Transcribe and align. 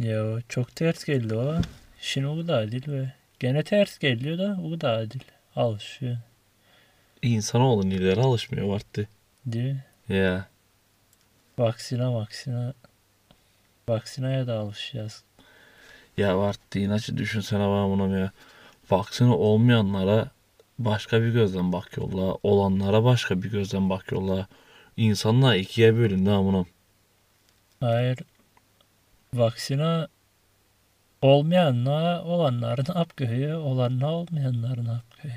Ya 0.00 0.38
çok 0.48 0.76
ters 0.76 1.04
geldi 1.04 1.34
o. 1.34 1.60
Şimdi 2.00 2.26
o 2.26 2.48
da 2.48 2.56
adil 2.56 2.92
ve 2.92 3.12
gene 3.38 3.62
ters 3.62 3.98
geliyor 3.98 4.38
da 4.38 4.58
o 4.64 4.80
da 4.80 4.90
adil. 4.92 5.20
Alışıyor. 5.56 6.16
İnsanoğlu 7.22 7.86
ileri 7.86 8.20
alışmıyor 8.20 8.66
vardı. 8.66 9.08
Değil 9.46 9.74
mi? 9.74 9.84
Ya. 10.16 10.46
Vaksina 11.58 12.14
vaksina. 12.14 12.74
Vaksinaya 13.88 14.46
da 14.46 14.58
alışacağız. 14.58 15.22
Ya 16.16 16.38
vardı 16.38 16.58
inatçı 16.74 17.16
düşünsene 17.16 17.68
bana 17.68 17.88
buna 17.90 18.18
ya. 18.18 18.30
Vaksini 18.90 19.32
olmayanlara 19.34 20.30
başka 20.78 21.22
bir 21.22 21.28
gözden 21.28 21.72
bakıyorlar. 21.72 22.36
Olanlara 22.42 23.04
başka 23.04 23.42
bir 23.42 23.50
gözden 23.50 23.90
bakıyorlar. 23.90 24.46
İnsanlar 24.96 25.54
ikiye 25.54 25.96
bölündü 25.96 26.30
amınım. 26.30 26.66
Hayır. 27.80 28.18
Vaksina 29.34 30.08
olmayanla 31.22 32.24
olanlar 32.24 32.78
ne 32.88 32.98
yapıyor? 32.98 33.60
Olanla 33.60 34.10
olmayanlar 34.12 34.84
ne 34.84 34.92
yapıyor? 34.92 35.34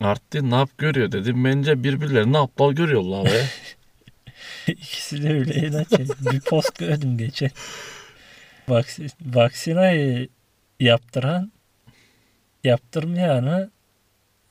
Arttı 0.00 0.50
ne 0.50 0.54
yap 0.54 0.70
görüyor 0.78 1.12
dedim. 1.12 1.44
Bence 1.44 1.84
birbirlerini 1.84 2.38
aptal 2.38 2.72
görüyorlar 2.72 3.24
be. 3.24 3.46
İkisi 4.66 5.22
de 5.22 5.32
öyle 5.32 5.54
inatçı. 5.54 6.04
bir 6.32 6.40
post 6.40 6.78
gördüm 6.78 7.18
geçen. 7.18 7.50
Vaksin, 8.68 9.10
vaksinayı 9.24 10.28
yaptıran 10.80 11.52
yaptırmayanı 12.64 13.70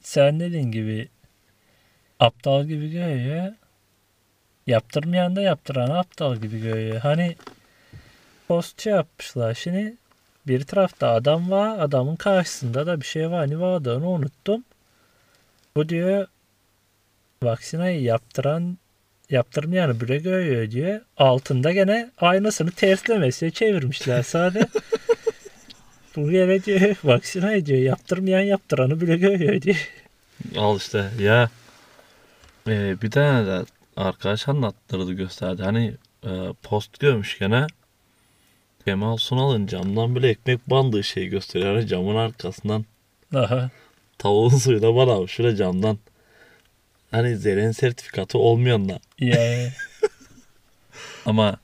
sen 0.01 0.39
dediğin 0.39 0.71
gibi 0.71 1.09
aptal 2.19 2.65
gibi 2.65 2.91
görüyor. 2.91 3.53
Yaptırmayan 4.67 5.35
da 5.35 5.41
yaptıranı 5.41 5.99
aptal 5.99 6.35
gibi 6.35 6.61
görüyor. 6.61 6.99
Hani 6.99 7.35
postçu 8.49 8.89
yapmışlar. 8.89 9.53
Şimdi 9.53 9.95
bir 10.47 10.63
tarafta 10.63 11.09
adam 11.09 11.51
var. 11.51 11.79
Adamın 11.79 12.15
karşısında 12.15 12.87
da 12.87 13.01
bir 13.01 13.05
şey 13.05 13.31
var. 13.31 13.49
Ne 13.49 13.59
vardı 13.59 13.97
onu 13.97 14.09
unuttum. 14.09 14.63
Bu 15.75 15.89
diyor 15.89 16.27
vaksinayı 17.43 18.01
yaptıran 18.01 18.77
yaptırmayanı 19.29 20.01
bire 20.01 20.17
görüyor 20.17 20.71
diyor. 20.71 21.01
Altında 21.17 21.71
gene 21.71 22.11
aynısını 22.17 22.71
terslemesiye 22.71 23.51
çevirmişler 23.51 24.23
sadece. 24.23 24.67
Bu 26.15 26.31
gene 26.31 26.63
diyor 26.63 26.95
vaksinayı 27.03 27.65
diyor 27.65 27.79
yaptırmayan 27.79 28.41
yaptıranı 28.41 29.01
bile 29.01 29.17
görüyor 29.17 29.61
diyor. 29.61 29.89
Al 30.57 30.77
işte 30.77 31.09
ya. 31.19 31.49
Ee, 32.67 33.01
bir 33.01 33.11
tane 33.11 33.47
de 33.47 33.65
arkadaş 33.97 34.47
anlattırdı 34.47 35.13
gösterdi. 35.13 35.63
Hani 35.63 35.93
e, 36.23 36.29
post 36.63 36.99
görmüş 36.99 37.39
gene. 37.39 37.67
Kemal 38.85 39.17
Sunal'ın 39.17 39.67
camdan 39.67 40.15
bile 40.15 40.29
ekmek 40.29 40.69
bandığı 40.69 41.03
şeyi 41.03 41.29
gösteriyor. 41.29 41.75
Hani 41.75 41.87
camın 41.87 42.15
arkasından 42.15 42.85
Aha. 43.35 43.69
tavuğun 44.17 44.49
suyuna 44.57 44.95
bana 44.95 45.27
şöyle 45.27 45.55
camdan. 45.55 45.97
Hani 47.11 47.37
zeren 47.37 47.71
sertifikatı 47.71 48.37
olmayanlar. 48.37 49.01
Ya 49.19 49.71
Ama 51.25 51.57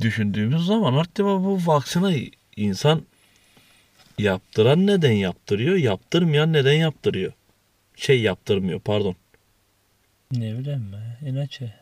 düşündüğümüz 0.00 0.66
zaman 0.66 0.94
artık 0.94 1.24
bu 1.24 1.60
vaksini 1.66 2.30
insan 2.56 3.02
yaptıran 4.18 4.86
neden 4.86 5.12
yaptırıyor, 5.12 5.76
yaptırmayan 5.76 6.52
neden 6.52 6.72
yaptırıyor? 6.72 7.32
Şey 7.96 8.20
yaptırmıyor 8.22 8.80
pardon. 8.80 9.16
ne 10.32 10.58
bileyim 10.58 10.92
ben. 10.92 11.26
İnaçe. 11.28 11.74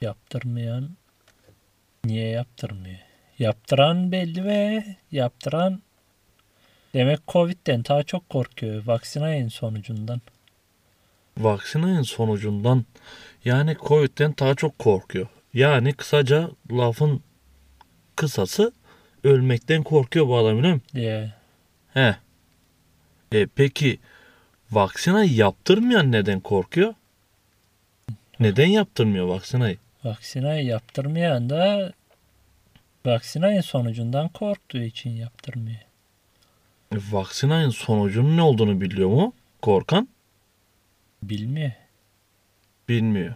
Yaptırmayan 0.00 0.90
niye 2.04 2.28
yaptırmıyor? 2.28 2.98
Yaptıran 3.38 4.12
belli 4.12 4.44
ve 4.44 4.84
yaptıran 5.12 5.82
demek 6.94 7.28
Covid'den 7.28 7.84
daha 7.84 8.02
çok 8.02 8.30
korkuyor. 8.30 8.86
Vaksinayın 8.86 9.48
sonucundan. 9.48 10.20
Vaksinin 11.38 12.02
sonucundan 12.02 12.84
yani 13.44 13.76
Covid'den 13.80 14.34
daha 14.38 14.54
çok 14.54 14.78
korkuyor. 14.78 15.26
Yani 15.54 15.92
kısaca 15.92 16.50
lafın 16.72 17.20
kısası 18.16 18.72
ölmekten 19.24 19.82
korkuyor 19.82 20.28
bu 20.28 20.36
adam 20.36 20.58
biliyor 20.58 20.74
musun? 20.74 20.88
diye. 20.94 21.32
He. 21.94 22.16
E, 23.32 23.46
peki 23.46 23.98
vaksinayı 24.70 25.34
yaptırmayan 25.34 26.12
neden 26.12 26.40
korkuyor? 26.40 26.94
Neden 28.40 28.66
yaptırmıyor 28.66 29.26
vaksinayı? 29.26 29.76
Vaksinayı 30.04 30.64
yaptırmayan 30.64 31.50
da 31.50 31.92
vaksinayın 33.06 33.60
sonucundan 33.60 34.28
korktuğu 34.28 34.82
için 34.82 35.10
yaptırmıyor. 35.10 35.80
E, 36.92 36.96
vaksinayın 37.10 37.70
sonucunun 37.70 38.36
ne 38.36 38.42
olduğunu 38.42 38.80
biliyor 38.80 39.08
mu? 39.08 39.32
Korkan 39.62 40.08
Bilmiyor. 41.22 41.72
bilmiyor. 42.88 43.34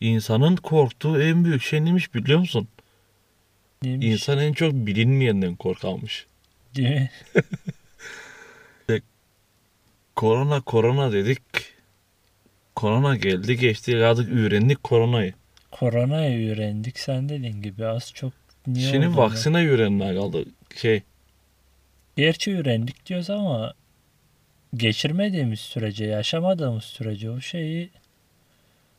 İnsanın 0.00 0.56
korktuğu 0.56 1.22
en 1.22 1.44
büyük 1.44 1.62
şey 1.62 1.84
neymiş 1.84 2.14
biliyor 2.14 2.38
musun? 2.38 2.68
Neymiş? 3.82 4.06
İnsan 4.06 4.38
en 4.38 4.52
çok 4.52 4.72
bilinmeyenden 4.72 5.56
korkarmış. 5.56 6.26
Değil 6.76 6.88
mi? 6.88 7.10
Korona 10.16 10.60
korona 10.60 11.12
dedik. 11.12 11.42
Korona 12.74 13.16
geldi 13.16 13.56
geçti 13.58 14.04
artık 14.04 14.32
öğrendik 14.32 14.82
koronayı. 14.82 15.34
Koronayı 15.70 16.52
öğrendik 16.52 16.98
sen 16.98 17.28
dediğin 17.28 17.62
gibi 17.62 17.86
az 17.86 18.12
çok 18.14 18.32
niye 18.66 18.90
Şimdi 18.90 19.06
olduğunu- 19.08 19.16
vaksine 19.16 19.68
öğrenmeye 19.68 20.14
kaldı. 20.14 20.44
Şey 20.76 21.02
Gerçi 22.16 22.56
öğrendik 22.56 23.06
diyoruz 23.06 23.30
ama 23.30 23.74
geçirmediğimiz 24.74 25.60
sürece, 25.60 26.04
yaşamadığımız 26.04 26.84
sürece 26.84 27.30
o 27.30 27.40
şeyi 27.40 27.90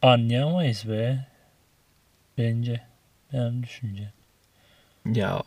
anlayamayız 0.01 0.89
be. 0.89 1.27
Bence. 2.37 2.81
Benim 3.33 3.63
düşüncem. 3.63 4.11
ya 5.15 5.43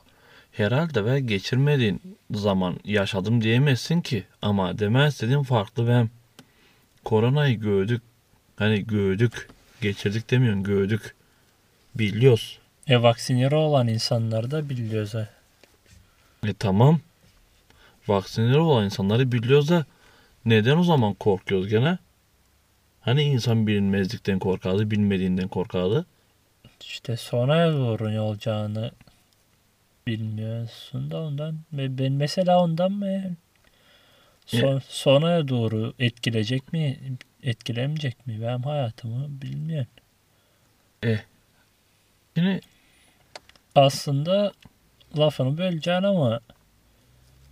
herhalde 0.52 1.04
ve 1.04 1.20
geçirmediğin 1.20 2.16
zaman 2.34 2.80
yaşadım 2.84 3.42
diyemezsin 3.42 4.00
ki. 4.00 4.24
Ama 4.42 4.78
demek 4.78 5.12
istediğim 5.12 5.42
farklı 5.42 5.88
ben. 5.88 6.10
Koronayı 7.04 7.60
gördük. 7.60 8.02
Hani 8.56 8.86
gördük. 8.86 9.48
Geçirdik 9.80 10.30
demiyorum 10.30 10.62
gördük. 10.62 11.14
Biliyoruz. 11.94 12.58
E 12.88 13.02
vaksinleri 13.02 13.54
olan 13.54 13.88
insanları 13.88 14.50
da 14.50 14.68
biliyoruz. 14.68 15.14
ha. 15.14 15.28
E 16.46 16.54
tamam. 16.54 17.00
Vaksinleri 18.08 18.58
olan 18.58 18.84
insanları 18.84 19.32
biliyoruz 19.32 19.68
da 19.68 19.84
neden 20.44 20.76
o 20.76 20.82
zaman 20.82 21.14
korkuyoruz 21.14 21.68
gene? 21.68 21.98
Hani 23.00 23.22
insan 23.22 23.66
bilinmezlikten 23.66 24.38
korkardı, 24.38 24.90
bilmediğinden 24.90 25.48
korkardı. 25.48 26.06
İşte 26.80 27.16
sonraya 27.16 27.72
doğru 27.72 28.12
ne 28.12 28.20
olacağını 28.20 28.90
bilmiyorsun 30.06 31.10
da 31.10 31.20
ondan. 31.20 31.58
Ve 31.72 31.98
Ben 31.98 32.12
mesela 32.12 32.62
ondan 32.62 32.92
mı? 32.92 33.22
Son, 34.46 34.82
sonraya 34.88 35.48
doğru 35.48 35.94
etkileyecek 35.98 36.72
mi? 36.72 36.98
Etkilemeyecek 37.42 38.26
mi? 38.26 38.38
Ben 38.42 38.58
hayatımı 38.58 39.42
bilmiyorum. 39.42 39.88
Şimdi 42.36 42.60
Aslında 43.74 44.52
lafını 45.18 45.58
böleceğim 45.58 46.04
ama 46.04 46.40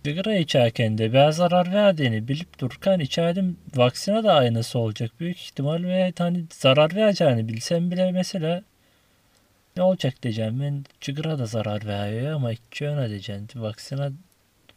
sigara 0.05 0.35
içerken 0.35 0.97
de 0.97 1.13
ben 1.13 1.31
zarar 1.31 1.73
verdiğini 1.73 2.27
bilip 2.27 2.59
dururken 2.59 2.99
içerdim 2.99 3.57
vaksine 3.75 4.23
de 4.23 4.31
aynısı 4.31 4.79
olacak 4.79 5.11
büyük 5.19 5.37
ihtimal 5.41 5.83
ve 5.83 6.13
hani 6.17 6.45
zarar 6.53 6.95
vereceğini 6.95 7.47
bilsem 7.47 7.91
bile 7.91 8.11
mesela 8.11 8.63
ne 9.77 9.83
olacak 9.83 10.23
diyeceğim 10.23 10.59
ben 10.61 10.85
sigara 11.01 11.39
da 11.39 11.45
zarar 11.45 11.85
veriyor 11.85 12.33
ama 12.33 12.51
içiyorsun 12.51 13.01
ne 13.01 13.09
diyeceksin 13.09 13.61
vaksine 13.61 14.11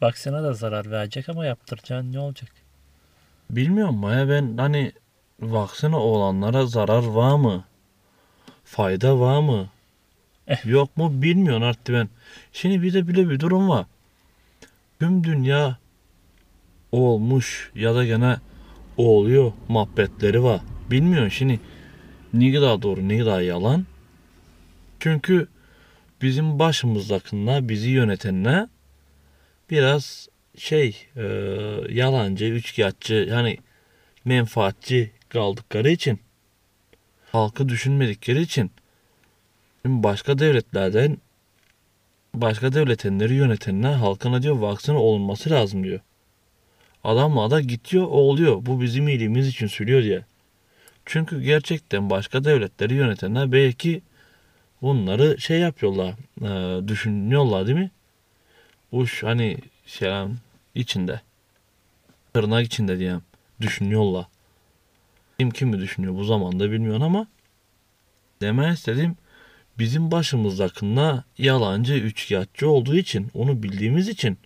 vaksine 0.02 0.42
de 0.42 0.54
zarar 0.54 0.90
verecek 0.90 1.28
ama 1.28 1.46
yaptıracaksın 1.46 2.12
ne 2.12 2.18
olacak? 2.18 2.50
bilmiyorum 3.50 4.02
ya 4.02 4.28
ben 4.28 4.56
hani 4.56 4.92
vaksine 5.40 5.96
olanlara 5.96 6.66
zarar 6.66 7.04
var 7.04 7.36
mı? 7.36 7.64
Fayda 8.64 9.20
var 9.20 9.40
mı? 9.40 9.68
Yok 10.64 10.96
mu 10.96 11.22
bilmiyorum 11.22 11.62
artık 11.62 11.94
ben. 11.94 12.08
Şimdi 12.52 12.82
bir 12.82 12.92
de 12.92 13.08
bile 13.08 13.30
bir 13.30 13.40
durum 13.40 13.68
var. 13.68 13.86
Tüm 15.00 15.24
dünya 15.24 15.78
olmuş 16.92 17.70
ya 17.74 17.94
da 17.94 18.04
gene 18.04 18.36
oluyor 18.96 19.52
muhabbetleri 19.68 20.42
var. 20.42 20.60
Bilmiyorum 20.90 21.30
şimdi 21.30 21.60
ne 22.32 22.52
kadar 22.52 22.82
doğru 22.82 23.08
ne 23.08 23.18
kadar 23.18 23.40
yalan. 23.40 23.86
Çünkü 25.00 25.48
bizim 26.22 26.58
başımızdakiler 26.58 27.68
bizi 27.68 27.90
yönetenler 27.90 28.68
biraz 29.70 30.28
şey 30.58 31.06
e, 31.16 31.22
yalancı, 31.88 32.44
üçkağıtçı 32.44 33.14
yani 33.30 33.58
menfaatçi 34.24 35.10
kaldıkları 35.28 35.90
için 35.90 36.20
halkı 37.32 37.68
düşünmedikleri 37.68 38.42
için 38.42 38.70
şimdi 39.82 40.02
başka 40.02 40.38
devletlerden 40.38 41.18
başka 42.34 42.72
devletenleri 42.72 43.34
yönetenler 43.34 43.92
halkına 43.92 44.42
diyor 44.42 44.56
vaksin 44.58 44.94
olunması 44.94 45.50
lazım 45.50 45.84
diyor. 45.84 46.00
Adamla 47.04 47.50
da 47.50 47.60
gidiyor 47.60 48.06
oluyor. 48.06 48.66
Bu 48.66 48.80
bizim 48.80 49.08
iyiliğimiz 49.08 49.48
için 49.48 49.66
söylüyor 49.66 50.02
diye. 50.02 50.24
Çünkü 51.04 51.42
gerçekten 51.42 52.10
başka 52.10 52.44
devletleri 52.44 52.94
yönetenler 52.94 53.52
belki 53.52 54.02
bunları 54.82 55.40
şey 55.40 55.58
yapıyorlar, 55.58 56.14
e, 56.42 56.88
düşünüyorlar 56.88 57.66
değil 57.66 57.78
mi? 57.78 57.90
Bu 58.92 59.06
ş- 59.06 59.26
hani 59.26 59.58
şey 59.86 60.10
içinde, 60.74 61.20
tırnak 62.32 62.66
içinde 62.66 62.98
diyeyim, 62.98 63.22
düşünüyorlar. 63.60 64.26
Kim 65.38 65.50
kimi 65.50 65.78
düşünüyor 65.78 66.14
bu 66.14 66.24
zamanda 66.24 66.70
bilmiyorum 66.70 67.02
ama 67.02 67.26
demek 68.40 68.76
istediğim 68.76 69.16
bizim 69.80 70.10
başımızdakında 70.10 71.24
yalancı, 71.38 71.94
üçkağıtçı 71.94 72.70
olduğu 72.70 72.96
için, 72.96 73.30
onu 73.34 73.62
bildiğimiz 73.62 74.08
için 74.08 74.38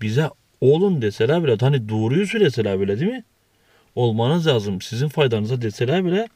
bize 0.00 0.30
olun 0.60 1.02
deseler 1.02 1.44
bile, 1.44 1.56
hani 1.60 1.88
doğruyu 1.88 2.26
söyleseler 2.26 2.80
bile 2.80 3.00
değil 3.00 3.12
mi? 3.12 3.24
Olmanız 3.94 4.46
lazım, 4.46 4.80
sizin 4.80 5.08
faydanıza 5.08 5.62
deseler 5.62 6.04
bile 6.04 6.28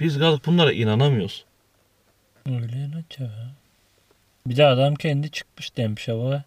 biz 0.00 0.18
galiba 0.18 0.40
bunlara 0.46 0.72
inanamıyoruz. 0.72 1.44
Öyle 2.46 2.76
inanca 2.76 3.24
ya. 3.24 3.50
Bir 4.46 4.56
de 4.56 4.66
adam 4.66 4.94
kendi 4.94 5.30
çıkmış 5.30 5.76
demiş 5.76 6.08
ama 6.08 6.44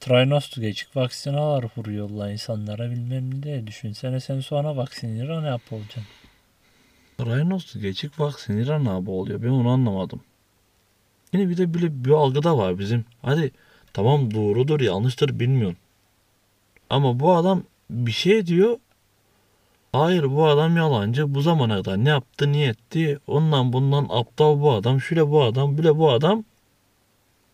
Trinos'tu 0.00 0.60
geçik 0.60 0.96
vaksinalar 0.96 1.64
vuruyorlar 1.76 2.30
insanlara 2.30 2.90
bilmem 2.90 3.38
ne 3.38 3.42
diye. 3.42 3.66
Düşünsene 3.66 4.20
sen 4.20 4.40
sonra 4.40 4.76
vaksinlere 4.76 5.42
ne 5.42 5.46
yapacaksın? 5.46 6.02
Rhinos 7.26 7.74
geçik 7.74 8.20
vaksin 8.20 8.56
İran 8.56 9.06
oluyor. 9.06 9.42
Ben 9.42 9.48
onu 9.48 9.68
anlamadım. 9.68 10.20
Yine 11.32 11.48
bir 11.48 11.56
de 11.56 11.74
böyle 11.74 12.04
bir 12.04 12.10
algı 12.10 12.42
da 12.42 12.58
var 12.58 12.78
bizim. 12.78 13.04
Hadi 13.22 13.52
tamam 13.92 14.34
doğrudur 14.34 14.80
yanlıştır 14.80 15.40
bilmiyorum. 15.40 15.76
Ama 16.90 17.20
bu 17.20 17.32
adam 17.32 17.62
bir 17.90 18.12
şey 18.12 18.46
diyor. 18.46 18.78
Hayır 19.92 20.24
bu 20.30 20.46
adam 20.46 20.76
yalancı. 20.76 21.34
Bu 21.34 21.40
zamana 21.40 21.76
kadar 21.82 22.04
ne 22.04 22.08
yaptı 22.08 22.52
niye 22.52 22.68
etti. 22.68 23.18
Ondan 23.26 23.72
bundan 23.72 24.06
aptal 24.10 24.60
bu 24.60 24.72
adam. 24.72 25.00
Şöyle 25.00 25.30
bu 25.30 25.42
adam 25.42 25.78
bile 25.78 25.98
bu 25.98 26.10
adam. 26.10 26.44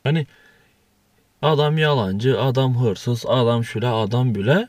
Hani 0.04 0.26
adam 1.42 1.78
yalancı, 1.78 2.40
adam 2.40 2.82
hırsız, 2.84 3.26
adam 3.26 3.64
şöyle 3.64 3.88
adam 3.88 4.34
bile. 4.34 4.68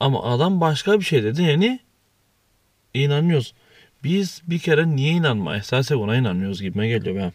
Ama 0.00 0.22
adam 0.22 0.60
başka 0.60 1.00
bir 1.00 1.04
şey 1.04 1.22
dedi 1.24 1.42
yani 1.42 1.80
inanıyoruz. 2.94 3.54
Biz 4.04 4.42
bir 4.46 4.58
kere 4.58 4.96
niye 4.96 5.12
inanma 5.12 5.56
esase 5.56 5.98
buna 5.98 6.16
inanıyoruz 6.16 6.62
gibime 6.62 6.88
geliyor 6.88 7.16
ben. 7.16 7.32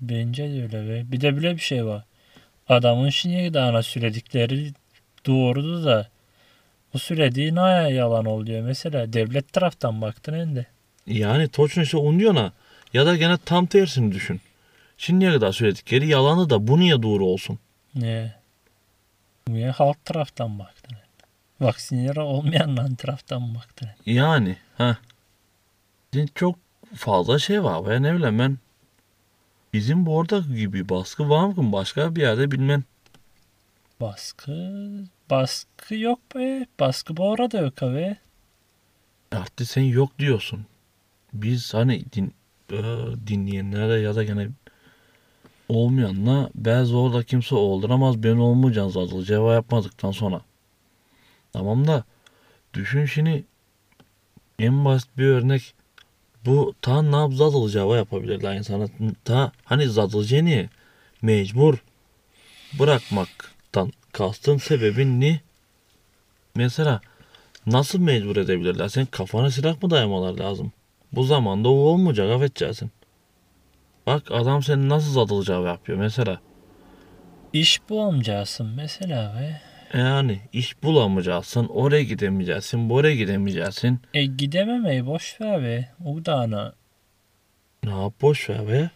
Bence 0.00 0.42
de 0.42 0.62
öyle 0.62 0.88
be. 0.88 1.12
Bir 1.12 1.20
de 1.20 1.36
bile 1.36 1.54
bir 1.54 1.60
şey 1.60 1.86
var. 1.86 2.04
Adamın 2.68 3.08
şimdi 3.08 3.54
daha 3.54 3.82
söyledikleri 3.82 4.72
doğrudu 5.26 5.84
da 5.84 6.08
bu 6.94 6.98
söylediği 6.98 7.54
ne 7.54 7.60
yalan 7.92 8.24
oluyor. 8.24 8.62
Mesela 8.62 9.12
devlet 9.12 9.52
taraftan 9.52 10.00
baktın 10.00 10.32
ende. 10.32 10.66
Yani 11.06 11.48
Toçun 11.48 11.82
işte 11.82 11.96
onu 11.96 12.18
diyor 12.18 12.34
na. 12.34 12.52
Ya 12.94 13.06
da 13.06 13.16
gene 13.16 13.36
tam 13.44 13.66
tersini 13.66 14.12
düşün. 14.12 14.40
Şimdiye 14.98 15.32
kadar 15.32 15.52
söyledikleri 15.52 16.08
yalanı 16.08 16.50
da 16.50 16.66
bu 16.68 16.80
niye 16.80 17.02
doğru 17.02 17.26
olsun? 17.26 17.58
Ne? 17.94 18.34
Niye 19.48 19.70
halk 19.70 20.04
taraftan 20.04 20.58
baktın? 20.58 20.96
Vaksinlere 21.60 22.20
olmayanların 22.20 22.94
taraftan 22.94 23.54
baktın. 23.54 23.88
Yani 24.06 24.56
ha. 24.78 24.98
Çok 26.34 26.58
fazla 26.94 27.38
şey 27.38 27.64
var 27.64 27.86
ve 27.86 28.02
ne 28.02 28.14
bileyim 28.14 28.38
ben. 28.38 28.58
Bizim 29.72 30.06
bu 30.06 30.16
orada 30.16 30.38
gibi 30.38 30.88
baskı 30.88 31.28
var 31.28 31.46
mı 31.46 31.72
başka 31.72 32.16
bir 32.16 32.20
yerde 32.20 32.50
bilmem. 32.50 32.84
Baskı 34.00 34.52
baskı 35.30 35.94
yok 35.94 36.18
be. 36.34 36.66
Baskı 36.80 37.16
bu 37.16 37.32
arada 37.32 37.58
yok 37.58 37.82
abi. 37.82 38.16
Artık 39.32 39.68
sen 39.68 39.82
yok 39.82 40.18
diyorsun. 40.18 40.66
Biz 41.32 41.74
hani 41.74 42.04
din, 42.12 42.34
e, 42.72 42.76
dinleyenlere 43.26 44.00
ya 44.00 44.16
da 44.16 44.24
gene 44.24 44.48
olmayanla 45.68 46.50
bazı 46.54 46.98
orada 46.98 47.22
kimse 47.22 47.54
olduramaz 47.54 48.22
ben 48.22 48.36
olmayacağım 48.36 48.90
zaten 48.90 49.22
cevap 49.22 49.54
yapmadıktan 49.54 50.10
sonra. 50.10 50.40
Tamam 51.52 51.86
da 51.86 52.04
düşün 52.74 53.04
şimdi 53.04 53.44
en 54.58 54.84
basit 54.84 55.18
bir 55.18 55.26
örnek 55.26 55.74
bu 56.48 56.74
ta 56.82 57.02
zatılı 57.32 57.70
cevap 57.70 57.96
yapabilirler 57.96 58.54
insana. 58.54 58.86
Ta 59.24 59.52
hani 59.64 59.88
zatılı 59.88 60.44
niye 60.44 60.68
mecbur 61.22 61.78
bırakmaktan 62.78 63.92
kastın 64.12 64.56
sebebin 64.56 65.20
ne? 65.20 65.40
Mesela 66.54 67.00
nasıl 67.66 67.98
mecbur 67.98 68.36
edebilirler? 68.36 68.88
Sen 68.88 69.06
kafana 69.06 69.50
silah 69.50 69.82
mı 69.82 69.90
dayamalar 69.90 70.38
lazım? 70.38 70.72
Bu 71.12 71.24
zamanda 71.24 71.68
o 71.68 71.72
olmayacak 71.72 72.30
affedeceksin. 72.30 72.90
Bak 74.06 74.30
adam 74.30 74.62
seni 74.62 74.88
nasıl 74.88 75.12
cevap 75.44 75.66
yapıyor 75.66 75.98
mesela. 75.98 76.40
İş 77.52 77.80
bulamayacaksın 77.88 78.66
mesela 78.66 79.34
be. 79.34 79.67
Yani 79.94 80.40
iş 80.52 80.82
bulamayacaksın, 80.82 81.66
oraya 81.68 82.02
gidemeyeceksin, 82.02 82.90
buraya 82.90 83.16
gidemeyeceksin. 83.16 84.00
E 84.14 84.24
gidememeyi 84.24 85.06
boş 85.06 85.40
ver 85.40 85.62
be. 85.62 85.88
O 86.04 86.24
da 86.24 86.34
ana. 86.34 86.72
Ne 87.84 87.90
yap 87.90 88.12
boş 88.22 88.50
ver 88.50 88.68
be. 88.68 88.90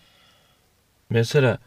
Mesela 1.11 1.59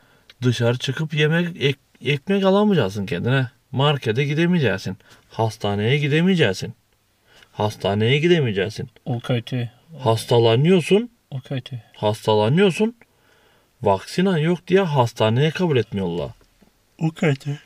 dışarı 0.41 0.77
çıkıp 0.77 1.13
yemek 1.13 1.47
ek- 1.63 1.79
ekmek 2.05 2.43
alamayacaksın 2.43 3.05
kendine. 3.05 3.47
Markete 3.71 4.23
gidemeyeceksin. 4.25 4.97
Hastaneye 5.29 5.97
gidemeyeceksin. 5.97 6.73
Hastaneye 7.51 8.17
gidemeyeceksin. 8.17 8.89
O 9.05 9.19
kötü. 9.19 9.71
Hastalanıyorsun, 9.99 11.09
O 11.31 11.39
kötü. 11.39 11.83
hastalanıyorsun. 11.95 12.95
Vaksinan 13.81 14.37
yok 14.37 14.67
diye 14.67 14.81
hastaneye 14.81 15.51
kabul 15.51 15.77
etmiyorlar. 15.77 16.31
O 16.99 17.09
kötü. 17.11 17.59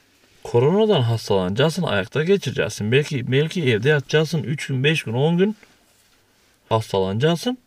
Koronadan 0.49 1.01
hastalanacaksın, 1.01 1.83
ayakta 1.83 2.23
geçireceksin. 2.23 2.91
Belki 2.91 3.31
belki 3.31 3.63
evde 3.63 3.89
yatacaksın 3.89 4.43
3 4.43 4.67
gün, 4.67 4.83
5 4.83 5.03
gün, 5.03 5.13
10 5.13 5.37
gün 5.37 5.57
hastalanacaksın. 6.69 7.57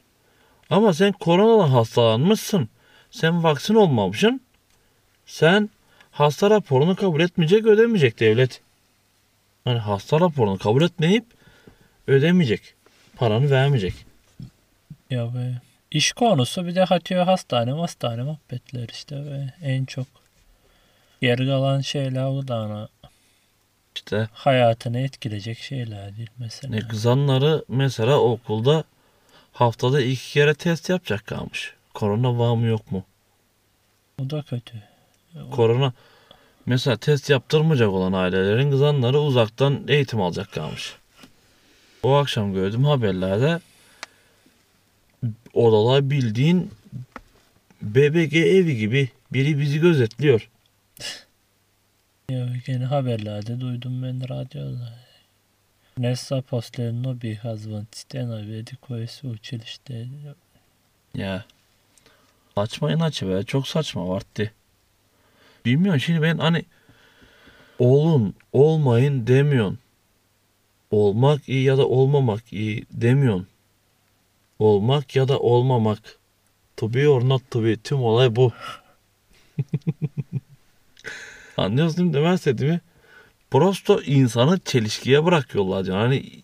Ama 0.70 0.94
sen 0.94 1.12
koronadan 1.12 1.68
hastalanmışsın. 1.68 2.68
Sen 3.10 3.42
vaksin 3.42 3.74
olmamışsın. 3.74 4.40
Sen 5.26 5.70
hasta 6.10 6.50
raporunu 6.50 6.96
kabul 6.96 7.20
etmeyecek, 7.20 7.66
ödemeyecek 7.66 8.20
devlet. 8.20 8.60
Hani 9.64 9.78
hasta 9.78 10.20
raporunu 10.20 10.58
kabul 10.58 10.82
etmeyip 10.82 11.24
ödemeyecek. 12.06 12.74
Paranı 13.16 13.50
vermeyecek. 13.50 13.94
Ya 15.10 15.34
be. 15.34 15.60
İş 15.90 16.12
konusu 16.12 16.66
bir 16.66 16.74
de 16.74 16.84
hatıyor 16.84 17.24
hastane 17.24 17.72
hastane 17.72 18.22
muhabbetler 18.22 18.88
işte 18.88 19.16
be. 19.16 19.54
En 19.62 19.84
çok. 19.84 20.21
Geri 21.22 21.46
kalan 21.46 21.80
şeyler 21.80 22.24
o 22.24 22.48
da 22.48 22.54
ana. 22.54 22.88
İşte 23.94 24.28
Hayatını 24.32 25.00
etkileyecek 25.00 25.58
şeyler 25.58 26.16
değil 26.16 26.30
mesela. 26.38 26.74
ne 26.74 26.88
kızanları 26.88 27.64
mesela 27.68 28.18
okulda 28.18 28.84
haftada 29.52 30.00
iki 30.00 30.32
kere 30.32 30.54
test 30.54 30.88
yapacak 30.88 31.26
kalmış. 31.26 31.74
Korona 31.94 32.38
var 32.38 32.56
mı 32.56 32.66
yok 32.66 32.92
mu? 32.92 33.04
O 34.22 34.30
da 34.30 34.42
kötü. 34.42 34.82
Korona 35.50 35.92
mesela 36.66 36.96
test 36.96 37.30
yaptırmayacak 37.30 37.88
olan 37.88 38.12
ailelerin 38.12 38.70
kızanları 38.70 39.20
uzaktan 39.20 39.84
eğitim 39.88 40.20
alacak 40.20 40.52
kalmış. 40.52 40.96
O 42.02 42.14
akşam 42.14 42.54
gördüm 42.54 42.84
haberlerde 42.84 43.60
odalar 45.54 46.10
bildiğin 46.10 46.70
BBG 47.82 48.36
evi 48.36 48.76
gibi 48.76 49.08
biri 49.32 49.58
bizi 49.58 49.80
gözetliyor. 49.80 50.48
Ya 52.32 52.48
gene 52.66 52.84
haberlerde 52.84 53.60
duydum 53.60 54.02
ben 54.02 54.28
radyoda. 54.28 54.92
Nessa 55.98 56.42
posledno 56.42 57.20
bih 57.22 57.38
zvonstena 57.56 58.46
vedi 58.46 58.76
koje 58.76 59.06
su 59.06 59.28
učilište. 59.28 60.08
Ya 61.14 61.44
saçma 62.54 62.92
inatçı 62.92 63.28
be 63.28 63.42
çok 63.42 63.68
saçma 63.68 64.08
vardı. 64.08 64.50
Bilmiyorum 65.64 66.00
şimdi 66.00 66.22
ben 66.22 66.38
hani 66.38 66.64
olun 67.78 68.34
olmayın 68.52 69.26
demiyorsun. 69.26 69.78
Olmak 70.90 71.48
iyi 71.48 71.64
ya 71.64 71.78
da 71.78 71.88
olmamak 71.88 72.52
iyi 72.52 72.86
demiyorsun. 72.90 73.46
Olmak 74.58 75.16
ya 75.16 75.28
da 75.28 75.38
olmamak. 75.38 76.18
To 76.76 76.94
be 76.94 77.08
or 77.08 77.28
not 77.28 77.50
to 77.50 77.64
be. 77.64 77.76
Tüm 77.76 78.02
olay 78.02 78.36
bu. 78.36 78.52
Anlıyorsun 81.62 81.96
değil 81.96 82.08
mi? 82.08 82.14
Demek 82.14 82.38
istediğimi? 82.38 82.80
Prosto 83.50 84.02
insanı 84.02 84.58
çelişkiye 84.58 85.24
bırakıyorlar. 85.24 85.84
Yani 85.84 85.98
hani 85.98 86.42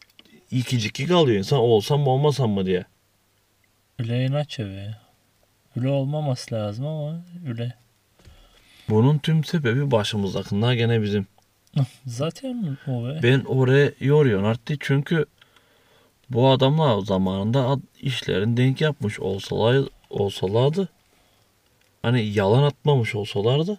ikicikli 0.50 1.06
kalıyor 1.06 1.38
insan 1.38 1.58
olsam 1.58 2.00
mı 2.00 2.10
olmasam 2.10 2.50
mı 2.50 2.66
diye. 2.66 2.84
Öyle 3.98 4.26
inatçı 4.26 4.66
be. 4.66 4.96
Öyle 5.76 5.88
olmaması 5.88 6.54
lazım 6.54 6.87
ama 6.87 7.25
öyle. 7.48 7.75
Bunun 8.88 9.18
tüm 9.18 9.44
sebebi 9.44 9.90
başımızdakiler 9.90 10.72
gene 10.72 11.02
bizim. 11.02 11.26
Zaten 12.06 12.76
o 12.87 13.08
be. 13.08 13.20
Ben 13.22 13.40
oraya 13.40 13.92
yoruyor 14.00 14.42
arttı 14.42 14.75
çünkü 14.80 15.26
bu 16.30 16.48
adamlar 16.48 16.98
zamanında 16.98 17.78
işlerini 18.00 18.56
denk 18.56 18.80
yapmış 18.80 19.20
olsalar, 19.20 19.84
olsalardı 20.10 20.88
hani 22.02 22.26
yalan 22.26 22.62
atmamış 22.62 23.14
olsalardı 23.14 23.78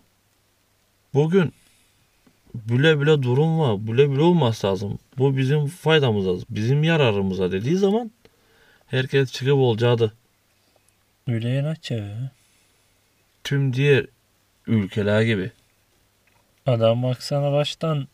bugün 1.14 1.54
büle 2.56 3.00
büle 3.00 3.24
durum 3.24 3.60
var. 3.60 3.88
Büle 3.88 4.12
büle 4.12 4.22
olması 4.22 4.68
lazım. 4.68 5.00
Bu 5.18 5.38
bizim 5.38 5.68
faydamıza, 5.68 6.46
bizim 6.50 6.84
yararımıza 6.84 7.52
dediği 7.52 7.78
zaman 7.78 8.12
herkes 8.88 9.32
çıkıp 9.32 9.54
olacaktı. 9.54 10.14
Öyle 11.28 11.60
inatçı. 11.60 12.16
Tüm 13.44 13.74
diğer 13.74 14.06
ülkeler 14.68 15.22
gibi. 15.22 15.52
Adam 16.66 17.04
baksana 17.04 17.52
baştan 17.52 18.08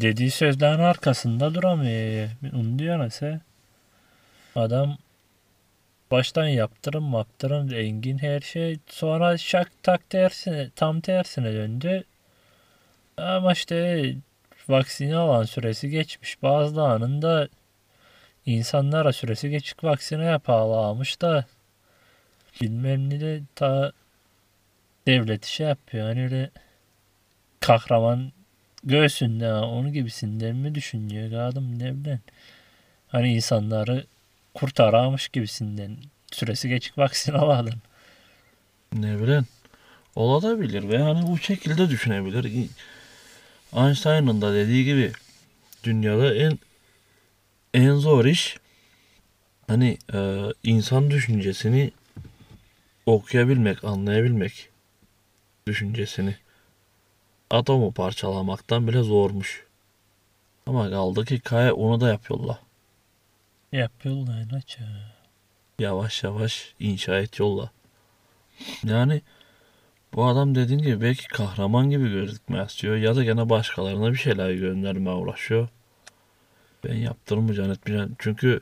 dediği 0.00 0.30
sözlerin 0.30 0.78
arkasında 0.78 1.54
duramıyor. 1.54 2.28
Onu 2.54 2.78
diyor 2.78 3.00
neyse. 3.00 3.40
Adam 4.56 4.98
baştan 6.14 6.46
yaptırım 6.46 7.12
yaptırım 7.14 7.74
engin 7.74 8.18
her 8.18 8.40
şey 8.40 8.78
sonra 8.86 9.38
şak 9.38 9.72
tak 9.82 10.10
tersine 10.10 10.70
tam 10.76 11.00
tersine 11.00 11.52
döndü. 11.52 12.04
Ama 13.16 13.52
işte 13.52 14.14
vaksini 14.68 15.16
alan 15.16 15.44
süresi 15.44 15.90
geçmiş. 15.90 16.42
Bazılarının 16.42 17.22
da 17.22 17.48
insanlara 18.46 19.12
süresi 19.12 19.50
geçik 19.50 19.84
vaksine 19.84 20.24
yapağlamış 20.24 21.20
da 21.20 21.46
bilmem 22.60 23.10
ne 23.10 23.20
de 23.20 23.40
ta 23.54 23.92
devlet 25.06 25.44
şey 25.44 25.66
yapıyor. 25.66 26.06
Hani 26.08 26.22
öyle 26.22 26.50
kahraman 27.60 28.32
göğsünde 28.84 29.52
onu 29.54 29.92
gibisinden 29.92 30.56
mi 30.56 30.74
düşünüyor 30.74 31.48
adam 31.48 31.78
ne 31.78 31.94
bileyim. 31.94 32.20
Hani 33.08 33.34
insanları 33.34 34.06
kurtaramış 34.54 35.28
gibisinden 35.28 35.96
süresi 36.32 36.68
geçik 36.68 36.98
vaksin 36.98 37.32
alalım. 37.42 37.80
Ne 38.92 39.20
bileyim. 39.20 39.46
Olabilir 40.16 40.88
ve 40.88 40.98
hani 40.98 41.26
bu 41.26 41.38
şekilde 41.38 41.90
düşünebilir. 41.90 42.68
Einstein'ın 43.76 44.42
da 44.42 44.54
dediği 44.54 44.84
gibi 44.84 45.12
dünyada 45.84 46.34
en 46.34 46.58
en 47.74 47.94
zor 47.94 48.24
iş 48.24 48.56
hani 49.66 49.98
e, 50.14 50.40
insan 50.64 51.10
düşüncesini 51.10 51.92
okuyabilmek, 53.06 53.84
anlayabilmek 53.84 54.68
düşüncesini. 55.66 56.36
Atomu 57.50 57.92
parçalamaktan 57.92 58.88
bile 58.88 59.02
zormuş. 59.02 59.64
Ama 60.66 60.90
kaldı 60.90 61.24
ki 61.24 61.40
Kaya 61.40 61.74
onu 61.74 62.00
da 62.00 62.08
yapıyorlar. 62.08 62.58
Yapıyorlar 63.74 64.40
inaç 64.40 64.78
ya. 64.78 64.86
Yavaş 65.78 66.24
yavaş 66.24 66.74
inşa 66.80 67.18
et 67.18 67.38
yolla. 67.38 67.70
Yani 68.84 69.22
bu 70.14 70.26
adam 70.26 70.54
dediğin 70.54 70.78
gibi 70.78 71.00
belki 71.00 71.28
kahraman 71.28 71.90
gibi 71.90 72.10
gözükmeye 72.10 72.64
istiyor 72.64 72.96
ya 72.96 73.16
da 73.16 73.24
gene 73.24 73.48
başkalarına 73.48 74.12
bir 74.12 74.16
şeyler 74.16 74.50
göndermeye 74.50 75.16
uğraşıyor. 75.16 75.68
Ben 76.84 76.94
yaptırmayacağım 76.94 77.72
etmeyeceğim. 77.72 78.16
Çünkü 78.18 78.60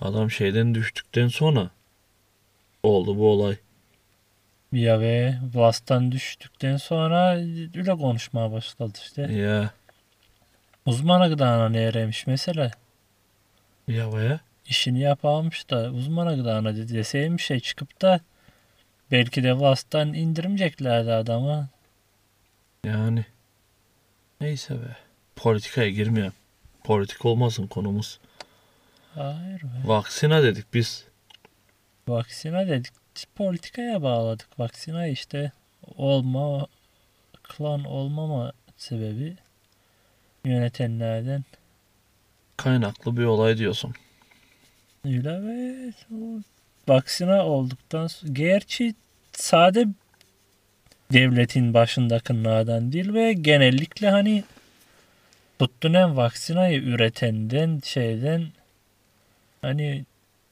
adam 0.00 0.30
şeyden 0.30 0.74
düştükten 0.74 1.28
sonra 1.28 1.70
oldu 2.82 3.18
bu 3.18 3.28
olay. 3.30 3.56
Ya 4.72 5.00
ve 5.00 5.38
Vlas'tan 5.54 6.12
düştükten 6.12 6.76
sonra 6.76 7.30
öyle 7.74 7.96
konuşmaya 7.96 8.52
başladı 8.52 8.98
işte. 9.02 9.22
Ya 9.22 9.70
Uzmana 10.86 11.28
gıdana 11.28 11.68
ne 11.68 12.10
mesela. 12.26 12.70
Ya 13.88 14.12
baya 14.12 14.40
işini 14.66 15.00
yaparmış 15.00 15.70
da 15.70 15.90
uzmana 15.90 16.34
gıdana 16.34 16.76
bir 16.76 17.42
şey 17.42 17.60
çıkıp 17.60 18.02
da 18.02 18.20
belki 19.10 19.42
de 19.42 19.58
Vlas'tan 19.58 20.14
indirmeyeceklerdi 20.14 21.12
adamı. 21.12 21.68
yani 22.84 23.24
neyse 24.40 24.74
be. 24.74 24.96
Politikaya 25.36 25.90
girmeyelim. 25.90 26.32
Politik 26.84 27.24
olmasın 27.24 27.66
konumuz. 27.66 28.18
Hayır 29.14 29.62
be. 29.62 29.68
Vaksina 29.84 30.42
dedik 30.42 30.74
biz. 30.74 31.04
Vaksina 32.08 32.68
dedik 32.68 32.92
politikaya 33.34 34.02
bağladık. 34.02 34.60
Vaksina 34.60 35.06
işte 35.06 35.52
olma 35.96 36.66
klan 37.42 37.84
olmama 37.84 38.52
sebebi 38.76 39.36
yönetenlerden 40.44 41.44
Kaynaklı 42.56 43.16
bir 43.16 43.24
olay 43.24 43.58
diyorsun. 43.58 43.94
o 46.12 46.40
vaksina 46.88 47.46
olduktan 47.46 48.06
sonra 48.06 48.32
gerçi 48.32 48.94
sade 49.32 49.86
devletin 51.12 51.74
başındakilerden 51.74 52.92
değil 52.92 53.14
ve 53.14 53.32
genellikle 53.32 54.10
hani 54.10 54.44
tuttuğun 55.58 56.16
vaksinayı 56.16 56.82
üretenden 56.82 57.80
şeyden 57.84 58.46
hani 59.62 60.04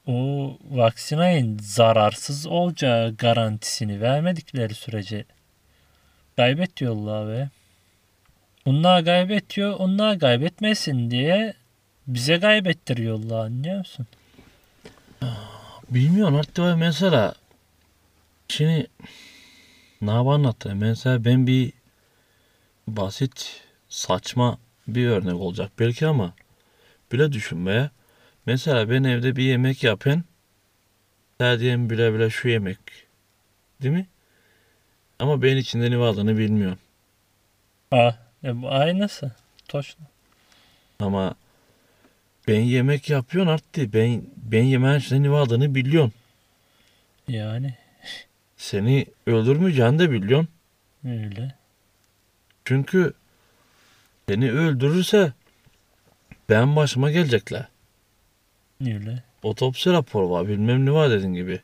o 0.06 0.58
vaksinayın 0.70 1.58
zararsız 1.58 2.46
olacağı 2.46 3.16
garantisini 3.16 4.00
vermedikleri 4.00 4.74
sürece 4.74 5.24
kaybediyorlar 6.36 7.28
ve 7.28 7.48
onlar 8.66 9.04
kaybediyor, 9.04 9.72
onlar 9.78 10.18
kaybetmesin 10.18 11.10
diye 11.10 11.54
bize 12.06 12.40
kaybettiriyorlar 12.40 13.44
anlıyor 13.44 13.78
musun? 13.78 14.06
Bilmiyorum 15.90 16.34
hatta 16.34 16.76
mesela 16.76 17.34
şimdi 18.48 18.86
ne 20.02 20.10
yapayım 20.10 20.28
anlattı? 20.28 20.74
Mesela 20.74 21.24
ben 21.24 21.46
bir 21.46 21.72
basit 22.88 23.62
saçma 23.88 24.58
bir 24.88 25.06
örnek 25.06 25.34
olacak 25.34 25.72
belki 25.78 26.06
ama 26.06 26.34
bile 27.12 27.32
düşünmeye. 27.32 27.90
Mesela 28.46 28.90
ben 28.90 29.04
evde 29.04 29.36
bir 29.36 29.42
yemek 29.42 29.84
yapın. 29.84 30.24
Diyelim 31.40 31.90
bile 31.90 32.14
bile 32.14 32.30
şu 32.30 32.48
yemek. 32.48 32.78
Değil 33.82 33.94
mi? 33.94 34.06
Ama 35.18 35.42
ben 35.42 35.56
içinde 35.56 35.90
ne 35.90 35.98
varlığını 35.98 36.38
bilmiyorum. 36.38 36.78
Ha, 37.90 38.18
e, 38.44 38.62
bu 38.62 38.70
aynısı. 38.70 39.32
Toşlu. 39.68 40.00
Ama 41.00 41.34
ben 42.48 42.60
yemek 42.60 43.10
yapıyorsun 43.10 43.52
artık. 43.52 43.94
Ben, 43.94 44.22
ben 44.36 44.64
içinde 44.98 45.22
ne 45.22 45.30
varlığını 45.30 45.74
biliyorsun. 45.74 46.12
Yani 47.28 47.74
Seni 48.56 49.06
öldürmeyeceğini 49.26 49.98
de 49.98 50.10
biliyorsun. 50.10 50.48
öyle. 51.04 51.54
Çünkü 52.64 53.12
seni 54.28 54.50
öldürürse 54.52 55.32
ben 56.48 56.76
başıma 56.76 57.10
gelecekler. 57.10 57.66
Öyle. 58.80 59.22
Otopsi 59.42 59.90
raporu 59.92 60.30
var 60.30 60.48
bilmem 60.48 60.86
ne 60.86 60.90
var 60.92 61.10
dediğin 61.10 61.34
gibi. 61.34 61.60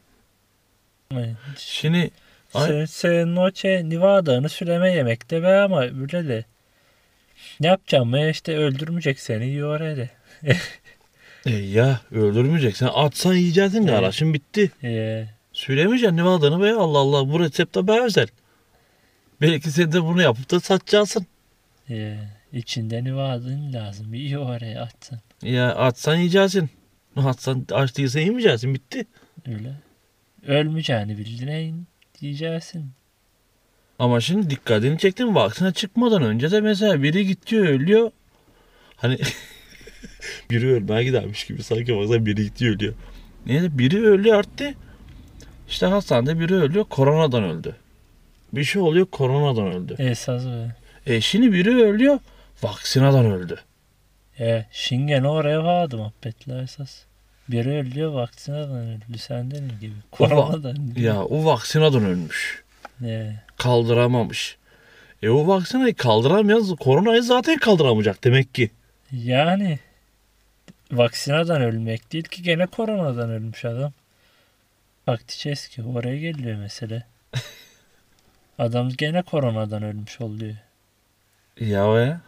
Evet. 1.15 1.37
Şimdi 1.57 2.11
Ay- 2.55 2.67
Sen, 2.69 2.85
senin 2.85 3.37
o 3.37 3.51
şey 3.55 3.91
Nevada'nı 3.91 4.49
süleme 4.49 4.93
yemekte 4.93 5.43
be 5.43 5.57
ama 5.61 5.83
öyle 5.83 6.29
de. 6.29 6.45
Ne 7.61 7.67
yapacağım 7.67 8.13
ben 8.13 8.29
işte 8.29 8.57
öldürmeyecek 8.57 9.21
seni 9.21 9.47
öyle. 9.65 10.11
E, 11.47 11.51
ya 11.51 12.01
öldürmeyeceksen 12.11 12.91
atsan 12.95 13.35
yiyeceksin 13.35 13.79
Evet. 13.83 13.91
kardeşim 13.91 14.35
bitti. 14.35 14.71
Ee, 14.83 15.27
Söylemeyeceksin 15.53 16.17
ne 16.17 16.25
varlığını 16.25 16.63
be 16.63 16.73
Allah 16.73 16.99
Allah 16.99 17.33
bu 17.33 17.41
resepte 17.41 17.87
be 17.89 18.01
özel. 18.01 18.29
Belki 19.41 19.71
sen 19.71 19.93
de 19.93 20.03
bunu 20.03 20.23
yapıp 20.23 20.51
da 20.51 20.61
satacaksın. 20.61 21.27
e, 21.91 22.19
içinde 22.53 23.05
Nevada'nın 23.05 23.73
lazım. 23.73 24.15
Yiyor 24.15 24.57
oraya 24.57 24.83
atsın. 24.83 25.19
Ya 25.43 25.75
atsan 25.75 26.17
yiyeceksin. 26.17 26.71
Atsan 27.17 27.67
aç 27.73 27.97
değilsen 27.99 28.21
yemeyeceksin 28.21 28.75
bitti. 28.75 29.07
Öyle. 29.49 29.73
Ölmeyeceğini 30.47 31.19
bildiğine 31.19 31.73
diyeceksin. 32.21 32.91
Ama 33.99 34.21
şimdi 34.21 34.51
dikkatini 34.51 34.99
çektim 34.99 35.35
vaksine 35.35 35.73
çıkmadan 35.73 36.23
önce 36.23 36.51
de 36.51 36.61
mesela 36.61 37.03
biri 37.03 37.27
gidiyor 37.27 37.65
ölüyor. 37.67 38.11
Hani 38.97 39.19
biri 40.51 40.73
ölmeye 40.73 41.05
gidermiş 41.05 41.47
gibi 41.47 41.63
sanki 41.63 41.97
baksana 41.97 42.27
biri 42.27 42.45
gidiyor 42.45 42.75
ölüyor. 42.75 42.95
Neyse 43.47 43.79
biri 43.79 44.07
ölüyor 44.07 44.39
arttı. 44.39 44.75
İşte 45.69 45.87
hastanede 45.87 46.41
biri 46.41 46.55
ölüyor 46.55 46.85
koronadan 46.85 47.45
öldü. 47.45 47.77
Bir 48.53 48.65
şey 48.65 48.83
oluyor 48.83 49.07
koronadan 49.07 49.67
öldü. 49.67 49.95
Esas 49.99 50.45
be. 50.45 50.75
E 51.07 51.21
şimdi 51.21 51.53
biri 51.53 51.83
ölüyor 51.83 52.19
vaksinadan 52.63 53.25
öldü. 53.25 53.59
E, 54.41 54.65
Şingen 54.73 55.25
oraya 55.25 55.65
vardı 55.65 55.97
muhabbetler 55.97 56.63
esas. 56.63 57.03
Biri 57.49 57.71
ölüyor 57.71 58.13
vaksinadan 58.13 58.77
öldü. 58.77 59.19
Senden 59.19 59.71
gibi. 59.81 59.95
Koronadan. 60.11 60.77
Ya 60.97 61.25
o 61.25 61.45
vaksinadan 61.45 62.05
ölmüş. 62.05 62.63
Ne? 63.01 63.43
Kaldıramamış. 63.57 64.57
E 65.23 65.29
o 65.29 65.47
vaksinayı 65.47 65.95
kaldıramayan 65.95 66.77
koronayı 66.77 67.23
zaten 67.23 67.59
kaldıramayacak 67.59 68.25
demek 68.25 68.55
ki. 68.55 68.71
Yani 69.13 69.79
vaksinadan 70.93 71.63
ölmek 71.63 72.13
değil 72.13 72.25
ki 72.25 72.43
gene 72.43 72.67
koronadan 72.67 73.31
ölmüş 73.31 73.65
adam. 73.65 73.93
Faktiçeski 75.07 75.83
oraya 75.83 76.19
geliyor 76.19 76.59
mesele. 76.59 77.07
Adam 78.59 78.89
gene 78.89 79.23
koronadan 79.23 79.83
ölmüş 79.83 80.21
oluyor. 80.21 80.57
Ya 81.61 82.01
ya. 82.01 82.21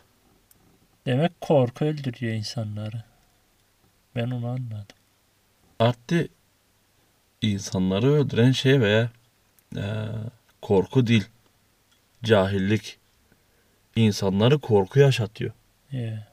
Demek 1.06 1.40
korku 1.40 1.84
öldürüyor 1.84 2.34
insanları. 2.34 3.02
Ben 4.16 4.30
onu 4.30 4.46
anladım. 4.48 4.96
Arttı 5.78 6.28
insanları 7.42 8.12
öldüren 8.12 8.52
şey 8.52 8.80
veya 8.80 9.10
e, 9.76 9.84
korku 10.62 11.06
değil. 11.06 11.24
Cahillik. 12.24 12.98
İnsanları 13.96 14.58
korku 14.58 14.98
yaşatıyor. 14.98 15.52
Ya. 15.92 16.29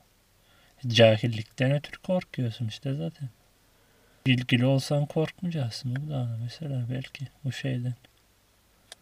Cahillikten 0.88 1.72
ötürü 1.72 1.98
korkuyorsun 1.98 2.68
işte 2.68 2.94
zaten. 2.94 3.30
Bilgili 4.26 4.66
olsan 4.66 5.06
korkmayacaksın 5.06 6.10
da 6.10 6.38
mesela 6.44 6.86
belki 6.92 7.28
bu 7.44 7.52
şeyden. 7.52 7.94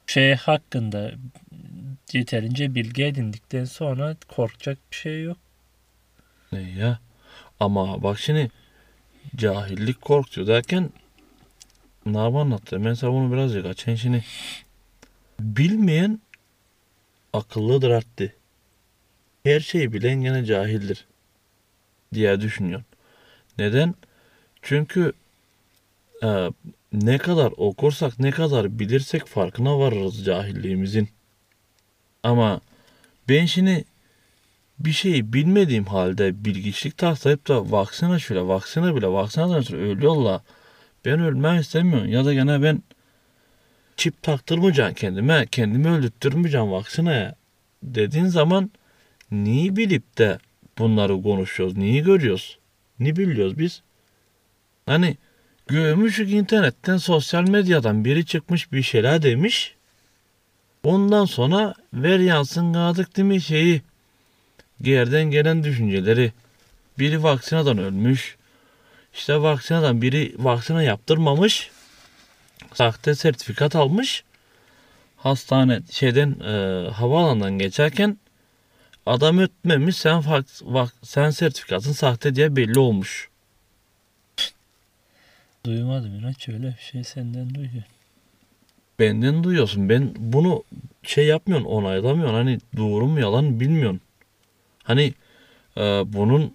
Şey 0.07 0.35
hakkında 0.35 1.11
yeterince 2.13 2.75
bilgi 2.75 3.03
edindikten 3.03 3.65
sonra 3.65 4.15
korkacak 4.27 4.77
bir 4.91 4.95
şey 4.95 5.23
yok. 5.23 5.37
Ne 6.51 6.61
ya? 6.61 6.99
Ama 7.59 8.03
bak 8.03 8.19
şimdi 8.19 8.51
cahillik 9.35 10.01
korkutuyor 10.01 10.47
derken 10.47 10.89
ne 12.05 12.19
anlattı? 12.19 12.79
Mesela 12.79 13.13
bunu 13.13 13.33
birazcık 13.33 13.65
açayım 13.65 13.97
şimdi. 13.97 14.23
Bilmeyen 15.39 16.19
akıllıdır 17.33 17.89
arttı. 17.89 18.33
Her 19.43 19.59
şeyi 19.59 19.93
bilen 19.93 20.21
gene 20.21 20.45
cahildir 20.45 21.07
diye 22.15 22.41
düşünüyorsun. 22.41 22.87
Neden? 23.57 23.95
Çünkü 24.61 25.13
e, 26.23 26.49
ne 26.93 27.17
kadar 27.17 27.53
okursak 27.57 28.19
ne 28.19 28.31
kadar 28.31 28.79
bilirsek 28.79 29.25
farkına 29.25 29.79
varırız 29.79 30.25
cahilliğimizin. 30.25 31.09
Ama 32.23 32.61
ben 33.29 33.45
şimdi 33.45 33.85
bir 34.79 34.91
şeyi 34.91 35.33
bilmediğim 35.33 35.85
halde 35.85 36.45
bilgiçlik 36.45 36.97
taslayıp 36.97 37.47
da 37.47 37.71
vaksina 37.71 38.19
şöyle 38.19 38.47
vaksina 38.47 38.95
bile 38.95 39.07
vaksinadan 39.07 39.61
sonra 39.61 39.81
ölüyorlar. 39.81 40.41
Ben 41.05 41.19
ölmek 41.19 41.61
istemiyorum 41.61 42.09
ya 42.09 42.25
da 42.25 42.33
gene 42.33 42.63
ben 42.63 42.83
çip 43.97 44.23
taktırmayacağım 44.23 44.93
kendime 44.93 45.45
kendimi 45.51 45.89
öldürtmeyeceğim 45.89 46.71
vaksinaya 46.71 47.35
dediğin 47.83 48.25
zaman 48.25 48.71
niye 49.31 49.75
bilip 49.75 50.17
de 50.17 50.37
bunları 50.77 51.21
konuşuyoruz 51.21 51.77
niye 51.77 52.01
görüyoruz 52.01 52.59
ne 52.99 53.15
biliyoruz 53.15 53.59
biz 53.59 53.81
hani 54.85 55.17
görmüşük 55.67 56.31
internetten 56.31 56.97
sosyal 56.97 57.49
medyadan 57.49 58.05
biri 58.05 58.25
çıkmış 58.25 58.71
bir 58.71 58.81
şeyler 58.81 59.21
demiş 59.21 59.75
ondan 60.83 61.25
sonra 61.25 61.73
ver 61.93 62.19
yansın 62.19 62.73
gadık 62.73 63.17
değil 63.17 63.27
mi 63.27 63.41
şeyi 63.41 63.81
Geriden 64.81 65.23
gelen 65.23 65.63
düşünceleri. 65.63 66.33
Biri 66.99 67.23
vaksinadan 67.23 67.77
ölmüş. 67.77 68.35
İşte 69.13 69.41
vaksinadan 69.41 70.01
biri 70.01 70.35
vaksina 70.37 70.83
yaptırmamış. 70.83 71.71
Sahte 72.73 73.15
sertifikat 73.15 73.75
almış. 73.75 74.23
Hastane 75.17 75.81
şeyden 75.91 76.39
e, 76.39 76.89
havaalanından 76.89 77.59
geçerken 77.59 78.17
adam 79.05 79.37
ötmemiş 79.39 79.97
sen 79.97 80.23
sen 81.03 81.29
sertifikatın 81.29 81.91
sahte 81.91 82.35
diye 82.35 82.55
belli 82.55 82.79
olmuş. 82.79 83.29
Duymadım 85.65 86.15
inanç 86.15 86.49
öyle 86.49 86.67
bir 86.67 86.83
şey 86.91 87.03
senden 87.03 87.55
duyuyor. 87.55 87.83
Benden 88.99 89.43
duyuyorsun. 89.43 89.89
Ben 89.89 90.13
bunu 90.17 90.63
şey 91.03 91.25
yapmıyorsun, 91.25 91.67
onaylamıyorsun. 91.67 92.35
Hani 92.35 92.59
doğru 92.77 93.07
mu 93.07 93.19
yalan 93.19 93.59
bilmiyorsun. 93.59 94.01
Hani 94.83 95.13
e, 95.77 95.81
bunun 96.13 96.53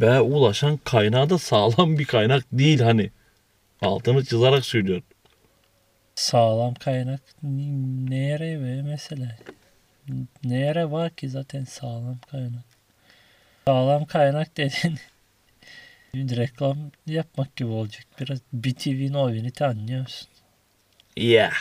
ve 0.00 0.20
ulaşan 0.20 0.76
kaynağı 0.84 1.30
da 1.30 1.38
sağlam 1.38 1.98
bir 1.98 2.04
kaynak 2.04 2.44
değil 2.52 2.80
hani. 2.80 3.10
Altını 3.82 4.24
çizerek 4.24 4.64
söylüyorum. 4.64 5.04
Sağlam 6.14 6.74
kaynak 6.74 7.20
ne 7.42 8.16
yere 8.16 8.60
be 8.60 8.82
mesela? 8.82 9.36
Ne 10.44 10.58
yere 10.58 10.90
var 10.90 11.10
ki 11.10 11.28
zaten 11.28 11.64
sağlam 11.64 12.18
kaynak? 12.30 12.64
Sağlam 13.66 14.04
kaynak 14.04 14.56
dedin. 14.56 14.98
bir 16.14 16.36
reklam 16.36 16.78
yapmak 17.06 17.56
gibi 17.56 17.68
olacak. 17.68 18.04
Biraz 18.20 18.38
BTV'nin 18.52 19.14
oyunu 19.14 19.50
tanıyorsun. 19.50 20.28
Yeah. 21.16 21.52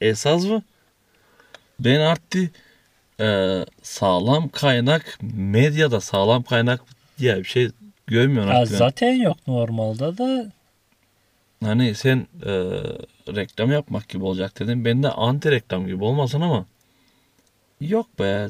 Esas 0.00 0.44
mı? 0.44 0.62
Ben 1.80 2.00
artık 2.00 2.54
e, 3.20 3.58
sağlam 3.82 4.48
kaynak 4.48 5.18
medyada 5.22 6.00
sağlam 6.00 6.42
kaynak 6.42 6.80
diye 7.18 7.38
bir 7.38 7.44
şey 7.44 7.70
görmüyorsun 8.06 8.52
Ya 8.52 8.58
artık. 8.58 8.76
zaten 8.76 9.12
yok 9.12 9.36
normalde 9.46 10.18
da 10.18 10.52
Hani 11.64 11.94
sen 11.94 12.26
e, 12.46 12.50
reklam 13.34 13.72
yapmak 13.72 14.08
gibi 14.08 14.24
olacak 14.24 14.58
dedim. 14.60 14.84
Ben 14.84 15.02
de 15.02 15.08
anti 15.08 15.50
reklam 15.50 15.86
gibi 15.86 16.04
olmasın 16.04 16.40
ama 16.40 16.66
yok 17.88 18.18
be. 18.18 18.48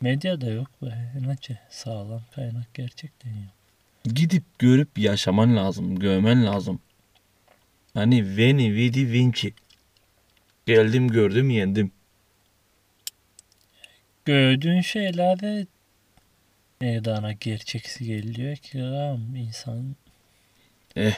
medyada 0.00 0.50
yok 0.50 0.82
be. 0.82 1.12
İnanç 1.18 1.50
sağlam 1.70 2.22
kaynak 2.34 2.74
gerçekten 2.74 3.30
yok. 3.30 3.54
Gidip 4.04 4.42
görüp 4.58 4.98
yaşaman 4.98 5.56
lazım. 5.56 5.98
Görmen 5.98 6.46
lazım. 6.46 6.80
Hani 7.94 8.36
veni 8.36 8.74
vidi 8.74 9.12
vinci. 9.12 9.54
Geldim 10.66 11.08
gördüm 11.08 11.50
yendim. 11.50 11.92
Gördüğün 14.24 14.80
şeyler 14.80 15.40
de 15.40 15.66
meydana 16.80 17.32
gerçeksi 17.32 18.04
geliyor 18.04 18.56
ki 18.56 18.82
am 18.82 19.36
insan 19.36 19.96
Eh 20.96 21.14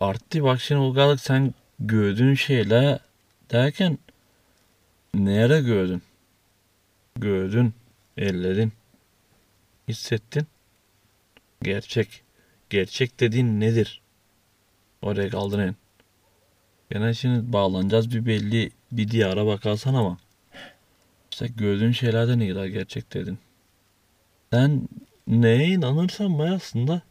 arttı 0.00 0.42
bak 0.42 0.60
şimdi 0.60 0.80
Ulgalık 0.80 1.20
sen 1.20 1.54
gördüğün 1.80 2.34
şeyler 2.34 2.98
derken 3.50 3.98
nerede 5.14 5.60
gördün? 5.60 6.02
Gördün, 7.16 7.74
elledin, 8.16 8.72
hissettin. 9.88 10.46
Gerçek. 11.62 12.22
Gerçek 12.70 13.20
dediğin 13.20 13.60
nedir? 13.60 14.02
Oraya 15.02 15.30
kaldırın. 15.30 15.76
Gene 16.90 17.14
şimdi 17.14 17.52
bağlanacağız 17.52 18.10
bir 18.10 18.26
belli 18.26 18.70
bir 18.92 19.08
diyara 19.08 19.46
bakarsan 19.46 19.94
ama. 19.94 20.18
İşte 21.32 21.46
gördüğün 21.46 21.92
şeylerde 21.92 22.38
ne 22.38 22.48
kadar 22.48 22.66
gerçek 22.66 23.14
dedin. 23.14 23.38
Sen 24.52 24.88
neye 25.26 25.68
inanırsan 25.68 26.38
bay 26.38 26.50
aslında 26.50 27.02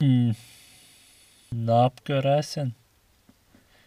Hmm. 0.00 0.32
Ne 1.52 1.72
yap 1.72 2.04
görersen. 2.04 2.72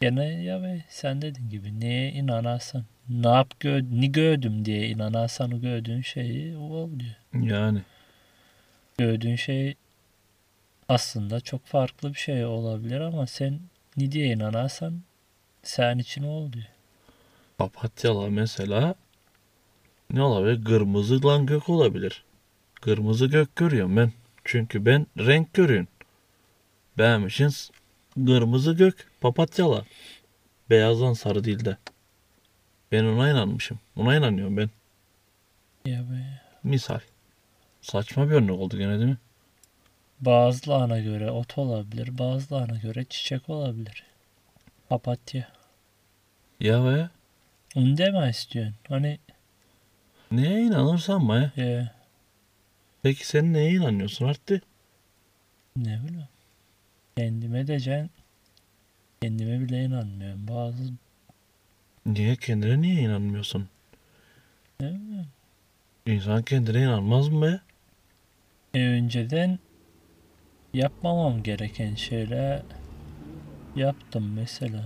Gene 0.02 0.44
ya 0.44 0.64
be 0.64 0.86
sen 0.90 1.22
dediğin 1.22 1.50
gibi 1.50 1.80
neye 1.80 2.12
inanarsan. 2.12 2.86
Ne 3.12 3.28
yap 3.28 3.60
gö 3.60 3.82
ne 3.92 4.08
gördüm 4.08 4.66
diye 4.66 4.88
inanarsan 4.88 5.52
o 5.52 5.60
gördüğün 5.62 6.02
şeyi 6.02 6.58
o 6.58 6.62
oluyor. 6.62 7.16
yani. 7.34 7.82
Gördüğün 8.98 9.36
şey 9.36 9.76
aslında 10.90 11.42
çok 11.42 11.66
farklı 11.66 12.14
bir 12.14 12.18
şey 12.20 12.46
olabilir 12.46 13.00
ama 13.00 13.28
sen 13.28 13.60
ne 13.98 14.12
diye 14.12 14.28
inanarsan 14.28 15.02
sen 15.64 15.98
için 15.98 16.24
o 16.24 16.30
oluyor. 16.30 16.66
Papatyalar 17.58 18.30
mesela 18.30 18.96
ne 20.14 20.22
olabilir? 20.22 20.66
Kırmızı 20.66 21.26
lan 21.26 21.46
gök 21.46 21.70
olabilir. 21.70 22.24
Kırmızı 22.82 23.26
gök 23.26 23.56
görüyorum 23.56 23.98
ben. 23.98 24.12
Çünkü 24.46 24.86
ben 24.86 25.08
renk 25.18 25.54
görüyorum. 25.54 25.88
S- 27.52 27.74
kırmızı 28.16 28.74
gök 28.74 29.08
papatyalar. 29.22 29.88
Beyazdan 30.70 31.14
sarı 31.14 31.44
değil 31.44 31.66
de. 31.66 31.78
Ben 32.92 33.04
ona 33.04 33.30
inanmışım. 33.30 33.80
Ona 33.96 34.16
inanıyorum 34.16 34.58
ben. 34.58 34.70
Ya 35.86 36.00
be. 36.00 36.42
Misal. 36.64 37.00
Saçma 37.82 38.30
bir 38.30 38.34
örnek 38.36 38.52
oldu 38.60 38.78
gene 38.78 38.98
değil 39.00 39.10
mi? 39.10 39.18
Bazılarına 40.20 41.00
göre 41.00 41.32
ot 41.32 41.58
olabilir, 41.58 42.18
bazılarına 42.18 42.78
göre 42.78 43.06
çiçek 43.10 43.50
olabilir. 43.50 44.04
Papatya. 44.90 45.48
Ya 46.60 46.86
be. 46.86 47.10
Onu 47.76 47.98
deme 47.98 48.30
istiyorsun. 48.30 48.76
Hani 48.88 49.20
Neye 50.32 50.62
inanırsan 50.62 51.30
be. 51.30 51.52
e, 51.62 51.88
Peki 53.04 53.28
sen 53.28 53.54
neye 53.54 53.72
inanıyorsun 53.72 54.26
Artti? 54.28 54.62
ne 55.76 56.00
bileyim. 56.04 56.28
Kendime 57.18 57.68
diyeceksin. 57.68 58.10
Kendime 59.22 59.60
bile 59.60 59.84
inanmıyorum. 59.84 60.48
Bazı 60.48 60.84
Niye 62.06 62.36
kendine 62.36 62.82
niye 62.82 63.02
inanmıyorsun? 63.02 63.68
İnsan 66.06 66.44
kendine 66.44 66.82
inanmaz 66.82 67.28
mı 67.30 67.42
be? 67.42 67.60
E, 68.74 68.88
önceden 68.88 69.60
yapmamam 70.74 71.44
gereken 71.44 71.96
şeyler 71.96 72.62
yaptım 73.76 74.34
mesela. 74.34 74.84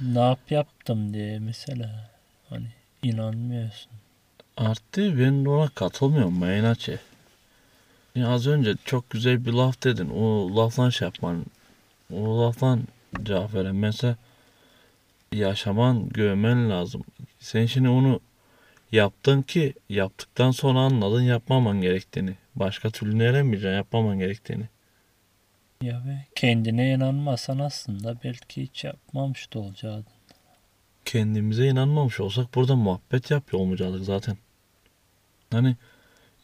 ne 0.00 0.18
yap 0.20 0.50
yaptım 0.50 1.14
diye 1.14 1.38
mesela. 1.38 2.10
Hani 2.48 2.66
inanmıyorsun. 3.02 3.92
Arttı 4.56 5.18
ben 5.18 5.44
ona 5.44 5.68
katılmıyorum 5.68 6.38
Maynaçe. 6.38 6.98
Ya 8.14 8.28
az 8.28 8.46
önce 8.46 8.74
çok 8.84 9.10
güzel 9.10 9.46
bir 9.46 9.52
laf 9.52 9.84
dedin. 9.84 10.08
O 10.08 10.56
laftan 10.56 10.90
şey 10.90 11.06
yapman. 11.06 11.46
O 12.12 12.42
laftan 12.42 12.80
cevap 13.22 13.54
veren. 13.54 13.76
Mesela 13.76 14.16
yaşaman, 15.32 16.08
görmen 16.08 16.70
lazım. 16.70 17.02
Sen 17.38 17.66
şimdi 17.66 17.88
onu 17.88 18.20
yaptın 18.92 19.42
ki 19.42 19.74
yaptıktan 19.88 20.50
sonra 20.50 20.78
anladın 20.78 21.22
yapmaman 21.22 21.80
gerektiğini. 21.80 22.34
Başka 22.54 22.90
türlü 22.90 23.22
öğrenmeyeceksin 23.22 23.76
yapmaman 23.76 24.18
gerektiğini. 24.18 24.64
Ya 25.82 26.02
ve 26.06 26.18
kendine 26.34 26.92
inanmasan 26.92 27.58
aslında 27.58 28.16
belki 28.24 28.62
hiç 28.62 28.84
yapmamış 28.84 29.54
da 29.54 29.58
olacaktın. 29.58 30.12
Kendimize 31.04 31.68
inanmamış 31.68 32.20
olsak 32.20 32.54
burada 32.54 32.76
muhabbet 32.76 33.30
yapıyor 33.30 33.62
olmayacaktık 33.62 34.04
zaten. 34.04 34.36
Hani 35.50 35.76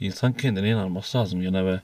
insan 0.01 0.33
kendine 0.33 0.71
inanması 0.71 1.19
lazım 1.19 1.43
gene 1.43 1.65
ve 1.65 1.81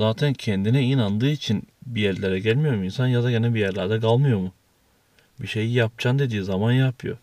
zaten 0.00 0.32
kendine 0.32 0.82
inandığı 0.82 1.30
için 1.30 1.68
bir 1.86 2.02
yerlere 2.02 2.40
gelmiyor 2.40 2.74
mu 2.74 2.84
insan 2.84 3.06
ya 3.06 3.22
da 3.22 3.30
gene 3.30 3.54
bir 3.54 3.60
yerlerde 3.60 4.00
kalmıyor 4.00 4.38
mu? 4.38 4.52
Bir 5.40 5.46
şeyi 5.46 5.72
yapacaksın 5.72 6.18
dediği 6.18 6.42
zaman 6.42 6.72
yapıyor. 6.72 7.18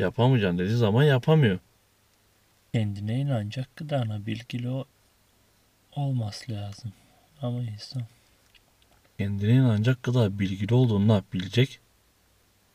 Yapamayacaksın 0.00 0.58
dediği 0.58 0.76
zaman 0.76 1.02
yapamıyor. 1.02 1.58
Kendine 2.72 3.20
inanacak 3.20 3.76
gıdana 3.76 4.26
bilgili 4.26 4.70
o 4.70 4.84
olması 5.92 6.52
lazım. 6.52 6.92
Ama 7.42 7.62
insan 7.62 8.02
Kendine 9.18 9.52
inanacak 9.52 10.02
kadar 10.02 10.38
bilgili 10.38 10.74
olduğunu 10.74 11.08
ne 11.08 11.12
yap 11.12 11.24
bilecek? 11.32 11.80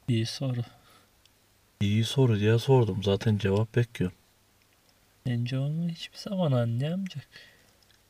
iyi 0.07 0.25
soru. 0.25 0.61
İyi 1.81 2.03
soru 2.03 2.39
diye 2.39 2.59
sordum. 2.59 3.03
Zaten 3.03 3.37
cevap 3.37 3.75
bekliyorum. 3.75 4.17
Bence 5.25 5.59
onu 5.59 5.89
hiçbir 5.89 6.17
zaman 6.17 6.51
anlayamayacak. 6.51 7.27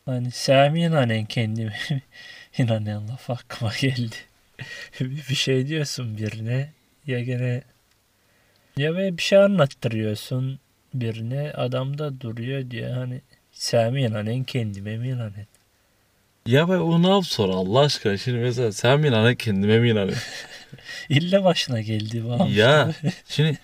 Hani 0.05 0.32
Sami 0.32 0.82
inanen 0.84 1.25
kendime 1.25 1.79
inanen 2.58 3.08
laf 3.08 3.29
aklıma 3.29 3.73
geldi. 3.82 4.15
bir 5.00 5.36
şey 5.36 5.67
diyorsun 5.67 6.17
birine 6.17 6.72
ya 7.08 7.24
gene 7.24 7.63
ya 8.78 8.95
ve 8.95 9.17
bir 9.17 9.22
şey 9.22 9.38
anlattırıyorsun 9.38 10.60
birine 10.93 11.52
adam 11.54 11.98
da 11.98 12.22
duruyor 12.22 12.72
diye 12.72 12.88
hani 12.89 13.22
Sami 13.52 14.02
inanen 14.02 14.43
kendime 14.43 14.98
mi 14.98 15.08
inanen? 15.08 15.48
Ya 16.45 16.69
ben 16.69 16.78
o 16.78 17.04
ne 17.04 17.08
yap 17.08 17.26
sonra 17.26 17.54
Allah 17.54 17.80
aşkına 17.80 18.17
şimdi 18.17 18.38
mesela 18.38 18.72
sen 18.72 19.00
mi 19.00 19.08
inanın 19.08 19.36
kendime 19.36 19.80
mi 19.80 19.89
inanın? 19.89 20.15
İlle 21.10 21.43
başına 21.43 21.82
geldi 21.82 22.24
bana. 22.30 22.48
ya 22.48 22.93
şimdi 23.28 23.60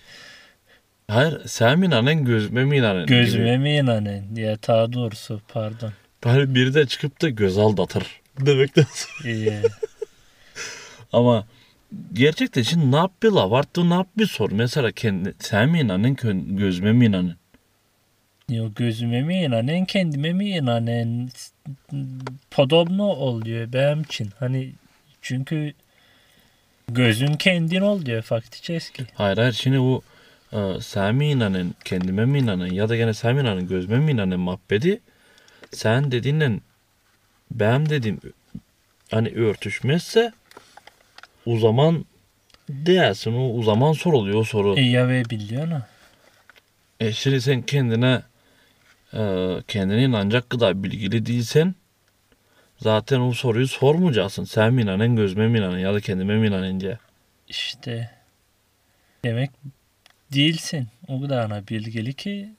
hayır 1.08 1.42
sen 1.48 1.80
mi 1.80 1.86
inanın 1.86 2.26
gözüme 2.26 2.66
mi 2.66 2.78
inanın? 2.78 3.06
Gözüme 3.08 3.58
mi 3.58 3.76
inanen? 3.76 4.36
Ya 4.36 4.58
ta 4.58 4.94
doğrusu 4.94 5.42
pardon. 5.48 5.92
Hani 6.24 6.56
biri 6.56 6.74
de 6.74 6.88
çıkıp 6.88 7.22
da 7.22 7.30
göz 7.30 7.58
aldatır. 7.58 8.22
Demekten 8.40 8.86
sonra. 8.94 9.30
İyi. 9.34 9.62
Ama 11.16 11.46
gerçekten 12.14 12.62
şimdi 12.62 12.92
ne 12.92 12.96
yap 12.96 13.12
bir 13.24 13.32
laf 13.32 13.54
arttı 13.54 13.90
ne 13.90 13.94
yap 13.94 14.08
bir 14.18 14.26
sor. 14.26 14.52
Mesela 14.52 14.92
kendi, 14.92 15.34
sen 15.40 15.70
mi 15.70 15.80
inanın 15.80 16.16
gözüme 16.58 16.94
mi 16.94 17.06
inanın? 17.06 17.36
Yo 18.50 18.70
gözüme 18.76 19.22
mi 19.22 19.44
inanen 19.44 19.86
kendime 19.86 20.34
mi 20.34 20.50
inanen 20.50 21.30
podobno 22.52 23.04
oluyor 23.04 23.74
benim 23.74 24.02
için. 24.02 24.30
Hani 24.40 24.72
çünkü 25.22 25.74
gözün 26.88 27.34
kendin 27.34 27.82
oluyor 27.82 28.22
faktiçeski. 28.22 29.04
Hayır 29.14 29.38
hayır 29.38 29.54
şimdi 29.54 29.80
bu 29.80 30.02
e, 30.54 30.58
sen 30.82 31.16
mi 31.16 31.30
inanın 31.30 31.76
kendime 31.86 32.26
mi 32.26 32.40
inanın 32.40 32.72
ya 32.72 32.90
da 32.90 32.96
gene 32.96 33.14
sen 33.14 33.36
mi 33.36 33.42
inanın 33.42 33.68
gözüme 33.68 34.00
mi 34.00 34.12
inanın 34.12 34.40
muhabbeti 34.40 35.02
sen 35.72 36.12
dediğinle 36.12 36.60
benim 37.52 37.90
dediğim 37.90 38.20
hani 39.12 39.30
örtüşmezse 39.30 40.32
o 41.46 41.58
zaman 41.58 42.06
değersin 42.70 43.34
o, 43.34 43.60
o 43.60 43.64
zaman 43.64 43.94
soruluyor 43.94 44.40
o 44.40 44.44
soru. 44.44 44.78
E 44.78 44.82
ya 44.82 45.08
ve 45.08 45.30
biliyor 45.30 45.68
ha. 45.68 45.88
E 47.00 47.12
şimdi 47.12 47.42
sen 47.42 47.62
kendine 47.62 48.22
e, 49.14 49.20
kendine 49.68 50.04
inanacak 50.04 50.50
kadar 50.50 50.84
bilgili 50.84 51.26
değilsen 51.26 51.76
zaten 52.78 53.20
o 53.20 53.34
soruyu 53.34 53.68
sormayacaksın. 53.68 54.44
Sen 54.44 54.74
mi 54.74 54.82
inanın 54.82 55.16
gözüme 55.16 55.48
mi 55.48 55.58
inanın 55.58 55.80
ya 55.80 55.94
da 55.94 56.02
kendime 56.02 56.38
mi 56.38 56.48
inanın 56.48 56.80
diye. 56.80 56.98
İşte 57.48 58.10
demek 59.24 59.52
değilsin. 60.34 60.88
O 61.08 61.22
kadar 61.22 61.68
bilgili 61.68 62.14
ki 62.14 62.50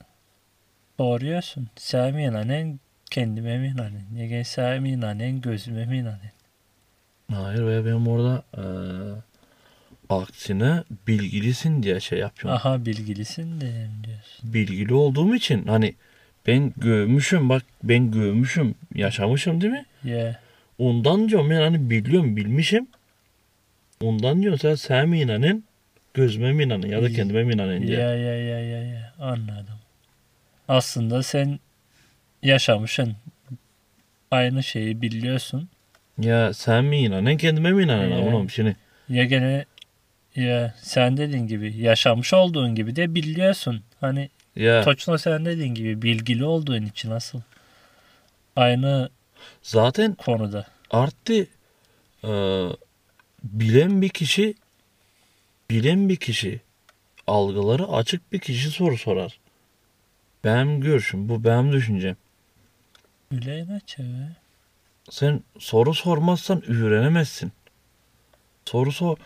soruyorsun. 0.99 1.69
Sen 1.77 2.15
mi 2.15 2.25
inanen 2.25 2.81
kendime 3.11 3.59
mi 3.59 3.67
inanen? 3.67 4.29
Ya 4.29 4.45
sen 4.45 4.83
mi 4.83 4.91
inanen 4.91 5.41
gözüme 5.41 5.87
mi 5.87 5.99
inanen? 5.99 6.36
Hayır 7.33 7.67
ve 7.67 7.85
ben 7.87 8.07
orada 8.07 8.43
e, 8.57 8.65
aksine 10.09 10.85
bilgilisin 11.09 11.83
diye 11.83 12.01
şey 12.01 12.19
yapıyorum. 12.19 12.61
Aha 12.61 12.87
bilgilisin 12.87 13.61
de 13.61 13.89
diyorsun. 14.05 14.53
Bilgili 14.55 14.95
olduğum 14.95 15.35
için 15.35 15.67
hani 15.67 15.95
ben 16.47 16.73
görmüşüm 16.77 17.49
bak 17.49 17.63
ben 17.83 18.11
görmüşüm 18.11 18.75
yaşamışım 18.95 19.61
değil 19.61 19.73
mi? 19.73 19.87
Ya 20.05 20.41
Ondan 20.79 21.29
diyorum 21.29 21.51
ben 21.51 21.61
hani 21.61 21.91
biliyorum 21.91 22.37
bilmişim. 22.37 22.87
Ondan 24.03 24.43
diyorum 24.43 24.59
sen 24.59 24.75
sen 24.75 25.09
mi 25.09 25.21
inanın 25.21 25.65
gözüme 26.15 26.53
mi 26.53 26.65
inanın 26.65 26.87
ya 26.87 27.03
da 27.03 27.13
kendime 27.13 27.45
mi 27.45 27.55
inanın 27.55 27.87
diye. 27.87 27.99
Ya 27.99 28.17
ya 28.17 28.37
ya 28.37 28.61
ya 28.61 28.83
ya 28.83 29.15
anladım. 29.19 29.79
Aslında 30.69 31.23
sen 31.23 31.59
yaşamışsın. 32.43 33.17
Aynı 34.31 34.63
şeyi 34.63 35.03
biliyorsun. 35.03 35.69
Ya 36.19 36.53
sen 36.55 36.85
mi 36.85 36.99
inanın 36.99 37.37
kendime 37.37 37.73
mi 37.73 37.83
inanın 37.83 38.11
Ee, 38.11 38.15
oğlum 38.35 38.51
şimdi. 38.51 38.77
Ya 39.09 39.25
gene 39.25 39.65
ya 40.37 40.75
sen 40.83 41.17
dediğin 41.17 41.47
gibi 41.47 41.77
yaşamış 41.77 42.35
olduğun 42.35 42.75
gibi 42.75 42.97
de 42.97 43.15
biliyorsun. 43.15 43.83
Hani 44.01 44.31
Ya 44.57 44.83
Toçno 44.85 45.19
sen 45.19 45.45
dediğin 45.45 45.75
gibi 45.75 46.03
bilgili 46.03 46.45
olduğun 46.45 46.83
için 46.83 47.11
asıl. 47.11 47.41
Aynı 48.57 49.09
zaten 49.63 50.15
konuda. 50.15 50.67
arttı 50.91 51.47
e, 52.25 52.31
bilen 53.45 54.03
bir 54.03 54.09
kişi 54.09 54.55
bilen 55.71 56.09
bir 56.09 56.17
kişi 56.17 56.61
algıları 57.27 57.89
açık 57.89 58.33
bir 58.33 58.39
kişi 58.39 58.71
soru 58.71 58.99
sorar. 58.99 59.39
Benim 60.45 60.81
görüşüm 60.81 61.29
bu 61.29 61.45
benim 61.45 61.73
düşüncem. 61.73 62.17
Üleyna 63.31 63.81
çeve. 63.87 64.29
Sen 65.11 65.43
soru 65.59 65.95
sormazsan 65.95 66.71
öğrenemezsin. 66.71 67.53
Soru 68.65 68.93
sor. 68.93 69.17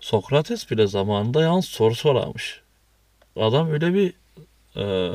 Sokrates 0.00 0.70
bile 0.70 0.86
zamanında 0.86 1.42
yalnız 1.42 1.64
soru 1.64 1.94
sorarmış. 1.94 2.62
Adam 3.36 3.70
öyle 3.70 3.94
bir 3.94 4.14
e, 4.76 5.12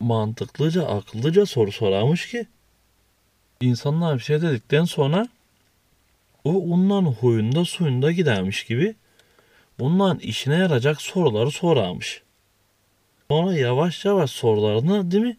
mantıklıca, 0.00 0.86
akıllıca 0.86 1.46
soru 1.46 1.72
sorarmış 1.72 2.30
ki 2.30 2.46
insanlar 3.60 4.14
bir 4.14 4.22
şey 4.22 4.42
dedikten 4.42 4.84
sonra 4.84 5.28
o 6.44 6.50
onların 6.50 7.06
huyunda 7.06 7.64
suyunda 7.64 8.12
gidermiş 8.12 8.64
gibi 8.64 8.94
onların 9.80 10.18
işine 10.18 10.56
yarayacak 10.56 11.02
soruları 11.02 11.50
sorarmış. 11.50 12.22
Sonra 13.30 13.54
yavaş 13.54 14.04
yavaş 14.04 14.30
sorularını 14.30 15.10
değil 15.10 15.24
mi 15.24 15.36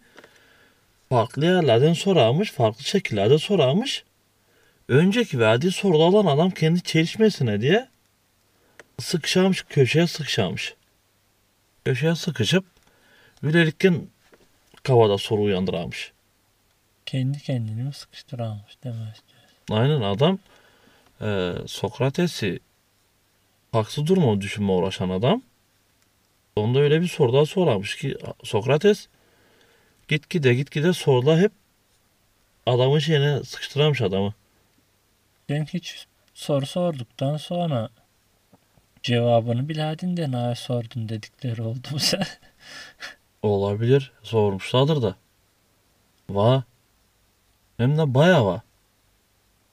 farklı 1.10 1.46
yerlerden 1.46 1.94
sorarmış, 1.94 2.52
farklı 2.52 2.84
şekillerde 2.84 3.38
sorarmış. 3.38 4.04
Önceki 4.88 5.40
verdiği 5.40 5.72
soruda 5.72 6.04
olan 6.04 6.26
adam 6.26 6.52
kendi 6.52 6.82
çelişmesine 6.82 7.62
diye 7.62 7.88
sıkışamış, 9.00 9.64
köşeye 9.70 10.08
sıkışamış. 10.08 10.74
Köşeye 11.86 12.16
sıkışıp 12.16 12.66
böylelikle 13.44 13.94
kavada 14.84 15.18
soru 15.18 15.42
uyandırarmış. 15.42 16.12
Kendi 17.06 17.40
kendini 17.40 17.84
mi 17.84 17.94
sıkıştıramamış 17.94 18.78
demek. 18.84 19.22
Aynen 19.70 20.02
adam 20.02 20.40
e, 21.22 21.54
Sokrates'i 21.68 22.60
haksız 23.72 24.08
duruma 24.08 24.42
düşünme 24.42 24.72
uğraşan 24.72 25.10
adam. 25.10 25.42
Onda 26.56 26.80
öyle 26.80 27.02
bir 27.02 27.08
soru 27.08 27.34
daha 27.34 27.46
sorarmış 27.46 27.96
ki 27.96 28.18
Sokrates 28.44 29.08
gitgide 30.08 30.54
gitgide 30.54 30.94
sorular 30.94 31.40
hep 31.40 31.52
adamın 32.66 33.00
şeyine 33.00 33.44
sıkıştırarmış 33.44 34.02
adamı. 34.02 34.34
Ben 35.50 35.66
hiç 35.66 36.06
soru 36.34 36.66
sorduktan 36.66 37.38
sonra 37.38 37.90
Cevabını 39.06 39.70
biladin 39.70 40.18
de 40.18 40.32
naya 40.32 40.56
sordun 40.56 41.10
dedikleri 41.10 41.62
oldu 41.62 41.88
mu 41.92 42.00
sen? 42.00 42.26
Olabilir. 43.44 44.12
Sormuşlardır 44.24 45.02
da. 45.02 45.16
Va. 46.30 46.64
Hem 47.78 47.98
de 47.98 48.14
bayağı 48.14 48.46
va. 48.46 48.62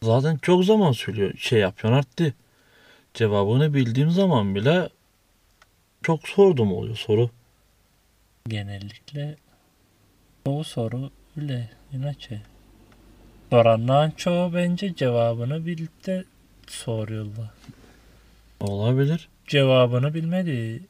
Zaten 0.02 0.36
çok 0.36 0.64
zaman 0.64 0.92
söylüyor. 0.92 1.34
Şey 1.38 1.60
yapıyorsun 1.60 1.98
arttı. 1.98 2.34
Cevabını 3.14 3.74
bildiğim 3.74 4.10
zaman 4.10 4.54
bile 4.54 4.88
çok 6.02 6.28
sordum 6.28 6.72
oluyor 6.72 6.96
soru. 6.96 7.30
Genellikle 8.48 9.36
çoğu 10.44 10.64
soru 10.64 11.10
öyle 11.36 11.70
inaçe. 11.92 12.40
Soranların 13.50 14.10
çoğu 14.10 14.54
bence 14.54 14.94
cevabını 14.94 15.66
bilip 15.66 16.06
de 16.06 16.24
soruyorlar. 16.66 17.50
Olabilir. 18.60 19.28
Cevabını 19.46 20.14
bilmediği 20.14 20.82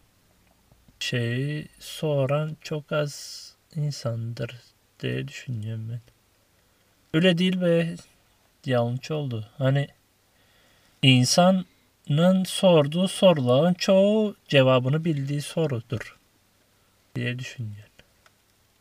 şeyi 1.00 1.68
soran 1.78 2.56
çok 2.60 2.92
az 2.92 3.42
insandır 3.76 4.60
diye 5.00 5.28
düşünüyorum 5.28 5.88
ben. 5.90 6.00
Öyle 7.14 7.38
değil 7.38 7.60
be 7.60 7.96
yanlış 8.66 9.10
oldu. 9.10 9.48
Hani 9.58 9.88
insanın 11.02 12.44
sorduğu 12.44 13.08
soruların 13.08 13.74
çoğu 13.74 14.36
cevabını 14.48 15.04
bildiği 15.04 15.42
sorudur 15.42 16.18
diye 17.14 17.38
düşünüyorum. 17.38 17.91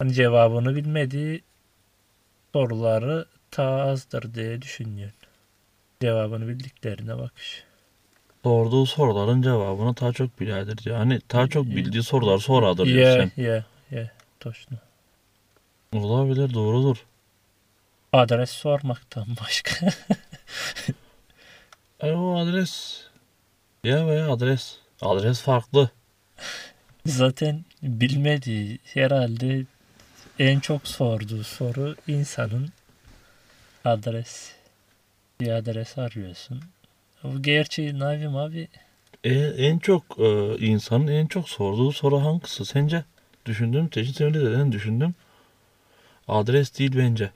Hani 0.00 0.12
cevabını 0.12 0.76
bilmediği 0.76 1.42
soruları 2.52 3.26
ta 3.50 3.64
azdır 3.64 4.34
diye 4.34 4.62
düşünüyorum. 4.62 5.16
Cevabını 6.00 6.48
bildiklerine 6.48 7.18
bakış. 7.18 7.64
Sorduğu 8.42 8.86
soruların 8.86 9.42
cevabını 9.42 9.96
daha 9.96 10.12
çok 10.12 10.40
biladır. 10.40 10.78
Yani 10.90 11.20
daha 11.32 11.48
çok 11.48 11.66
bildiği 11.66 12.02
sorular 12.02 12.38
soradır 12.38 12.86
diyorsun 12.86 13.32
Ya 13.36 13.44
ya 13.44 13.64
ya 13.90 14.10
точно. 14.40 14.76
sen. 15.92 15.98
Olabilir 15.98 16.54
doğrudur. 16.54 17.06
Adres 18.12 18.50
sormaktan 18.50 19.26
başka. 19.42 19.86
E 22.00 22.12
o 22.12 22.36
adres. 22.38 23.02
Ya 23.84 24.06
veya 24.06 24.32
adres. 24.32 24.76
Adres 25.00 25.40
farklı. 25.40 25.90
Zaten 27.06 27.64
bilmediği 27.82 28.78
herhalde 28.84 29.64
en 30.41 30.59
çok 30.59 30.87
sorduğu 30.87 31.43
soru 31.43 31.95
insanın 32.07 32.69
adres. 33.85 34.51
Bir 35.41 35.51
adres 35.51 35.97
arıyorsun. 35.97 36.61
Bu 37.23 37.41
gerçi 37.41 37.99
Navim 37.99 38.35
abi 38.35 38.67
E, 39.23 39.33
en 39.39 39.79
çok 39.79 40.03
e, 40.19 40.57
insanın 40.57 41.07
en 41.07 41.27
çok 41.27 41.49
sorduğu 41.49 41.91
soru 41.91 42.25
hangisi 42.25 42.65
sence? 42.65 43.03
Düşündüm. 43.45 43.87
Teşhis 43.87 44.19
dedin 44.19 44.71
düşündüm. 44.71 45.15
Adres 46.27 46.79
değil 46.79 46.91
bence. 46.97 47.31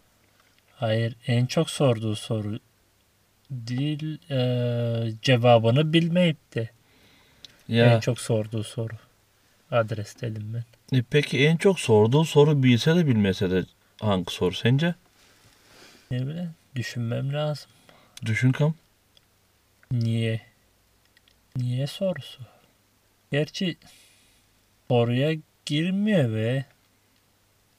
hayır 0.76 1.16
en 1.28 1.46
çok 1.46 1.70
sorduğu 1.70 2.16
soru 2.16 2.60
değil 3.52 4.18
eee, 4.30 5.14
cevabını 5.22 5.94
bilmeyip 5.94 6.56
de 6.56 6.70
Ya 7.68 7.96
en 7.96 8.00
çok 8.00 8.20
sorduğu 8.20 8.64
soru. 8.64 8.94
Adres 9.72 10.22
dedim 10.22 10.54
ben. 10.54 10.64
E, 10.96 11.04
peki 11.10 11.48
en 11.48 11.58
çok 11.58 11.80
sorduğu 11.80 12.26
soru 12.26 12.64
bilse 12.64 12.96
de 12.96 13.08
bilmese 13.08 13.52
de 13.52 13.66
hangi 14.02 14.34
soru 14.34 14.56
sence? 14.56 14.96
Ne 16.12 16.28
bileyim 16.28 16.52
düşünmem 16.76 17.34
lazım. 17.34 17.70
Düşün 18.26 18.52
kam. 18.52 18.76
Niye? 19.92 20.42
Niye 21.58 21.88
sorusu? 21.88 22.42
Gerçi 23.32 23.78
soruya 24.88 25.36
girmiyor 25.66 26.34
ve 26.34 26.66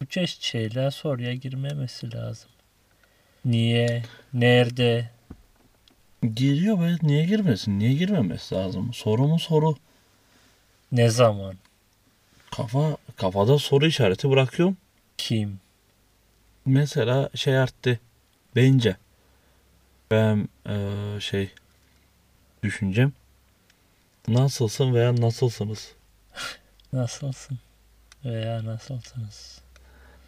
bu 0.01 0.07
çeşit 0.07 0.43
şeyler 0.43 0.91
soruya 0.91 1.35
girmemesi 1.35 2.13
lazım. 2.13 2.51
Niye? 3.45 4.03
Nerede? 4.33 5.11
Giriyor 6.35 6.81
be 6.81 6.97
niye 7.03 7.25
girmesin? 7.25 7.79
Niye 7.79 7.93
girmemesi 7.93 8.55
lazım? 8.55 8.95
Soru 8.95 9.29
mu 9.29 9.39
soru? 9.39 9.77
Ne 10.93 11.09
zaman? 11.11 11.55
Kafa 12.57 12.97
kafada 13.17 13.59
soru 13.59 13.87
işareti 13.87 14.31
bırakıyorum. 14.31 14.77
Kim? 15.19 15.61
Mesela 16.67 17.31
şey 17.35 17.59
arttı. 17.59 18.01
Bence. 18.57 18.97
Ben 20.11 20.49
eee, 20.69 21.21
şey 21.21 21.51
düşüncem. 22.63 23.13
Nasılsın 24.29 24.95
veya 24.95 25.17
nasılsınız? 25.21 25.93
Nasılsın? 26.93 27.59
Veya 28.25 28.65
nasılsınız? 28.65 29.61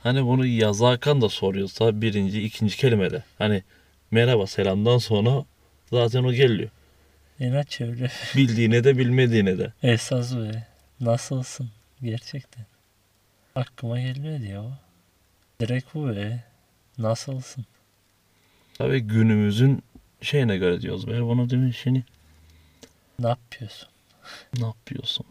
Hani 0.03 0.25
bunu 0.27 0.47
yazarken 0.47 1.21
da 1.23 1.29
soruyorsa 1.29 2.01
birinci, 2.01 2.43
ikinci 2.43 2.77
kelimede. 2.77 3.23
Hani 3.39 3.63
merhaba 4.11 4.47
selamdan 4.47 4.99
sonra 4.99 5.45
zaten 5.91 6.25
o 6.25 6.33
geliyor. 6.33 6.71
İnaç 7.41 7.81
öyle. 7.81 8.11
Bildiğine 8.37 8.85
de 8.85 8.99
bilmediğine 8.99 9.59
de. 9.59 9.73
Esas 9.83 10.35
ve 10.37 10.63
nasılsın? 11.01 11.71
Gerçekten. 12.03 12.67
Aklıma 13.55 14.01
gelmedi 14.01 14.47
ya 14.47 14.63
o. 14.63 14.71
Direkt 15.61 15.95
bu 15.95 16.09
be. 16.09 16.45
Nasılsın? 16.99 17.65
Tabii 18.75 19.01
günümüzün 19.01 19.83
şeyine 20.21 20.57
göre 20.59 20.81
diyoruz. 20.81 21.09
Ver 21.09 21.29
bana 21.29 21.51
demin 21.51 21.71
şimdi 21.71 22.05
Ne 23.19 23.29
yapıyorsun? 23.29 23.89
ne 24.59 24.67
yapıyorsun? 24.67 25.27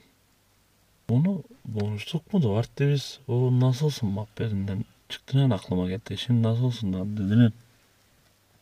Bunu 1.09 1.43
konuştuk 1.79 2.33
mu 2.33 2.43
da 2.43 2.49
vardı 2.49 2.69
biz 2.93 3.19
o 3.27 3.59
nasılsın 3.59 4.09
muhabbetinden 4.09 4.85
çıktı 5.09 5.49
ne 5.49 5.53
aklıma 5.55 5.89
geldi. 5.89 6.17
Şimdi 6.17 6.43
nasılsın 6.43 6.93
lan 6.93 7.17
dedin. 7.17 7.53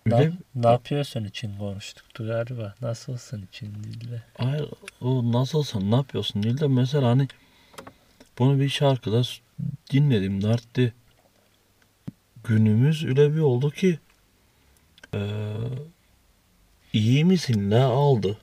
Ne, 0.06 0.16
Öyle 0.16 0.32
ne 0.56 0.68
yapıyorsun 0.68 1.24
için 1.26 1.58
konuştuktu 1.58 2.26
galiba. 2.28 2.76
Nasılsın 2.82 3.46
için 3.46 3.84
değil 3.84 4.12
de. 4.12 4.24
Hayır 4.38 4.70
o 5.02 5.32
nasılsın 5.32 5.92
ne 5.92 5.96
yapıyorsun 5.96 6.44
değil 6.44 6.60
de 6.60 6.68
mesela 6.68 7.08
hani 7.10 7.28
bunu 8.40 8.60
bir 8.60 8.70
şarkıda 8.70 9.22
dinledim 9.92 10.42
de 10.42 10.48
arttı. 10.48 10.94
Günümüz 12.44 13.06
öyle 13.06 13.36
bir 13.36 13.40
oldu 13.40 13.72
ki 13.72 14.00
eee 15.14 15.22
iyi 16.94 17.26
misin 17.26 17.72
la 17.72 17.86
aldı 17.86 18.38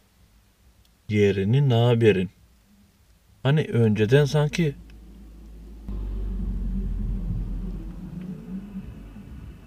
yerini 1.09 1.69
ne 1.69 1.75
haberin. 1.75 2.31
Hani 3.43 3.65
önceden 3.65 4.25
sanki 4.25 4.75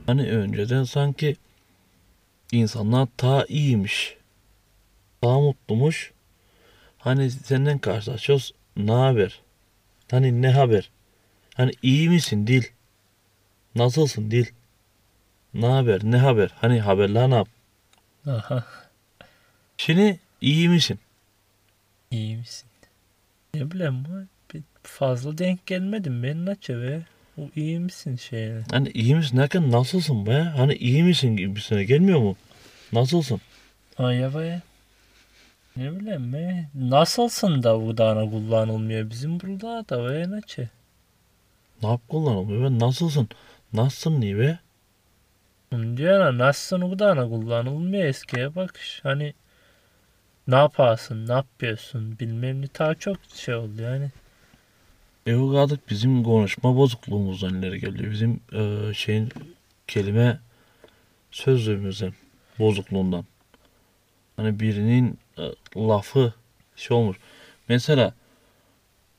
hani 0.07 0.31
önceden 0.31 0.83
sanki 0.83 1.35
insanlar 2.51 3.07
ta 3.17 3.45
iyiymiş. 3.45 4.17
Daha 5.23 5.39
mutlumuş. 5.39 6.13
Hani 6.97 7.31
senden 7.31 7.79
karşılaşıyoruz. 7.79 8.53
Ne 8.77 8.91
haber? 8.91 9.44
Hani 10.11 10.41
ne 10.41 10.51
haber? 10.51 10.89
Hani 11.53 11.71
iyi 11.81 12.09
misin 12.09 12.47
dil? 12.47 12.63
Nasılsın 13.75 14.31
dil? 14.31 14.45
Ne 15.53 15.65
haber? 15.67 16.01
Ne 16.03 16.17
haber? 16.17 16.51
Hani 16.61 16.81
haberler 16.81 17.29
ne 17.29 17.35
yap? 17.35 17.47
Aha 18.27 18.65
Şimdi 19.77 20.19
iyi 20.41 20.69
misin? 20.69 20.99
iyi 22.11 22.37
misin? 22.37 22.69
Ne 23.53 23.71
bileyim 23.71 24.03
bir 24.53 24.61
fazla 24.83 25.37
denk 25.37 25.65
gelmedim 25.65 26.23
ben 26.23 26.45
naça 26.45 26.81
be. 26.81 27.01
O 27.37 27.49
iyi 27.55 27.79
misin 27.79 28.15
şeyine? 28.15 28.63
Hani 28.71 28.89
iyi 28.89 29.15
misin 29.15 29.37
derken 29.37 29.71
nasılsın 29.71 30.25
be? 30.25 30.39
Hani 30.41 30.73
iyi 30.75 31.03
misin 31.03 31.37
gibisine 31.37 31.83
gelmiyor 31.83 32.19
mu? 32.19 32.35
Nasılsın? 32.93 33.41
Ay 33.97 34.15
ya 34.17 34.35
be. 34.35 34.61
Ne 35.77 35.99
bileyim 35.99 36.33
be. 36.33 36.69
Nasılsın 36.75 37.63
da 37.63 37.81
bu 37.85 37.97
dana 37.97 38.29
kullanılmıyor 38.29 39.09
bizim 39.09 39.39
burada 39.39 39.89
da 39.89 40.09
be 40.09 40.31
naça. 40.31 40.69
Ne 41.83 41.89
yap 41.89 42.01
kullanılmıyor 42.07 42.71
be? 42.71 42.79
Nasılsın? 42.79 43.29
Nasılsın 43.73 44.21
niye 44.21 44.37
be? 44.37 44.59
Diyor 45.71 46.37
nasılsın 46.37 46.81
bu 46.91 46.99
dana 46.99 47.29
kullanılmıyor 47.29 48.05
eskiye 48.05 48.55
bakış. 48.55 48.99
Hani 49.03 49.33
ne 50.47 50.55
yaparsın, 50.55 51.27
ne 51.27 51.33
yapıyorsun 51.33 52.19
bilmem 52.19 52.61
ne 52.61 52.67
daha 52.79 52.95
çok 52.95 53.17
şey 53.35 53.55
oldu 53.55 53.81
yani. 53.81 54.09
Evogadık 55.27 55.89
bizim 55.89 56.23
konuşma 56.23 56.75
bozukluğumuzdan 56.75 57.53
ileri 57.53 57.79
geliyor. 57.79 58.11
Bizim 58.11 58.39
e, 58.53 58.93
şeyin 58.93 59.29
kelime 59.87 60.39
sözlüğümüzden 61.31 62.13
bozukluğundan. 62.59 63.25
Hani 64.37 64.59
birinin 64.59 65.19
lafı 65.77 66.33
şey 66.75 66.97
olmuş. 66.97 67.17
Mesela 67.69 68.13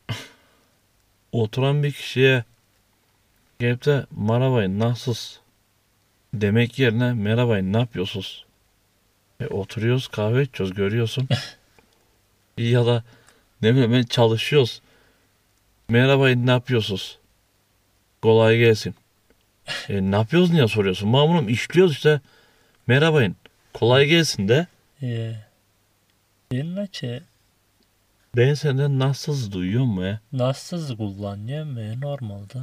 oturan 1.33 1.83
bir 1.83 1.93
kişiye 1.93 2.45
gelip 3.59 3.85
de 3.85 4.07
merhabayın 4.11 4.79
nasılsınız 4.79 5.41
demek 6.35 6.79
yerine 6.79 7.13
merhabayın 7.13 7.73
ne 7.73 7.79
yapıyorsunuz? 7.79 8.45
E, 9.41 9.47
oturuyoruz 9.47 10.09
kahve 10.09 10.43
içiyoruz 10.43 10.75
görüyorsun. 10.75 11.29
Ya 12.59 12.87
da 12.87 13.05
ne 13.63 13.75
bileyim 13.75 14.07
çalışıyoruz. 14.07 14.83
Merhaba 15.89 16.29
ne 16.29 16.51
yapıyorsunuz? 16.51 17.19
Kolay 18.23 18.59
gelsin. 18.59 18.95
E, 19.89 20.11
ne 20.11 20.17
yapıyoruz 20.17 20.51
niye 20.51 20.69
soruyorsun? 20.69 21.09
Mamunum 21.09 21.49
işliyoruz 21.49 21.93
işte. 21.93 22.21
Merhabayın. 22.87 23.37
Kolay 23.75 24.07
gelsin 24.07 24.49
de. 24.49 24.67
Ee, 25.03 25.33
İnaçe 26.53 27.23
Ben 28.37 28.55
senden 28.55 28.99
nasıl 28.99 29.53
duyuyor 29.53 29.85
mu 29.85 30.05
ya? 30.05 30.21
nasıl 30.33 30.97
kullanıyor 30.97 31.65
mu 31.65 32.01
normalde? 32.01 32.59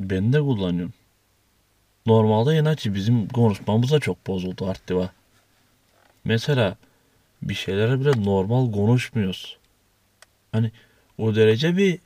Ben 0.00 0.32
de 0.32 0.40
kullanıyorum. 0.40 0.92
Normalde 2.06 2.58
inatçı 2.58 2.94
bizim 2.94 3.28
konuşmamız 3.28 3.92
da 3.92 4.00
çok 4.00 4.26
bozuldu 4.26 4.66
Artiva. 4.66 5.10
Mesela 6.24 6.76
bir 7.42 7.54
şeylere 7.54 8.00
bile 8.00 8.24
normal 8.24 8.72
konuşmuyoruz. 8.72 9.56
Hani 10.52 10.70
o 11.18 11.34
derece 11.34 11.76
bir 11.76 11.98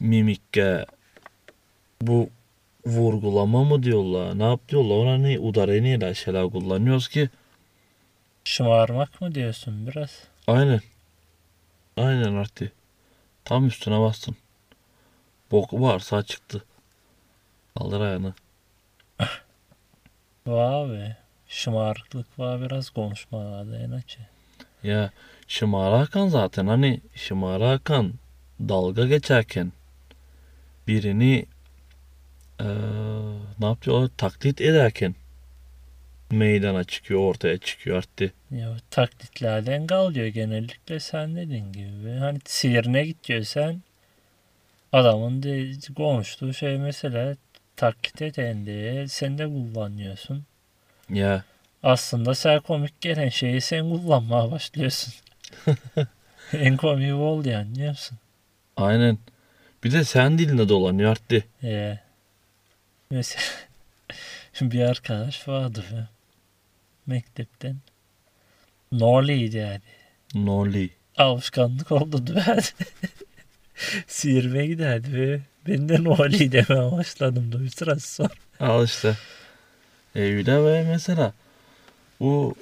mimikke 0.00 0.86
bu 2.02 2.28
vurgulama 2.86 3.64
mı 3.64 3.82
diyorlar 3.82 4.38
ne 4.38 4.42
yap 4.44 4.68
diyorlar 4.68 4.96
ona 4.96 5.18
ne 5.18 5.38
udareniyle 5.38 6.14
şeyler 6.14 6.50
kullanıyoruz 6.50 7.08
ki 7.08 7.28
Şımarmak 8.46 9.20
mı 9.20 9.34
diyorsun 9.34 9.86
biraz? 9.86 10.22
aynen 10.46 10.80
aynen 11.96 12.34
Arti 12.34 12.72
tam 13.44 13.66
üstüne 13.66 14.00
bastın 14.00 14.36
boku 15.50 15.82
varsa 15.82 16.22
çıktı 16.22 16.64
kaldır 17.78 18.00
ayağını 18.00 18.34
Vay 20.46 20.90
be. 20.90 21.16
Şımarıklık 21.48 22.38
var 22.38 22.60
biraz 22.60 22.90
konuşmalarda 22.90 23.78
inaçe. 23.78 24.18
Ya 24.82 25.10
Şımara 25.48 25.98
Hakan 26.00 26.28
zaten 26.28 26.66
hani 26.66 27.00
Şımara 27.14 27.70
Hakan 27.70 28.12
dalga 28.60 29.06
geçerken 29.06 29.72
birini 30.88 31.46
eee 32.60 32.66
ne 33.58 33.66
yapıyor 33.66 34.10
taklit 34.16 34.60
ederken 34.60 35.14
meydana 36.30 36.84
çıkıyor 36.84 37.20
ortaya 37.20 37.58
çıkıyor 37.58 37.96
arttı. 37.96 38.32
Ya 38.50 38.76
taklitlerden 38.90 39.86
kalıyor 39.86 40.26
genellikle 40.26 41.00
sen 41.00 41.36
dediğin 41.36 41.72
gibi. 41.72 42.10
Hani 42.18 42.38
sihirine 42.44 43.06
gidiyorsan 43.06 43.82
adamın 44.92 45.42
de 45.42 45.72
konuştuğu 45.96 46.54
şey 46.54 46.78
mesela 46.78 47.36
taklit 47.76 48.22
eden 48.22 48.66
diye 48.66 49.08
sen 49.08 49.38
de 49.38 49.44
kullanıyorsun. 49.46 50.44
Ya 51.10 51.44
Aslında 51.82 52.34
sen 52.34 52.60
komik 52.60 53.00
gelen 53.00 53.28
şeyi 53.28 53.60
sen 53.60 53.90
kullanmaya 53.90 54.50
başlıyorsun. 54.50 55.14
en 56.52 56.76
komiği 56.76 57.14
oldu 57.14 57.48
yani 57.48 57.74
biliyor 57.74 57.90
musun? 57.90 58.18
aynen. 58.76 59.18
Bir 59.84 59.92
de 59.92 60.04
sen 60.04 60.38
dilinde 60.38 60.68
dolanıyor 60.68 61.10
arttı. 61.10 61.44
Ee, 61.62 61.98
mesela 63.10 63.42
bir 64.60 64.80
arkadaş 64.80 65.48
vardı 65.48 65.84
be. 65.92 66.15
Mektepten. 67.06 67.76
Norliydi 68.92 69.56
yani. 69.56 69.80
Noli. 70.34 70.90
Alışkanlık 71.16 71.92
oldu 71.92 72.24
ben. 72.36 72.60
Sihirme 74.06 74.66
giderdi 74.66 75.12
ve 75.12 75.40
ben 75.68 75.88
de 75.88 76.04
Norli 76.04 76.52
demeye 76.52 76.92
başladım 76.92 77.52
da 77.52 77.62
bir 77.62 77.70
sıra 77.70 77.98
sonra. 77.98 78.28
Al 78.60 78.84
işte. 78.84 79.16
Evde 80.14 80.64
ve 80.64 80.84
mesela 80.88 81.32
bu 82.20 82.54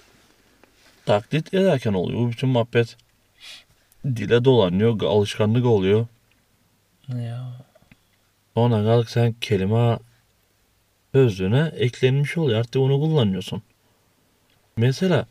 taklit 1.06 1.54
ederken 1.54 1.92
oluyor. 1.92 2.20
Bu 2.20 2.30
bütün 2.30 2.48
muhabbet 2.48 2.96
dile 4.04 4.44
dolanıyor. 4.44 5.02
Alışkanlık 5.02 5.66
oluyor. 5.66 6.06
Ya 7.08 7.64
Sonra 8.54 8.84
kalk 8.84 9.10
sen 9.10 9.34
kelime 9.40 9.98
sözlüğüne 11.14 11.72
eklenmiş 11.76 12.38
oluyor. 12.38 12.58
Artık 12.58 12.76
onu 12.82 13.00
kullanıyorsun. 13.00 13.62
Mesela 14.76 15.26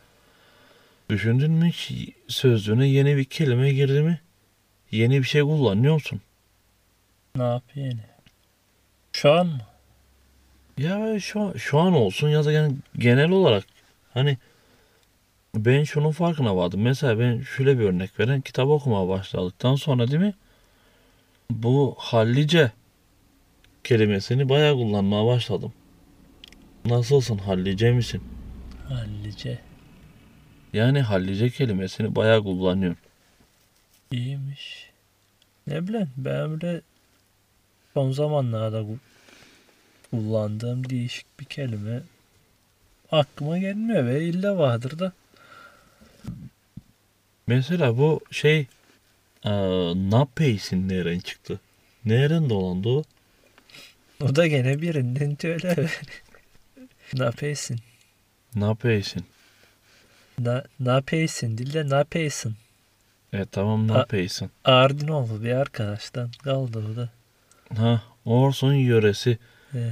düşündün 1.10 1.52
mü 1.52 1.66
hiç 1.66 2.10
sözlüğüne 2.28 2.88
yeni 2.88 3.18
bir 3.18 3.26
kelime 3.26 3.74
girdi 3.74 4.02
mi? 4.02 4.22
Yeni 4.92 5.20
bir 5.20 5.28
şey 5.28 5.42
kullanıyor 5.42 5.94
musun? 5.94 6.22
ne 7.36 7.44
yapıyor 7.44 7.86
yine? 7.88 8.06
Şu 9.14 9.32
an 9.32 9.48
mı? 9.48 9.62
Ya 10.78 11.20
şu, 11.20 11.54
şu 11.60 11.80
an 11.80 11.94
olsun 11.94 12.30
ya 12.30 12.46
da 12.46 12.52
yani 12.52 12.76
genel 12.98 13.30
olarak 13.32 13.66
hani 14.14 14.38
ben 15.56 15.84
şunun 15.84 16.12
farkına 16.12 16.56
vardım. 16.56 16.82
Mesela 16.82 17.20
ben 17.20 17.42
şöyle 17.42 17.80
bir 17.80 17.84
örnek 17.84 18.20
veren 18.20 18.42
kitap 18.42 18.68
okumaya 18.68 19.08
başladıktan 19.08 19.76
sonra 19.76 20.08
değil 20.08 20.22
mi? 20.22 20.34
Bu 21.50 21.96
hallice 21.98 22.72
kelimesini 23.84 24.50
bayağı 24.50 24.74
kullanmaya 24.76 25.26
başladım. 25.26 25.74
Nasılsın 26.86 27.38
hallice 27.38 27.92
misin? 27.92 28.24
Hallice. 28.94 29.60
Yani 30.74 31.02
hallice 31.02 31.50
kelimesini 31.50 32.16
bayağı 32.16 32.44
kullanıyorum. 32.44 32.98
İyiymiş. 34.12 34.90
Ne 35.68 35.88
bileyim 35.88 36.10
ben 36.18 36.62
bile 36.62 36.82
son 37.94 38.12
zamanlarda 38.12 38.80
ku- 38.82 38.98
kullandığım 40.12 40.90
değişik 40.90 41.26
bir 41.40 41.46
kelime 41.46 42.02
aklıma 43.12 43.58
gelmiyor 43.58 44.06
ve 44.06 44.24
illa 44.24 44.58
vardır 44.58 45.00
da. 45.00 45.12
Mesela 47.48 47.98
bu 47.98 48.22
şey 48.32 48.68
eee 49.46 49.94
Napeysin 50.10 50.90
nereden 50.90 51.20
çıktı? 51.20 51.60
Nereden 52.06 52.50
dolandı 52.50 52.90
o? 52.90 53.04
O 54.22 54.36
da 54.36 54.48
gene 54.48 54.82
birinden 54.82 55.38
söyle. 55.42 55.90
ne 58.56 58.66
yapıyorsun? 58.66 59.22
Napeysin. 59.22 59.26
Ne, 60.40 60.64
ne 60.80 60.90
yapıyorsun? 60.92 61.58
Dilde 61.58 61.90
ne 61.90 61.96
yapıyorsun? 61.96 62.56
E 63.34 63.46
tamam 63.46 63.90
Ha- 63.90 63.98
Napeysin. 63.98 64.52
Ardinoğlu 64.64 65.44
bir 65.44 65.52
arkadaştan 65.52 66.32
kaldı 66.44 66.84
o 66.94 66.96
da. 66.96 67.10
Ha 67.82 68.04
Orson 68.26 68.74
yöresi. 68.74 69.38
Ee, 69.76 69.90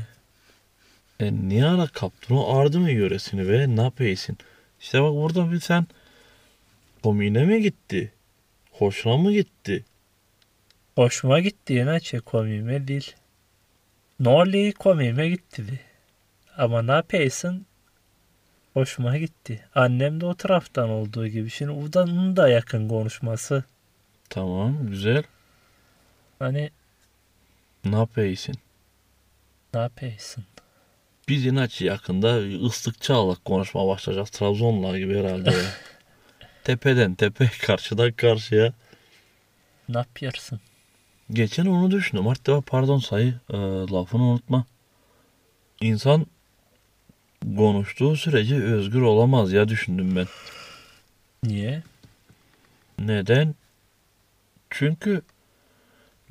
E 1.19 1.33
niye 1.33 1.65
ara 1.65 1.87
kaptın 1.87 2.35
o 2.35 2.55
Ardın 2.57 2.87
yöresini 2.87 3.47
ve 3.49 3.75
ne 3.75 3.81
yapıyorsun? 3.81 4.37
İşte 4.81 5.01
bak 5.01 5.13
burada 5.13 5.51
bir 5.51 5.59
sen 5.59 5.85
komiğine 7.03 7.45
mi 7.45 7.61
gitti? 7.61 8.11
Hoşuna 8.71 9.17
mı 9.17 9.31
gitti? 9.33 9.85
hoşuma 10.95 11.39
gitti 11.39 11.73
yine 11.73 11.99
şey 11.99 12.19
komiğime 12.19 12.87
değil. 12.87 13.15
Norli 14.19 14.73
komiğime 14.73 15.29
gitti. 15.29 15.79
Ama 16.57 16.81
ne 16.81 16.91
yapıyorsun? 16.91 17.65
Hoşuma 18.73 19.17
gitti. 19.17 19.65
Annem 19.75 20.21
de 20.21 20.25
o 20.25 20.35
taraftan 20.35 20.89
olduğu 20.89 21.27
gibi. 21.27 21.49
Şimdi 21.49 21.71
Uda'nın 21.71 22.35
da 22.35 22.49
yakın 22.49 22.89
konuşması. 22.89 23.63
Tamam 24.29 24.87
güzel. 24.87 25.23
Hani 26.39 26.69
Ne 27.85 27.95
yapıyorsun? 27.95 28.55
ne 29.73 29.79
yapıyorsun? 29.79 30.43
Biz 31.27 31.45
inatçı 31.45 31.85
yakında 31.85 32.37
ıslık 32.65 33.01
çağlak 33.01 33.45
konuşmaya 33.45 33.87
başlayacağız. 33.87 34.29
Trabzonlar 34.29 34.95
gibi 34.95 35.19
herhalde. 35.19 35.49
ya. 35.51 35.57
Tepeden 36.63 37.15
tepe 37.15 37.49
karşıdan 37.61 38.11
karşıya. 38.11 38.73
Ne 39.89 39.97
yapıyorsun? 39.97 40.59
Geçen 41.31 41.65
onu 41.65 41.91
düşündüm. 41.91 42.27
Hatta 42.27 42.61
pardon 42.61 42.97
sayı 42.99 43.33
e, 43.49 43.57
lafını 43.91 44.23
unutma. 44.23 44.65
İnsan 45.81 46.25
konuştuğu 47.57 48.15
sürece 48.15 48.55
özgür 48.55 49.01
olamaz 49.01 49.53
ya 49.53 49.67
düşündüm 49.67 50.15
ben. 50.15 50.27
Niye? 51.43 51.83
Neden? 52.99 53.55
Çünkü 54.69 55.21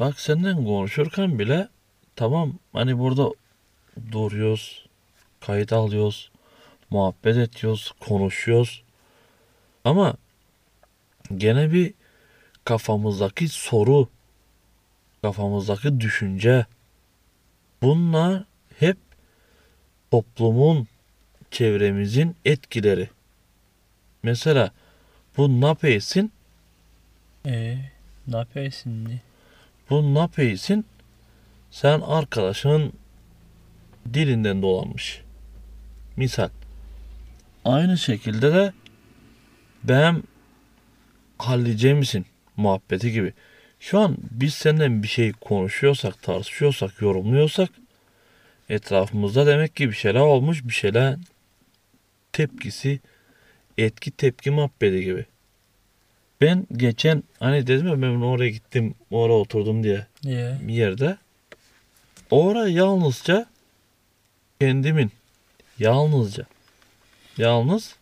bak 0.00 0.20
senden 0.20 0.64
konuşurken 0.64 1.38
bile 1.38 1.68
tamam 2.16 2.54
hani 2.72 2.98
burada 2.98 3.30
duruyoruz, 4.12 4.86
kayıt 5.40 5.72
alıyoruz, 5.72 6.30
muhabbet 6.90 7.36
ediyoruz, 7.36 7.92
konuşuyoruz. 8.00 8.82
Ama 9.84 10.14
gene 11.36 11.72
bir 11.72 11.94
kafamızdaki 12.64 13.48
soru, 13.48 14.08
kafamızdaki 15.22 16.00
düşünce 16.00 16.66
bunlar 17.82 18.44
hep 18.78 18.96
toplumun, 20.10 20.88
çevremizin 21.50 22.36
etkileri. 22.44 23.08
Mesela 24.22 24.70
bu 25.36 25.60
ne 25.60 25.66
yapıyorsun? 25.66 26.30
Ee, 27.46 27.78
ne? 28.26 29.20
Bu 29.90 30.14
ne 30.14 30.18
yapıyorsun? 30.18 30.84
Sen 31.70 32.00
arkadaşının 32.00 32.92
dilinden 34.14 34.62
dolanmış. 34.62 35.22
Misal. 36.16 36.48
Aynı 37.64 37.98
şekilde 37.98 38.54
de 38.54 38.72
ben 39.84 40.22
halledecek 41.38 41.96
misin 41.96 42.26
muhabbeti 42.56 43.12
gibi. 43.12 43.32
Şu 43.80 43.98
an 43.98 44.16
biz 44.30 44.54
senden 44.54 45.02
bir 45.02 45.08
şey 45.08 45.32
konuşuyorsak, 45.32 46.22
tartışıyorsak, 46.22 47.02
yorumluyorsak 47.02 47.70
etrafımızda 48.68 49.46
demek 49.46 49.76
ki 49.76 49.88
bir 49.88 49.94
şeyler 49.94 50.20
olmuş, 50.20 50.64
bir 50.64 50.72
şeyler 50.72 51.16
tepkisi, 52.32 53.00
etki 53.78 54.10
tepki 54.10 54.50
muhabbeti 54.50 55.04
gibi. 55.04 55.26
Ben 56.40 56.66
geçen 56.72 57.22
hani 57.38 57.66
dedim 57.66 57.86
ya 57.86 58.02
ben 58.02 58.20
oraya 58.20 58.50
gittim, 58.50 58.94
oraya 59.10 59.32
oturdum 59.34 59.82
diye 59.82 60.06
Niye? 60.24 60.58
bir 60.62 60.74
yerde. 60.74 61.18
Orada 62.30 62.68
yalnızca 62.68 63.46
kendimin 64.60 65.10
yalnızca 65.78 66.46
yalnız 67.36 67.96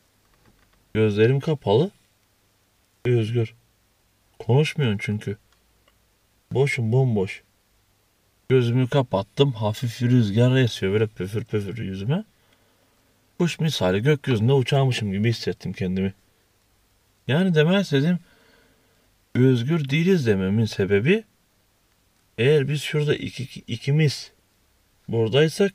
gözlerim 0.94 1.40
kapalı 1.40 1.90
özgür. 3.04 3.54
Konuşmuyorsun 4.38 4.98
çünkü. 5.02 5.36
Boşum 6.52 6.92
bomboş. 6.92 7.42
Gözümü 8.48 8.88
kapattım. 8.88 9.52
Hafif 9.52 10.02
bir 10.02 10.10
rüzgar 10.10 10.56
esiyor 10.56 10.92
böyle 10.92 11.06
püfür 11.06 11.44
püfür 11.44 11.78
yüzüme. 11.78 12.24
Kuş 13.38 13.60
misali 13.60 14.02
gökyüzünde 14.02 14.52
uçarmışım 14.52 15.12
gibi 15.12 15.28
hissettim 15.28 15.72
kendimi. 15.72 16.14
Yani 17.28 17.54
demek 17.54 17.82
istediğim 17.82 18.18
özgür 19.34 19.88
değiliz 19.88 20.26
dememin 20.26 20.64
sebebi 20.64 21.24
eğer 22.38 22.68
biz 22.68 22.82
şurada 22.82 23.14
iki, 23.14 23.60
ikimiz 23.60 24.32
buradaysak 25.08 25.72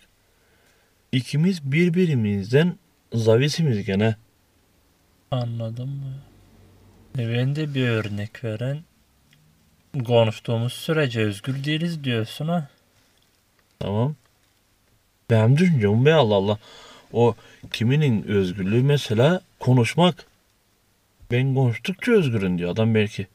ikimiz 1.12 1.72
birbirimizden 1.72 2.78
zavisimiz 3.14 3.86
gene. 3.86 4.16
Anladım 5.32 5.90
mı? 5.90 6.14
E 7.18 7.34
ben 7.34 7.56
de 7.56 7.74
bir 7.74 7.88
örnek 7.88 8.44
veren 8.44 8.84
konuştuğumuz 10.06 10.74
sürece 10.74 11.22
özgür 11.22 11.64
değiliz 11.64 12.04
diyorsun 12.04 12.48
ha. 12.48 12.68
Tamam. 13.80 14.16
Benim 15.30 15.58
düşüncem 15.58 16.06
be 16.06 16.14
Allah 16.14 16.36
Allah. 16.36 16.58
O 17.14 17.36
kiminin 17.72 18.24
özgürlüğü 18.24 18.84
mesela 18.84 19.42
konuşmak. 19.60 20.26
Ben 21.32 21.56
konuştukça 21.56 22.12
özgürüm 22.12 22.58
diyor 22.58 22.72
adam 22.72 22.96
belki. 22.96 23.28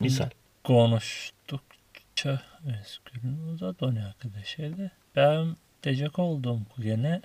Misal. 0.00 0.28
Konuştukça 0.64 2.42
özgür 2.64 3.20
o 3.54 3.60
da 3.60 3.78
dönüyor 3.78 4.06
arkadaşlar. 4.06 4.90
Ben 5.16 5.56
diyecek 5.82 6.18
olduğum 6.18 6.60
gene 6.78 7.20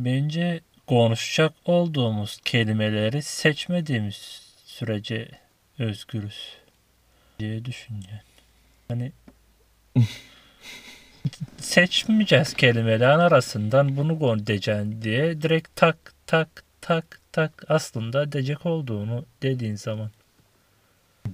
bence 0.00 0.60
konuşacak 0.86 1.52
olduğumuz 1.64 2.40
kelimeleri 2.44 3.22
seçmediğimiz 3.22 4.42
sürece 4.64 5.28
özgürüz 5.78 6.56
diye 7.38 7.64
düşünüyorum. 7.64 8.26
Hani 8.88 9.12
seçmeyeceğiz 11.58 12.54
kelimelerin 12.54 13.18
arasından 13.18 13.96
bunu 13.96 14.46
diyeceksin 14.46 15.02
diye 15.02 15.42
direkt 15.42 15.76
tak 15.76 15.96
tak 16.26 16.48
tak 16.80 17.20
tak 17.32 17.64
aslında 17.68 18.32
diyecek 18.32 18.66
olduğunu 18.66 19.24
dediğin 19.42 19.76
zaman. 19.76 20.10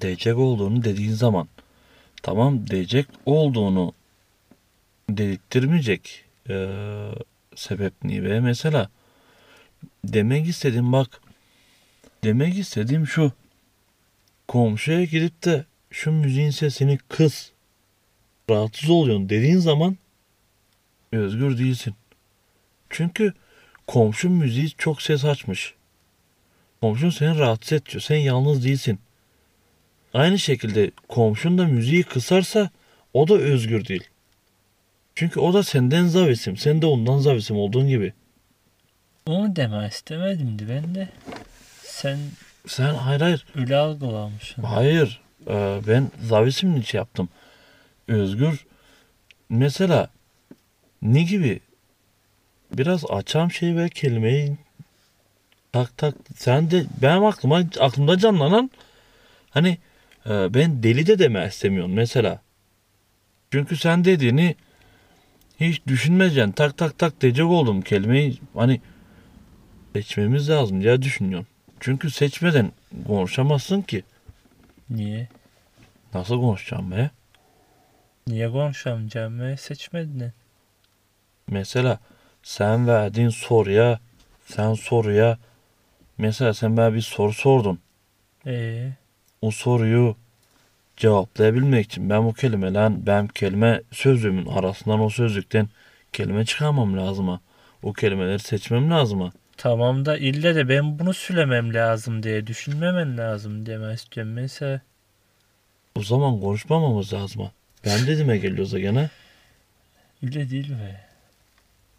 Diyecek 0.00 0.38
olduğunu 0.38 0.84
dediğin 0.84 1.12
zaman. 1.12 1.48
Tamam 2.22 2.66
diyecek 2.66 3.06
olduğunu 3.26 3.92
dedirttirmeyecek 5.10 6.24
ee, 6.50 6.68
sebep 7.54 8.04
niye 8.04 8.24
be? 8.24 8.40
Mesela 8.40 8.88
demek 10.04 10.48
istediğim 10.48 10.92
bak 10.92 11.20
demek 12.24 12.58
istediğim 12.58 13.06
şu 13.06 13.32
komşuya 14.48 15.04
gidip 15.04 15.44
de 15.44 15.64
şu 15.90 16.12
müziğin 16.12 16.50
sesini 16.50 16.98
kıs 16.98 17.51
rahatsız 18.50 18.90
oluyorsun 18.90 19.28
dediğin 19.28 19.58
zaman 19.58 19.96
özgür 21.12 21.58
değilsin. 21.58 21.94
Çünkü 22.90 23.32
komşu 23.86 24.30
müziği 24.30 24.70
çok 24.70 25.02
ses 25.02 25.24
açmış. 25.24 25.74
Komşun 26.80 27.10
seni 27.10 27.38
rahatsız 27.38 27.72
ediyor. 27.72 28.00
Sen 28.00 28.16
yalnız 28.16 28.64
değilsin. 28.64 28.98
Aynı 30.14 30.38
şekilde 30.38 30.90
komşun 31.08 31.58
da 31.58 31.64
müziği 31.64 32.02
kısarsa 32.02 32.70
o 33.14 33.28
da 33.28 33.34
özgür 33.34 33.84
değil. 33.88 34.04
Çünkü 35.14 35.40
o 35.40 35.54
da 35.54 35.62
senden 35.62 36.06
zavisim. 36.06 36.56
Sen 36.56 36.82
de 36.82 36.86
ondan 36.86 37.18
zavisim 37.18 37.56
olduğun 37.56 37.88
gibi. 37.88 38.12
Onu 39.26 39.56
deme 39.56 39.88
istemedimdi 39.88 40.68
ben 40.68 40.94
de. 40.94 41.08
Sen 41.82 42.18
Sen 42.66 42.94
hayır 42.94 43.20
hayır. 43.20 43.46
öyle 43.54 43.76
algılamışsın. 43.76 44.62
Hayır. 44.62 45.20
Ee, 45.48 45.80
ben 45.88 46.10
zavisim 46.28 46.76
için 46.76 46.98
yaptım. 46.98 47.28
Özgür. 48.08 48.66
Mesela 49.48 50.10
ne 51.02 51.22
gibi? 51.22 51.60
Biraz 52.72 53.04
açam 53.04 53.50
şey 53.50 53.76
ve 53.76 53.88
kelimeyi 53.88 54.56
tak 55.72 55.98
tak 55.98 56.14
sen 56.36 56.70
de 56.70 56.84
benim 57.02 57.24
aklıma 57.24 57.62
aklımda 57.80 58.18
canlanan 58.18 58.70
hani 59.50 59.78
e, 60.26 60.54
ben 60.54 60.82
deli 60.82 61.06
de 61.06 61.18
deme 61.18 61.46
istemiyorum 61.46 61.92
mesela. 61.92 62.42
Çünkü 63.52 63.76
sen 63.76 64.04
dediğini 64.04 64.56
hiç 65.60 65.86
düşünmeyeceksin. 65.86 66.52
Tak 66.52 66.76
tak 66.76 66.98
tak 66.98 67.20
diyecek 67.20 67.46
oldum 67.46 67.82
kelimeyi 67.82 68.38
hani 68.54 68.80
seçmemiz 69.92 70.50
lazım 70.50 70.82
diye 70.82 71.02
düşünüyorum. 71.02 71.46
Çünkü 71.80 72.10
seçmeden 72.10 72.72
konuşamazsın 73.06 73.82
ki. 73.82 74.02
Niye? 74.90 75.28
Nasıl 76.14 76.40
konuşacağım 76.40 76.90
be? 76.90 77.10
Niye 78.26 78.50
konuşamayacağım 78.50 79.40
ve 79.40 79.56
seçmedin? 79.56 80.32
Mesela 81.48 81.98
sen 82.42 82.86
verdiğin 82.86 83.28
soruya, 83.28 84.00
sen 84.46 84.74
soruya, 84.74 85.38
mesela 86.18 86.54
sen 86.54 86.76
bana 86.76 86.94
bir 86.94 87.00
soru 87.00 87.32
sordun. 87.32 87.80
Ee, 88.44 88.96
O 89.42 89.50
soruyu 89.50 90.16
cevaplayabilmek 90.96 91.86
için 91.86 92.10
ben 92.10 92.26
bu 92.26 92.34
kelimeler, 92.34 93.06
ben 93.06 93.28
kelime 93.28 93.82
sözlüğümün 93.92 94.46
arasından 94.46 95.00
o 95.00 95.10
sözlükten 95.10 95.68
kelime 96.12 96.44
çıkarmam 96.44 96.96
lazım 96.98 97.28
ha. 97.28 97.40
O 97.82 97.92
kelimeleri 97.92 98.38
seçmem 98.38 98.90
lazım 98.90 99.20
ha. 99.20 99.32
tamam 99.56 100.04
da 100.06 100.16
ille 100.18 100.54
de 100.54 100.68
ben 100.68 100.98
bunu 100.98 101.14
söylemem 101.14 101.74
lazım 101.74 102.22
diye 102.22 102.46
düşünmemen 102.46 103.18
lazım 103.18 103.66
deme 103.66 103.94
istiyorum. 103.94 104.32
Mesela 104.32 104.80
O 105.94 106.02
zaman 106.02 106.40
konuşmamamız 106.40 107.12
lazım 107.12 107.42
ha. 107.42 107.52
Ben 107.84 108.06
dediğime 108.06 108.38
geliyorsa 108.38 108.78
gene. 108.78 109.10
öyle 110.22 110.50
değil 110.50 110.70
be. 110.70 111.00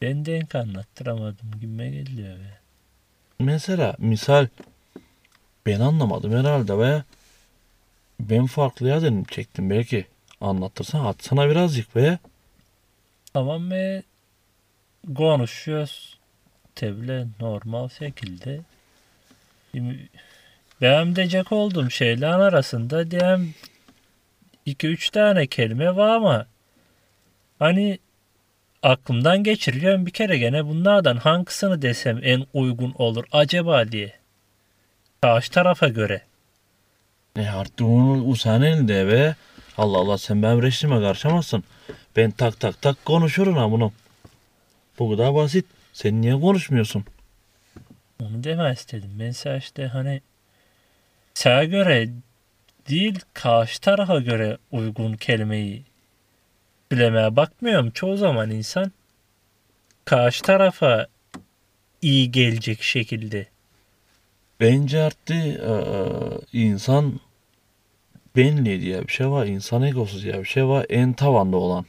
Ben 0.01 0.25
denk 0.25 0.55
anlattıramadım 0.55 1.51
gibime 1.61 1.89
geliyor 1.89 2.35
be. 2.35 2.57
Mesela 3.39 3.95
misal 3.97 4.47
ben 5.65 5.79
anlamadım 5.79 6.31
herhalde 6.31 6.77
ve 6.77 7.03
ben 8.19 8.45
farklı 8.45 8.87
yerden 8.87 9.23
çektim 9.23 9.69
belki. 9.69 10.05
Anlatırsan 10.41 11.05
atsana 11.05 11.49
birazcık 11.49 11.95
be. 11.95 12.17
Tamam 13.33 13.71
ve 13.71 14.03
konuşuyoruz. 15.15 16.17
Tabii 16.75 17.25
normal 17.39 17.89
şekilde. 17.89 18.61
Şimdi 19.71 20.09
Benim 20.81 21.15
diyecek 21.15 21.51
olduğum 21.51 21.89
şeylerin 21.89 22.39
arasında 22.39 23.11
diyelim 23.11 23.55
2-3 24.67 25.11
tane 25.11 25.47
kelime 25.47 25.95
var 25.95 26.09
ama 26.09 26.45
hani 27.59 27.99
aklımdan 28.83 29.43
geçiriyorum 29.43 30.05
bir 30.05 30.11
kere 30.11 30.37
gene 30.37 30.65
bunlardan 30.65 31.17
hangisini 31.17 31.81
desem 31.81 32.19
en 32.23 32.45
uygun 32.53 32.93
olur 32.97 33.25
acaba 33.31 33.91
diye. 33.91 34.13
Karşı 35.21 35.51
tarafa 35.51 35.87
göre. 35.87 36.21
E 37.37 37.47
artık 37.47 37.81
onu 37.81 38.27
o 38.31 38.35
senin 38.35 38.61
elinde 38.61 39.07
be. 39.07 39.35
Allah 39.77 39.97
Allah 39.97 40.17
sen 40.17 40.43
benim 40.43 40.61
reşime 40.61 41.01
karışamazsın. 41.01 41.63
Ben 42.15 42.31
tak 42.31 42.59
tak 42.59 42.81
tak 42.81 43.05
konuşurum 43.05 43.57
ha 43.57 43.71
bunu. 43.71 43.91
Bu 44.99 45.11
kadar 45.11 45.35
basit. 45.35 45.65
Sen 45.93 46.21
niye 46.21 46.39
konuşmuyorsun? 46.39 47.05
Onu 48.21 48.43
deme 48.43 48.71
istedim. 48.71 49.09
Ben 49.19 49.31
sana 49.31 49.57
işte 49.57 49.87
hani 49.87 50.21
sana 51.33 51.63
göre 51.63 52.09
değil 52.89 53.19
karşı 53.33 53.81
tarafa 53.81 54.19
göre 54.19 54.57
uygun 54.71 55.13
kelimeyi 55.13 55.83
bilemeye 56.91 57.35
bakmıyorum. 57.35 57.91
Çoğu 57.91 58.17
zaman 58.17 58.51
insan 58.51 58.91
karşı 60.05 60.41
tarafa 60.41 61.07
iyi 62.01 62.31
gelecek 62.31 62.83
şekilde. 62.83 63.47
Bence 64.59 65.01
artık 65.01 65.35
e, 65.35 65.75
insan 66.53 67.19
benliği 68.35 68.81
diye 68.81 69.07
bir 69.07 69.13
şey 69.13 69.29
var. 69.29 69.45
İnsan 69.45 69.81
egosu 69.81 70.21
diye 70.21 70.39
bir 70.39 70.45
şey 70.45 70.65
var. 70.65 70.85
En 70.89 71.13
tavanda 71.13 71.57
olan. 71.57 71.85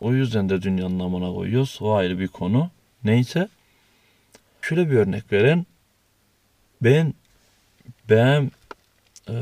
O 0.00 0.12
yüzden 0.12 0.48
de 0.48 0.62
dünyanın 0.62 0.98
namına 0.98 1.34
koyuyoruz. 1.34 1.78
O 1.80 1.94
ayrı 1.94 2.18
bir 2.18 2.28
konu. 2.28 2.70
Neyse. 3.04 3.48
Şöyle 4.62 4.90
bir 4.90 4.96
örnek 4.96 5.32
veren. 5.32 5.66
Ben 6.82 7.14
ben 8.10 8.50
e, 9.28 9.34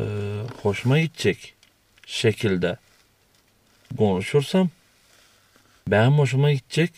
hoşuma 0.63 0.99
gidecek 0.99 1.55
şekilde 2.07 2.77
konuşursam 3.99 4.69
ben 5.89 6.11
hoşuma 6.11 6.53
gidecek 6.53 6.91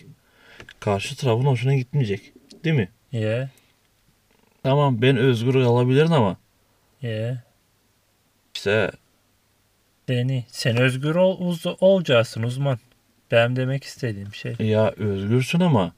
karşı 0.81 1.17
tarafın 1.17 1.45
hoşuna 1.47 1.75
gitmeyecek. 1.75 2.33
Değil 2.65 2.77
mi? 2.77 2.89
Yeah. 3.13 3.49
Tamam 4.63 5.03
ben 5.03 5.17
özgür 5.17 5.53
kalabilirim 5.53 6.13
ama 6.13 6.37
Yeah. 7.03 7.37
işte 8.55 8.91
Seni. 10.07 10.45
Sen 10.49 10.77
özgür 10.77 11.15
ol, 11.15 11.41
uz, 11.41 11.67
olacaksın 11.81 12.43
uzman. 12.43 12.79
Benim 13.31 13.57
demek 13.57 13.85
istediğim 13.85 14.35
şey. 14.35 14.55
ya 14.59 14.91
özgürsün 14.91 15.61
ama 15.61 15.93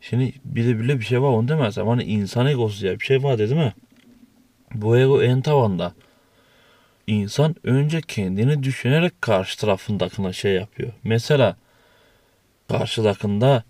şimdi 0.00 0.32
bir 0.44 0.66
de 0.66 0.78
bile 0.80 1.00
bir 1.00 1.04
şey 1.04 1.22
var 1.22 1.28
onu 1.28 1.48
demezsem 1.48 1.88
hani 1.88 2.04
insan 2.04 2.46
egosu 2.46 2.80
diye 2.80 3.00
bir 3.00 3.04
şey 3.04 3.22
var 3.22 3.38
dedi 3.38 3.54
mi? 3.54 3.74
Bu 4.74 4.98
ego 4.98 5.22
en 5.22 5.42
tavanda. 5.42 5.94
İnsan 7.06 7.56
önce 7.64 8.00
kendini 8.00 8.62
düşünerek 8.62 9.22
karşı 9.22 9.58
tarafındakine 9.58 10.32
şey 10.32 10.52
yapıyor. 10.54 10.92
Mesela 11.04 11.56
karşıdakında 12.68 13.64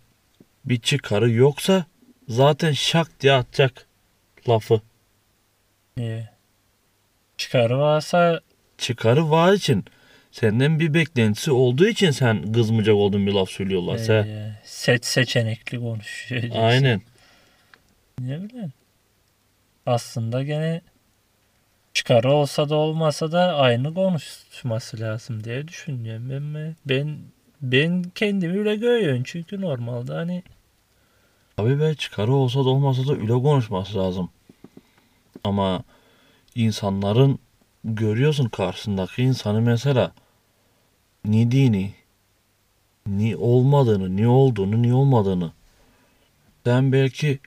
bir 0.65 0.81
çıkarı 0.81 1.31
yoksa 1.31 1.87
zaten 2.29 2.73
şak 2.73 3.21
diye 3.21 3.33
atacak 3.33 3.87
lafı. 4.49 4.81
Yeah. 5.97 6.27
Çıkarı 7.37 7.79
varsa 7.79 8.41
Çıkarı 8.79 9.31
var 9.31 9.53
için 9.53 9.85
senden 10.33 10.81
bir 10.81 10.95
beklentisi 10.95 11.53
olduğu 11.53 11.87
için 11.87 12.11
sen 12.11 12.53
kızmayacak 12.53 12.95
olduğun 12.95 13.27
bir 13.27 13.33
laf 13.33 13.51
söylüyorlarsa. 13.51 14.15
e, 14.15 14.53
seç 14.65 15.05
seçenekli 15.05 15.79
konuşuyor. 15.81 16.43
Aynen. 16.55 17.03
Ne 18.21 18.43
bileyim. 18.43 18.73
Aslında 19.87 20.43
gene 20.43 20.81
çıkarı 21.97 22.33
olsa 22.33 22.69
da 22.69 22.75
olmasa 22.77 23.33
da 23.33 23.57
aynı 23.57 23.95
konuşması 23.95 25.01
lazım 25.01 25.45
diye 25.45 25.69
düşünüyorum. 25.69 26.31
Ben? 26.31 26.77
Ben 26.87 27.19
ben 27.63 28.03
kendimi 28.15 28.59
öyle 28.59 28.77
görüyorum 28.77 29.23
çünkü 29.25 29.61
normalde 29.61 30.13
hani 30.13 30.43
Tabii 31.57 31.81
be 31.81 31.95
çıkarı 31.95 32.33
olsa 32.33 32.65
da 32.65 32.69
olmasa 32.69 33.07
da 33.07 33.13
öyle 33.13 33.33
konuşması 33.33 33.99
lazım. 33.99 34.31
Ama 35.45 35.83
insanların 36.55 37.39
görüyorsun 37.85 38.49
karşısındaki 38.49 39.23
insanı 39.23 39.61
mesela 39.61 40.13
ni 41.25 41.51
dini, 41.51 41.95
ni 43.07 43.37
olmadığını, 43.37 44.17
ni 44.17 44.29
olduğunu, 44.29 44.83
ni 44.83 44.95
olmadığını. 44.95 45.53
Sen 46.65 46.93
belki 46.93 47.39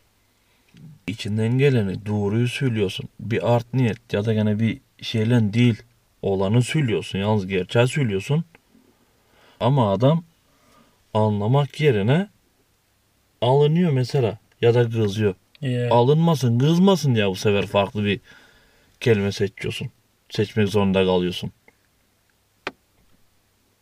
içinden 1.10 1.58
geleni 1.58 2.06
doğruyu 2.06 2.48
söylüyorsun. 2.48 3.10
Bir 3.20 3.56
art 3.56 3.74
niyet 3.74 4.14
ya 4.14 4.26
da 4.26 4.34
gene 4.34 4.60
bir 4.60 4.82
şeyle 5.02 5.54
değil 5.54 5.84
olanı 6.22 6.62
söylüyorsun. 6.64 7.20
Yalnız 7.20 7.48
gerçeği 7.48 7.88
söylüyorsun. 7.88 8.44
Ama 9.60 9.92
adam 9.92 10.24
anlamak 11.14 11.82
yerine 11.82 12.30
alınıyor 13.42 13.92
mesela 13.92 14.38
ya 14.62 14.74
da 14.74 14.90
kızıyor. 14.90 15.36
e, 15.62 15.90
Alınmasın, 15.90 16.60
kızmasın 16.60 17.14
ya 17.16 17.30
bu 17.30 17.36
sefer 17.36 17.66
farklı 17.66 18.06
bir 18.06 18.20
kelime 19.00 19.32
seçiyorsun. 19.32 19.92
Seçmek 20.30 20.68
zorunda 20.70 21.06
kalıyorsun. 21.06 21.52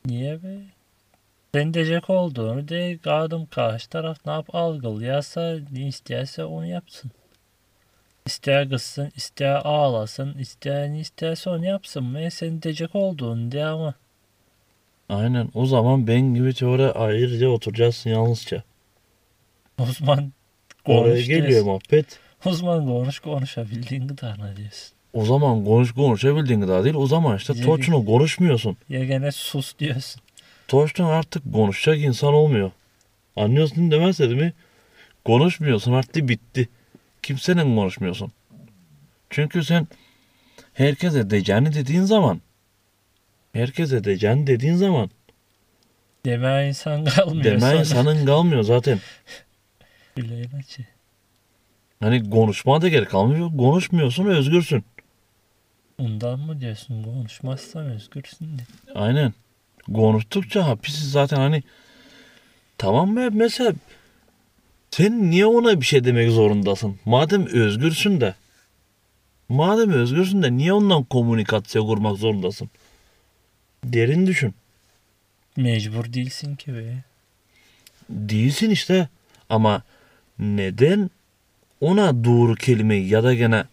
niye 0.05 0.43
be? 0.43 0.76
Sen 1.55 1.73
diyecek 1.73 2.09
olduğunu 2.09 2.67
de 2.67 2.97
kadın 3.03 3.45
karşı 3.45 3.89
taraf 3.89 4.17
ne 4.25 4.31
yap 4.31 4.55
algılıyorsa 4.55 5.57
ne 5.71 5.87
isterse 5.87 6.43
onu 6.45 6.65
yapsın. 6.65 7.11
İster 8.25 8.69
kızsın, 8.69 9.11
ister 9.15 9.61
ağlasın, 9.63 10.33
ister 10.37 10.89
ne 10.89 10.99
isterse 10.99 11.49
onu 11.49 11.65
yapsın. 11.65 12.15
Ben 12.15 12.29
senin 12.29 12.61
diyecek 12.61 12.95
olduğunu 12.95 13.51
de 13.51 13.65
ama. 13.65 13.93
Aynen 15.09 15.49
o 15.53 15.65
zaman 15.65 16.07
ben 16.07 16.33
gibi 16.35 16.53
teori 16.53 16.91
ayrıca 16.91 17.47
oturacaksın 17.49 18.09
yalnızca. 18.09 18.63
Uzman 19.79 20.31
Oraya 20.85 21.13
konuş 21.13 21.27
geliyor 21.27 21.47
diyorsun. 21.47 21.67
muhabbet. 21.67 22.19
Uzman 22.45 22.85
konuş 22.85 23.19
konuşabildiğin 23.19 24.07
kadarına 24.07 24.55
diyorsun. 24.57 24.93
O 25.13 25.25
zaman 25.25 25.65
konuş 25.65 25.91
konuşabildiğin 25.91 26.61
kadar 26.61 26.83
değil. 26.83 26.95
O 26.95 27.07
zaman 27.07 27.37
işte 27.37 27.53
Güzel 27.53 27.65
toçunu 27.65 28.05
konuşmuyorsun. 28.05 28.77
Ya 28.89 29.05
gene 29.05 29.31
sus 29.31 29.79
diyorsun. 29.79 30.21
Toçtun 30.67 31.03
artık 31.03 31.53
konuşacak 31.53 32.01
insan 32.01 32.33
olmuyor. 32.33 32.71
Anlıyorsun 33.35 33.91
demezse 33.91 34.29
değil 34.29 34.41
mi? 34.41 34.53
Konuşmuyorsun 35.25 35.93
artık 35.93 36.29
bitti. 36.29 36.69
Kimseyle 37.21 37.63
konuşmuyorsun. 37.63 38.31
Çünkü 39.29 39.63
sen 39.63 39.87
herkese 40.73 41.29
diyeceğini 41.29 41.73
dediğin 41.73 42.03
zaman 42.03 42.41
herkese 43.53 44.03
diyeceğini 44.03 44.47
dediğin 44.47 44.75
zaman 44.75 45.09
Deme 46.25 46.67
insan 46.67 47.05
kalmıyor 47.05 47.43
deme 47.43 47.59
sonra. 47.59 47.75
insanın 47.79 48.25
kalmıyor 48.25 48.63
zaten. 48.63 48.99
Bileğine 50.17 50.63
çi. 50.67 50.87
Hani 51.99 52.29
konuşmaya 52.29 52.81
da 52.81 52.89
gerek 52.89 53.09
kalmıyor. 53.09 53.57
Konuşmuyorsun 53.57 54.25
özgürsün. 54.25 54.83
Ondan 55.99 56.39
mı 56.39 56.61
diyorsun 56.61 57.03
konuşmazsan 57.03 57.85
özgürsün 57.85 58.57
de. 58.57 58.61
Aynen. 58.95 59.33
Konuştukça 59.93 60.67
hapisi 60.67 61.09
zaten 61.09 61.37
hani 61.37 61.63
tamam 62.77 63.09
mı 63.09 63.29
mesela 63.31 63.73
sen 64.91 65.31
niye 65.31 65.45
ona 65.45 65.81
bir 65.81 65.85
şey 65.85 66.03
demek 66.03 66.31
zorundasın? 66.31 66.99
Madem 67.05 67.45
özgürsün 67.47 68.21
de 68.21 68.35
madem 69.49 69.91
özgürsün 69.91 70.43
de 70.43 70.57
niye 70.57 70.73
ondan 70.73 71.03
komünikasyon 71.03 71.87
kurmak 71.87 72.17
zorundasın? 72.17 72.69
Derin 73.83 74.27
düşün. 74.27 74.53
Mecbur 75.57 76.13
değilsin 76.13 76.55
ki 76.55 76.73
be. 76.73 77.03
Değilsin 78.09 78.69
işte 78.69 79.09
ama 79.49 79.83
neden 80.39 81.09
ona 81.81 82.23
doğru 82.23 82.55
kelimeyi 82.55 83.09
ya 83.09 83.23
da 83.23 83.33
gene 83.33 83.65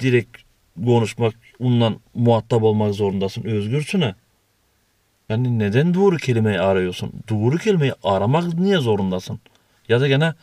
direkt 0.00 0.36
konuşmak 0.84 1.34
ondan 1.60 2.00
muhatap 2.14 2.62
olmak 2.62 2.94
zorundasın 2.94 3.42
özgürsün 3.44 4.00
ha. 4.00 4.14
Yani 5.30 5.58
neden 5.58 5.94
doğru 5.94 6.16
kelimeyi 6.16 6.60
arıyorsun? 6.60 7.12
Doğru 7.28 7.58
kelimeyi 7.58 7.92
aramak 8.04 8.54
niye 8.54 8.78
zorundasın? 8.78 9.40
Ya 9.88 10.00
da 10.00 10.08
gene 10.08 10.34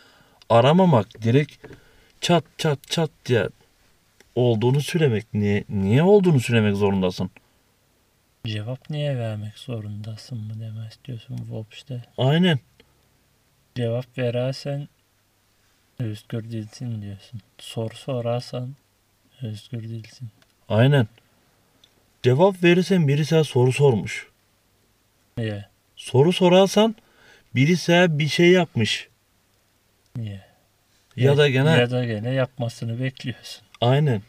aramamak 0.50 1.22
direkt 1.22 1.68
çat 2.22 2.44
çat 2.58 2.80
çat 2.88 3.10
diye 3.26 3.50
olduğunu 4.36 4.82
söylemek 4.82 5.34
niye 5.34 5.64
niye 5.70 6.04
olduğunu 6.04 6.40
söylemek 6.40 6.76
zorundasın? 6.76 7.30
Cevap 8.46 8.90
niye 8.90 9.18
vermek 9.18 9.58
zorundasın 9.58 10.38
mı 10.38 10.54
demek 10.60 10.92
istiyorsun 10.92 11.48
Volp 11.50 11.74
işte. 11.74 12.04
Aynen. 12.18 12.60
Cevap 13.76 14.18
verersen 14.18 14.88
özgür 16.00 16.52
değilsin 16.52 17.02
diyorsun. 17.02 17.42
Soru 17.58 17.96
sorarsan 17.96 18.76
özgür 19.42 19.84
değilsin. 19.90 20.30
Aynen. 20.70 21.08
Cevap 22.24 22.64
verirsen 22.64 23.08
biri 23.08 23.26
sana 23.26 23.44
soru 23.44 23.74
sormuş. 23.74 24.28
Niye? 25.38 25.66
Soru 25.96 26.34
sorarsan 26.34 26.96
biri 27.56 27.78
sana 27.78 28.20
bir 28.20 28.28
şey 28.28 28.52
yapmış. 28.52 29.08
Niye? 30.16 30.42
Ya 31.16 31.38
da 31.38 31.50
gene 31.50 31.70
Ya 31.70 31.92
da 31.92 32.06
gene 32.06 32.30
yapmasını 32.34 33.00
bekliyorsun. 33.00 33.64
aynen. 33.82 34.22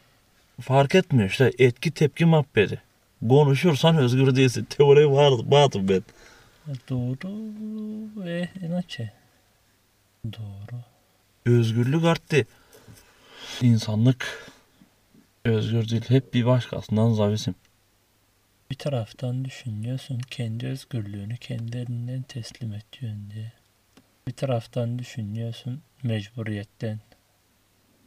Fark 0.61 0.95
etmiyor 0.95 1.29
işte 1.29 1.51
etki 1.59 1.91
tepki 1.91 2.25
muhabbeti. 2.25 2.81
Konuşursan 3.29 3.97
özgür 3.97 4.35
değilsin. 4.35 4.67
Teori 4.69 5.11
var, 5.11 5.31
vardır 5.45 5.81
ben. 5.89 6.03
Doğru 6.89 7.33
ve 8.25 8.49
inaçe. 8.67 9.11
Doğru. 10.25 10.79
Özgürlük 11.45 12.05
arttı. 12.05 12.45
İnsanlık 13.61 14.51
özgür 15.45 15.89
değil. 15.89 16.03
Hep 16.07 16.33
bir 16.33 16.45
başkasından 16.45 17.13
zavisim. 17.13 17.55
Bir 18.71 18.75
taraftan 18.75 19.45
düşünüyorsun 19.45 20.19
kendi 20.19 20.67
özgürlüğünü 20.67 21.37
kendi 21.37 21.77
elinden 21.77 22.21
teslim 22.21 22.73
ediyorsun 22.73 23.31
diye. 23.33 23.51
Bir 24.27 24.33
taraftan 24.33 24.99
düşünüyorsun 24.99 25.81
mecburiyetten. 26.03 26.99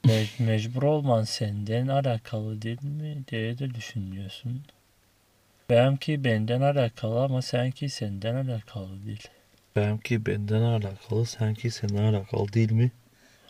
Me- 0.05 0.45
mecbur 0.47 0.83
olman 0.83 1.25
senden 1.25 1.89
alakalı 1.89 2.63
değil 2.63 2.83
mi 2.85 3.25
diye 3.29 3.59
de 3.59 3.75
düşünüyorsun. 3.75 4.63
Benimki 5.71 6.25
benden 6.25 6.61
alakalı 6.61 7.23
ama 7.25 7.43
senki 7.43 7.89
senden 7.89 8.35
alakalı 8.35 9.07
değil. 9.07 9.29
Benimki 9.77 10.27
benden 10.27 10.63
alakalı, 10.63 11.27
sanki 11.27 11.71
senden 11.71 12.03
alakalı 12.15 12.53
değil 12.53 12.73
mi? 12.73 12.91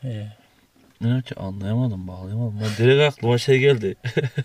Ee, 0.04 0.26
Ne 1.02 1.22
ki 1.22 1.34
anlayamadım, 1.34 2.08
bağlayamadım. 2.08 2.60
Ben 2.60 2.84
direkt 2.84 3.02
aklıma 3.16 3.38
şey 3.38 3.58
geldi. 3.58 3.96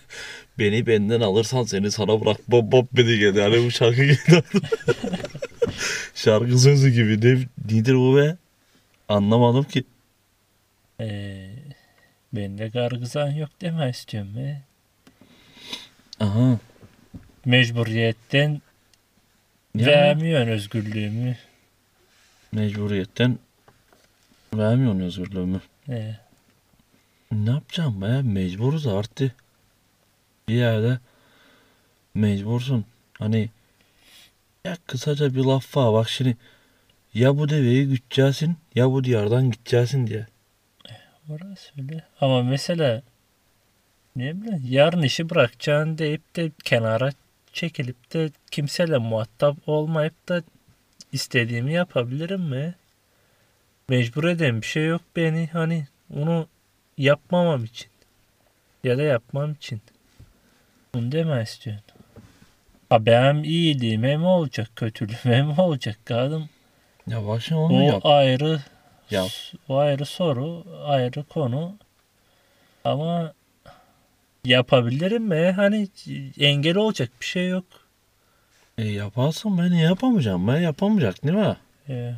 Beni 0.59 0.87
benden 0.87 1.21
alırsan 1.21 1.63
seni 1.63 1.91
sana 1.91 2.21
bırakmam 2.21 2.71
bab 2.71 2.85
beni 2.93 3.19
geldi. 3.19 3.41
Hani 3.41 3.65
bu 3.65 3.71
şarkı 3.71 4.03
geldi. 4.05 4.43
şarkı 6.15 6.59
sözü 6.59 6.89
gibi. 6.89 7.21
Ne, 7.21 7.47
nedir 7.77 7.95
bu 7.95 8.17
be? 8.17 8.35
Anlamadım 9.09 9.63
ki. 9.63 9.83
ee, 10.99 11.49
Bende 12.33 12.67
gargızan 12.67 13.29
yok 13.31 13.49
deme 13.61 13.89
istiyorum 13.89 14.35
be. 14.35 14.61
Aha. 16.19 16.57
Mecburiyetten 17.45 18.61
Yani 19.75 19.87
vermiyorsun 19.87 20.47
özgürlüğümü. 20.51 21.35
mecburiyetten 22.51 23.39
vermiyorsun 24.53 24.99
özgürlüğümü. 24.99 25.61
Ee, 25.89 26.15
Ne 27.31 27.49
yapacağım 27.49 28.01
be? 28.01 28.21
Mecburuz 28.21 28.87
artık. 28.87 29.35
Bir 30.47 30.53
yerde 30.53 30.99
mecbursun. 32.13 32.85
Hani 33.19 33.49
ya 34.65 34.77
kısaca 34.87 35.35
bir 35.35 35.43
laf 35.43 35.77
var 35.77 35.93
bak 35.93 36.09
şimdi 36.09 36.37
ya 37.13 37.37
bu 37.37 37.49
deveyi 37.49 37.87
güteceksin 37.87 38.57
ya 38.75 38.91
bu 38.91 39.03
diyardan 39.03 39.51
gideceksin 39.51 40.07
diye. 40.07 40.27
orası 41.29 41.71
öyle. 41.81 42.03
Ama 42.21 42.43
mesela 42.43 43.01
ne 44.15 44.41
bileyim 44.41 44.63
yarın 44.69 45.01
işi 45.01 45.29
bırakacaksın 45.29 45.97
deyip 45.97 46.35
de 46.35 46.51
kenara 46.63 47.11
çekilip 47.53 48.13
de 48.13 48.29
kimseyle 48.51 48.97
muhatap 48.97 49.57
olmayıp 49.67 50.29
da 50.29 50.43
istediğimi 51.11 51.73
yapabilirim 51.73 52.41
mi? 52.41 52.75
Mecbur 53.89 54.23
eden 54.23 54.61
bir 54.61 54.67
şey 54.67 54.85
yok 54.85 55.01
beni 55.15 55.49
hani 55.53 55.87
onu 56.15 56.47
yapmamam 56.97 57.63
için 57.63 57.89
ya 58.83 58.97
da 58.97 59.01
yapmam 59.03 59.51
için. 59.53 59.81
Bunu 60.93 61.11
deme 61.11 61.43
istiyorsun. 61.43 61.83
Ha 62.89 63.05
benim 63.05 63.43
iyiliğime 63.43 64.17
mi 64.17 64.25
olacak, 64.25 64.69
kötülüğüme 64.75 65.41
mi 65.41 65.61
olacak 65.61 65.97
kadın? 66.05 66.49
Ya 67.07 67.39
şimdi 67.39 67.61
onu 67.61 67.77
O 67.77 67.81
yap. 67.91 68.05
ayrı 68.05 68.59
Yap. 69.11 69.29
o 69.69 69.77
ayrı 69.77 70.05
soru, 70.05 70.63
ayrı 70.85 71.23
konu. 71.23 71.77
Ama 72.83 73.33
yapabilirim 74.45 75.23
mi? 75.23 75.53
Hani 75.55 75.87
engel 76.39 76.77
olacak 76.77 77.09
bir 77.21 77.25
şey 77.25 77.47
yok. 77.49 77.65
E 78.77 78.87
yaparsın 78.87 79.57
ben 79.57 79.75
yapamayacağım. 79.75 80.47
Ben 80.47 80.59
yapamayacak 80.61 81.23
değil 81.23 81.35
mi? 81.35 81.57
Ee, 81.89 82.13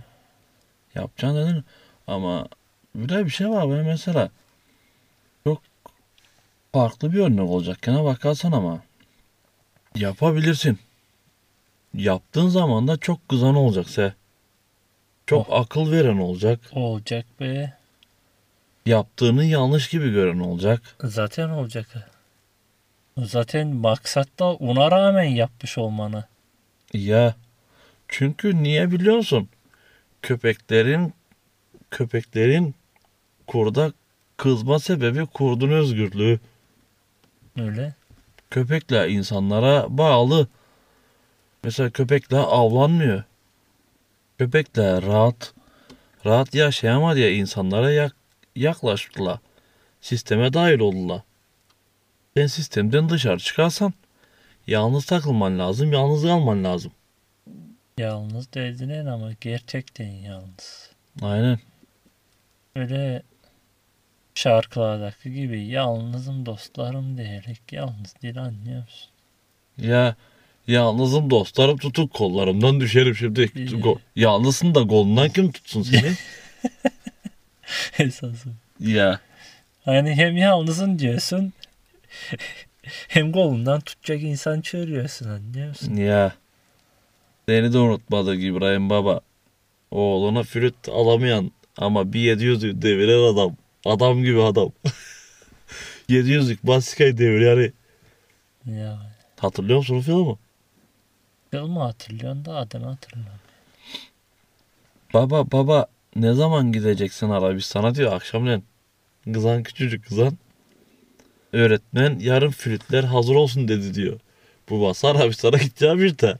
Yapacaksın 0.95 1.37
dedin. 1.37 1.63
Ama 2.07 2.47
bir 2.95 3.09
de 3.09 3.25
bir 3.25 3.29
şey 3.29 3.49
var 3.49 3.69
ben 3.69 3.85
mesela 3.85 4.29
farklı 6.73 7.13
bir 7.13 7.19
örnek 7.19 7.49
olacak. 7.49 7.81
Gene 7.81 8.03
bakarsan 8.03 8.51
ama 8.51 8.81
yapabilirsin. 9.95 10.79
Yaptığın 11.93 12.47
zaman 12.47 12.87
da 12.87 12.97
çok 12.97 13.29
kızan 13.29 13.55
olacak 13.55 13.89
se. 13.89 14.13
Çok 15.27 15.47
akıl 15.51 15.91
veren 15.91 16.17
olacak. 16.17 16.59
olacak 16.71 17.25
be. 17.39 17.73
Yaptığını 18.85 19.45
yanlış 19.45 19.89
gibi 19.89 20.11
gören 20.11 20.39
olacak. 20.39 20.95
Zaten 21.03 21.49
olacak. 21.49 22.11
Zaten 23.17 23.67
maksat 23.67 24.39
da 24.39 24.53
ona 24.53 24.91
rağmen 24.91 25.23
yapmış 25.23 25.77
olmanı. 25.77 26.23
Ya 26.93 27.35
çünkü 28.07 28.63
niye 28.63 28.91
biliyorsun? 28.91 29.49
Köpeklerin 30.21 31.13
köpeklerin 31.91 32.75
kurda 33.47 33.91
kızma 34.37 34.79
sebebi 34.79 35.25
kurdun 35.25 35.69
özgürlüğü. 35.69 36.39
Öyle. 37.59 37.93
Köpekler 38.49 39.07
insanlara 39.07 39.85
bağlı. 39.97 40.47
Mesela 41.63 41.89
köpekler 41.89 42.39
avlanmıyor. 42.39 43.23
Köpekler 44.37 45.05
rahat 45.05 45.53
rahat 46.25 46.55
yaşayamadı 46.55 47.15
diye 47.15 47.35
insanlara 47.35 47.91
yak, 47.91 48.15
yaklaştılar. 48.55 49.39
Sisteme 50.01 50.53
dahil 50.53 50.79
oldular. 50.79 51.21
Sen 52.37 52.47
sistemden 52.47 53.09
dışarı 53.09 53.39
çıkarsan 53.39 53.93
yalnız 54.67 55.05
takılman 55.05 55.59
lazım, 55.59 55.93
yalnız 55.93 56.23
kalman 56.23 56.63
lazım. 56.63 56.91
Yalnız 57.97 58.53
dediğin 58.53 59.05
ama 59.05 59.31
gerçekten 59.41 60.11
yalnız. 60.11 60.91
Aynen. 61.21 61.59
Öyle 62.75 63.23
şarkılardaki 64.43 65.33
gibi 65.33 65.65
yalnızım 65.65 66.45
dostlarım 66.45 67.17
diyerek 67.17 67.61
yalnız 67.71 68.15
değil 68.21 68.37
anlıyor 68.41 68.81
musun? 68.81 69.09
Ya 69.77 70.15
yalnızım 70.67 71.29
dostlarım 71.29 71.77
tutuk 71.77 72.13
kollarımdan 72.13 72.79
düşerim 72.79 73.15
şimdi. 73.15 73.41
Go- 73.41 73.97
Yalnızsın 74.15 74.75
da 74.75 74.87
kolundan 74.87 75.29
kim 75.29 75.51
tutsun 75.51 75.81
seni? 75.81 76.11
Esası. 78.07 78.49
ya 78.79 79.19
Hani 79.85 80.15
hem 80.15 80.37
yalnızın 80.37 80.99
diyorsun 80.99 81.53
hem 83.07 83.31
kolundan 83.31 83.79
tutacak 83.81 84.21
insan 84.21 84.61
çağırıyorsun 84.61 85.29
anlıyor 85.29 85.67
musun? 85.69 85.95
ya. 85.95 86.33
Seni 87.49 87.73
de 87.73 87.77
unutmadık 87.77 88.43
İbrahim 88.43 88.89
Baba. 88.89 89.19
Oğluna 89.91 90.43
flüt 90.43 90.89
alamayan 90.89 91.51
ama 91.77 92.13
bir 92.13 92.37
700'ü 92.37 92.81
deviren 92.81 93.33
adam. 93.33 93.55
Adam 93.85 94.23
gibi 94.23 94.41
adam. 94.41 94.71
700'lük 96.09 96.57
basikayı 96.63 97.17
devir 97.17 97.41
yani. 97.41 97.71
Ya 98.79 98.99
Hatırlıyor 99.39 99.77
musun 99.77 99.95
o 99.97 100.01
filmi? 100.01 100.35
filmi 101.51 101.79
hatırlıyorsun 101.79 102.45
da 102.45 102.55
adını 102.55 102.85
hatırlamıyorum. 102.85 103.39
Baba 105.13 105.51
baba 105.51 105.85
ne 106.15 106.33
zaman 106.33 106.71
gideceksin 106.71 107.29
Arabistan'a 107.29 107.95
diyor 107.95 108.13
akşamleyin. 108.13 108.63
Kızan 109.33 109.63
küçücük 109.63 110.05
kızan. 110.07 110.37
Öğretmen 111.53 112.19
yarın 112.19 112.49
flütler 112.51 113.03
hazır 113.03 113.35
olsun 113.35 113.67
dedi 113.67 113.93
diyor. 113.93 114.19
Babası 114.71 115.07
Arabistan'a 115.07 115.57
gideceğim 115.63 116.05
işte. 116.05 116.37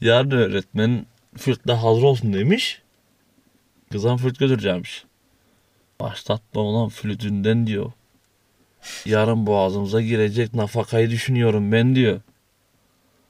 Yarın 0.00 0.30
öğretmen 0.30 1.06
flütler 1.36 1.74
hazır 1.74 2.02
olsun 2.02 2.32
demiş. 2.34 2.82
Kızan 3.92 4.16
flüt 4.16 4.38
götüreceğimmiş. 4.38 5.04
Başlatma 6.00 6.60
ulan 6.60 6.88
flütünden 6.88 7.66
diyor. 7.66 7.92
Yarın 9.04 9.46
boğazımıza 9.46 10.00
girecek 10.00 10.54
nafakayı 10.54 11.10
düşünüyorum 11.10 11.72
ben 11.72 11.94
diyor. 11.94 12.20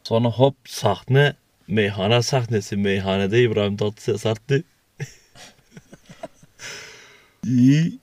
Sonra 0.05 0.29
hop 0.29 0.55
sahne 0.65 1.35
meyhane 1.69 2.23
sahnesi. 2.23 2.77
Meyhanede 2.77 3.43
İbrahim 3.43 3.77
Tatlıses 3.77 4.27
arttı. 4.27 4.65
İyi. 7.45 7.99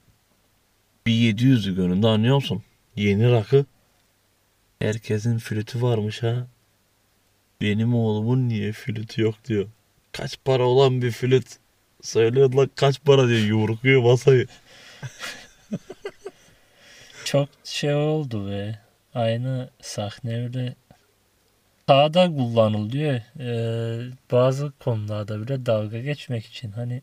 Bir 1.06 1.36
700'lü 1.36 1.76
gönlünde 1.76 2.08
anlıyor 2.08 2.36
musun? 2.36 2.64
Yeni 2.96 3.32
rakı. 3.32 3.66
Herkesin 4.80 5.38
flütü 5.38 5.82
varmış 5.82 6.24
ha. 6.24 6.48
Benim 7.62 7.96
oğlumun 7.96 8.50
niye 8.50 8.72
flütü 8.72 9.22
yok 9.22 9.36
diyor. 9.46 9.68
Kaç 10.12 10.38
para 10.46 10.64
olan 10.64 11.02
bir 11.02 11.12
flüt. 11.12 11.63
Söylüyor 12.04 12.54
lan 12.54 12.70
kaç 12.76 13.04
para 13.04 13.28
diyor 13.28 13.40
yumrukluyor 13.40 14.02
masayı. 14.02 14.48
Çok 17.26 17.50
şey 17.64 17.96
oldu 17.96 18.50
ve 18.50 18.76
aynı 19.14 19.70
sahne 19.82 20.44
öyle 20.44 20.76
sahada 21.88 22.28
kullanılıyor. 22.28 23.22
Ee, 23.40 24.12
bazı 24.32 24.72
konularda 24.80 25.42
bile 25.42 25.66
dalga 25.66 26.00
geçmek 26.00 26.46
için 26.46 26.72
hani 26.72 27.02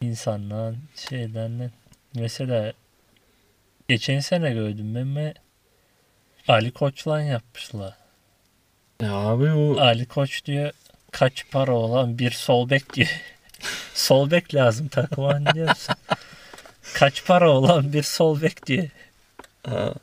insanların 0.00 0.78
şeylerle 0.96 1.70
mesela 2.14 2.72
geçen 3.88 4.20
sene 4.20 4.52
gördüm 4.52 4.94
ben 4.94 5.16
ve 5.16 5.34
Ali 6.48 6.70
Koç'la 6.70 7.22
yapmışlar. 7.22 7.96
Ya 9.02 9.12
abi 9.12 9.50
o 9.50 9.80
Ali 9.80 10.06
Koç 10.06 10.44
diyor 10.44 10.72
kaç 11.10 11.50
para 11.50 11.72
olan 11.72 12.18
bir 12.18 12.30
sol 12.30 12.70
bek 12.70 12.94
diyor. 12.94 13.37
Sol 13.98 14.30
bek 14.30 14.54
lazım 14.54 14.88
takıma 14.88 15.30
anlıyor 15.30 15.68
musun? 15.68 15.94
Kaç 16.94 17.24
para 17.24 17.50
olan 17.50 17.92
bir 17.92 18.02
sol 18.02 18.42
bek 18.42 18.66
diyor. 18.66 18.88
ha, 19.66 19.94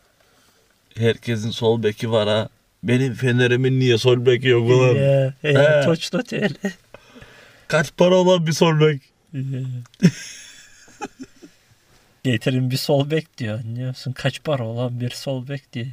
herkesin 0.98 1.52
sol 1.52 1.84
beki 1.84 2.12
var 2.12 2.28
ha. 2.28 2.50
Benim 2.84 3.14
Fener'imin 3.14 3.80
niye 3.80 3.98
sol 3.98 4.26
beki 4.26 4.48
yok 4.48 4.70
ulan? 4.70 4.96
Ya, 4.96 5.34
ya, 5.44 5.86
da 6.14 6.24
öyle. 6.32 6.74
Kaç 7.68 7.98
para 7.98 8.16
olan 8.16 8.48
bir 8.48 8.52
sol 8.52 8.80
bek? 8.80 9.02
Getirin 12.24 12.72
bir 12.72 12.78
sol 12.78 13.12
bek 13.12 13.38
diyor 13.38 13.60
anlıyor 13.60 13.88
musun? 13.88 14.12
Kaç 14.12 14.44
para 14.44 14.64
olan 14.64 15.00
bir 15.00 15.10
sol 15.10 15.48
bek 15.48 15.74
diye. 15.74 15.92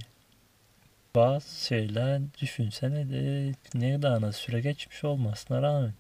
Bazı 1.15 1.67
şeyler 1.67 2.21
düşünsene 2.41 3.11
de 3.11 3.55
ne 3.75 3.95
kadar 3.95 4.33
süre 4.33 4.61
geçmiş 4.61 5.05
olmasına 5.05 5.63
rağmen 5.63 5.93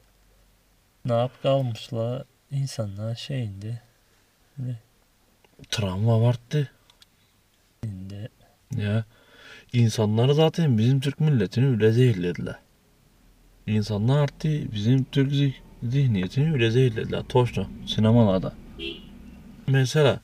ne 1.04 1.12
yap 1.12 1.42
kalmışlar 1.42 2.24
insanlar 2.50 3.14
şeyinde 3.14 3.80
Travma 5.70 6.20
vardı. 6.20 6.70
inde 7.84 8.28
Ya 8.76 9.04
insanları 9.72 10.34
zaten 10.34 10.78
bizim 10.78 11.00
Türk 11.00 11.20
milletini 11.20 11.66
öyle 11.66 11.92
zehirlediler. 11.92 12.56
İnsanlar 13.66 14.22
artık 14.22 14.72
bizim 14.72 15.04
Türk 15.04 15.32
zih- 15.32 15.54
zihniyetini 15.82 16.52
öyle 16.52 16.70
zehirlediler. 16.70 17.22
Toşna 17.28 17.66
sinemalarda. 17.86 18.52
Mesela 19.66 20.20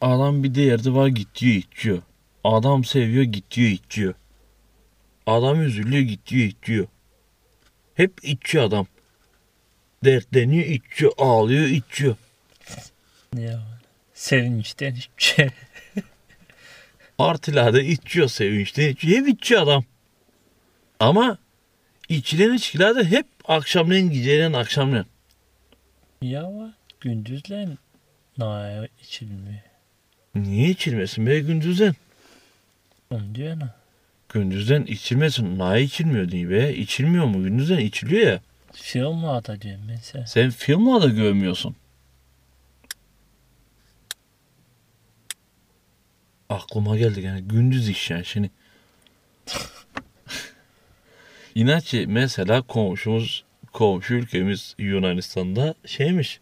Adam 0.00 0.44
bir 0.44 0.54
derdi 0.54 0.94
var 0.94 1.06
gidiyor 1.06 1.54
içiyor. 1.54 2.02
Adam 2.44 2.84
seviyor 2.84 3.24
gidiyor 3.24 3.70
içiyor. 3.70 4.14
Adam 5.26 5.62
üzülüyor 5.62 6.02
gidiyor 6.02 6.46
içiyor. 6.48 6.86
Hep 7.94 8.24
içiyor 8.24 8.64
adam. 8.64 8.86
Dertleniyor 10.04 10.64
içiyor. 10.64 11.12
Ağlıyor 11.18 11.66
içiyor. 11.66 12.16
Ya 13.36 13.60
sevinçten 14.14 14.96
şey. 15.16 15.48
Partilerde 17.18 17.84
içiyor 17.84 18.28
sevinçten 18.28 18.88
içiyor. 18.88 19.18
Hep 19.18 19.28
içiyor 19.28 19.62
adam. 19.62 19.84
Ama 21.00 21.38
içilen 22.08 22.54
içkiler 22.54 22.96
de 22.96 23.04
hep 23.04 23.26
akşamleyin 23.44 24.10
geceleyin 24.10 24.52
akşamleyin. 24.52 25.06
Ya 26.22 26.52
var. 26.52 26.70
Gündüzlen 27.00 27.78
naya 28.38 28.88
içilmiyor. 29.02 29.60
Niye 30.34 30.68
içilmesin 30.68 31.26
be 31.26 31.40
gündüzden? 31.40 31.94
Onu 33.10 33.34
diyor 33.34 33.58
na. 33.58 33.74
Gündüzden 34.28 34.82
içilmesin. 34.82 35.58
Niye 35.58 35.82
içilmiyor 35.82 36.30
diye 36.30 36.50
be. 36.50 36.74
İçilmiyor 36.74 37.24
mu? 37.24 37.44
Gündüzden 37.44 37.78
içiliyor 37.78 38.26
ya. 38.26 38.40
Filmlarda 38.72 39.60
diyorum 39.60 39.84
mesela. 39.86 40.26
Sen 40.26 40.50
filmlarda 40.50 41.08
görmüyorsun. 41.08 41.76
Aklıma 46.48 46.96
geldi 46.96 47.20
yani 47.20 47.42
gündüz 47.42 47.88
iş 47.88 48.10
yani 48.10 48.24
şimdi. 48.24 48.50
İnatçı 51.54 52.04
mesela 52.08 52.62
komşumuz 52.62 53.44
komşu 53.72 54.14
ülkemiz 54.14 54.74
Yunanistan'da 54.78 55.74
şeymiş. 55.86 56.40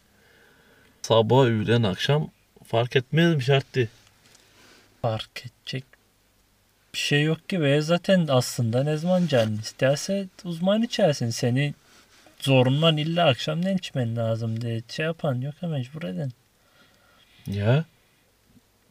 Sabah 1.03 1.45
öğlen 1.45 1.83
akşam 1.83 2.31
fark 2.64 2.97
etmezmiş 2.97 3.49
arttı. 3.49 3.89
Fark 5.03 5.45
edecek 5.47 5.85
bir 6.95 6.99
şey 6.99 7.22
yok 7.22 7.49
ki 7.49 7.61
ve 7.61 7.81
zaten 7.81 8.26
aslında 8.31 8.85
ne 8.85 8.97
zaman 8.97 9.26
canın 9.26 9.59
isterse 9.59 10.26
uzman 10.45 10.83
içersin. 10.83 11.31
Seni 11.31 11.74
zorundan 12.41 12.97
illa 12.97 13.26
akşam 13.26 13.64
ne 13.64 13.74
içmen 13.74 14.16
lazım 14.16 14.61
diye 14.61 14.82
şey 14.89 15.07
yapan 15.07 15.41
yok 15.41 15.55
ya 15.62 15.68
mecbur 15.68 16.03
eden. 16.03 16.30
Ya 17.47 17.84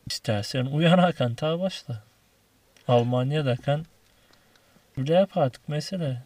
İstersen 0.07 0.65
uyan 0.65 0.97
Hakan 0.97 1.33
ta 1.33 1.59
başla. 1.59 2.03
Almanya'da 2.87 3.55
kan 3.55 3.85
öyle 4.97 5.13
yapardık 5.13 5.61
mesela. 5.67 6.23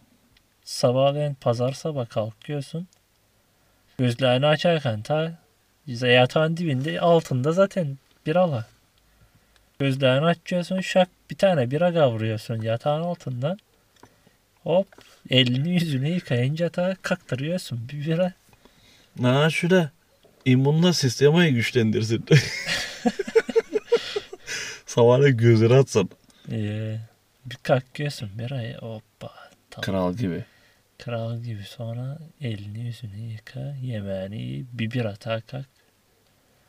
Sabahleyin 0.63 1.33
pazar 1.33 1.71
sabah 1.71 2.09
kalkıyorsun. 2.09 2.87
Gözlerini 3.97 4.45
açarken 4.47 5.01
ta 5.01 5.33
yatağın 5.87 6.57
dibinde 6.57 7.01
altında 7.01 7.51
zaten 7.51 7.97
biralar. 8.25 8.65
Gözlerini 9.79 10.25
açıyorsun 10.25 10.81
şak 10.81 11.09
bir 11.29 11.35
tane 11.35 11.71
bira 11.71 11.93
kavuruyorsun 11.93 12.61
yatağın 12.61 13.01
altından. 13.01 13.57
Hop 14.63 14.87
elini 15.29 15.73
yüzünü 15.73 16.09
yıkayınca 16.09 16.69
ta 16.69 16.95
kaktırıyorsun 17.01 17.89
bir 17.89 18.05
bira. 18.05 18.33
na 19.19 19.49
şurada 19.49 19.91
immünle 20.45 20.93
sistemi 20.93 21.53
güçlendirsin. 21.53 22.25
Sabahleyin 24.85 25.37
gözleri 25.37 25.73
atsın. 25.73 26.09
Ee, 26.51 26.97
bir 27.45 27.55
kalkıyorsun 27.55 28.29
birayı 28.39 28.77
hoppa. 28.77 29.31
Tamam. 29.69 29.85
Kral 29.85 30.13
gibi. 30.13 30.45
Kral 30.97 31.39
gibi 31.39 31.63
sonra 31.63 32.17
elini 32.41 32.79
yüzünü 32.85 33.17
yıka, 33.17 33.75
yemeğini 33.81 34.41
ye, 34.41 34.63
bir 34.73 34.91
bira 34.91 35.15
daha 35.25 35.41
kalk. 35.41 35.65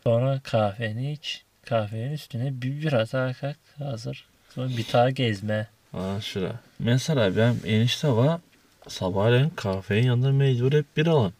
Sonra 0.04 0.40
kahveni 0.44 1.12
iç, 1.12 1.44
kahvenin 1.66 2.12
üstüne 2.12 2.62
bir 2.62 2.82
bira 2.82 3.12
daha 3.12 3.32
kalk, 3.32 3.58
hazır. 3.78 4.26
Sonra 4.54 4.68
bir 4.68 4.86
daha 4.92 5.10
gezme. 5.10 5.68
Ha 5.92 6.20
şura. 6.20 6.60
Mesela 6.78 7.36
ben 7.36 7.56
enişte 7.66 8.08
var 8.08 8.40
sabahleyin 8.88 9.50
kahvenin 9.50 10.06
yanında 10.06 10.32
mecbur 10.32 10.72
hep 10.72 10.96
bir 10.96 11.06
alan. 11.06 11.32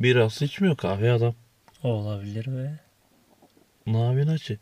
Birası 0.00 0.44
içmiyor 0.44 0.76
kahve 0.76 1.12
adam. 1.12 1.34
Olabilir 1.82 2.46
ve 2.56 2.70
Ne 3.86 4.00
yapıyorsun 4.02 4.32
açı? 4.32 4.58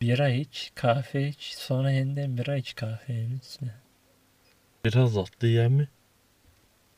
bira 0.00 0.28
iç, 0.28 0.72
kahve 0.74 1.28
iç, 1.28 1.54
sonra 1.58 1.90
yeniden 1.90 2.38
bira 2.38 2.56
iç 2.56 2.74
kahvenin 2.74 3.38
üstüne. 3.38 3.74
Biraz 4.84 5.14
tatlı 5.14 5.48
yiyen 5.48 5.72
mi? 5.72 5.88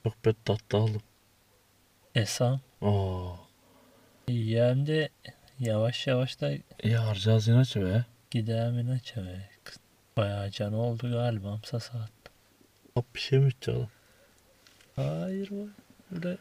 Yok 0.04 0.14
ben 0.24 0.34
tatlı 0.44 0.78
aldım. 0.78 1.02
Esam. 2.14 2.60
Aa, 2.82 3.32
Yiyem 4.28 4.86
de 4.86 5.08
yavaş 5.60 6.06
yavaş 6.06 6.40
da 6.40 6.52
iyi 6.82 6.96
harcayacağız 6.96 7.48
inaç 7.48 7.76
be. 7.76 8.04
gidemin 8.30 8.88
açı 8.88 9.16
be. 9.26 9.48
Bayağı 10.16 10.50
can 10.50 10.72
oldu 10.72 11.10
galiba 11.12 11.48
amsa 11.52 11.80
saat. 11.80 12.10
Hop 12.94 13.14
bir 13.14 13.20
şey 13.20 13.38
mi 13.38 13.48
içeceğim? 13.48 13.88
Hayır 14.96 15.50
var. 15.50 15.68
Böyle 16.10 16.36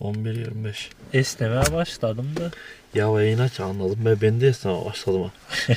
11.25. 0.00 0.90
esnemeye 1.12 1.72
başladım 1.72 2.34
da. 2.36 2.50
Ya 2.94 3.14
be 3.14 3.32
inaç 3.32 3.60
anladım 3.60 4.04
be 4.04 4.20
ben 4.20 4.40
de 4.40 4.48
esneme 4.48 4.84
başladım 4.84 5.22
ha. 5.22 5.74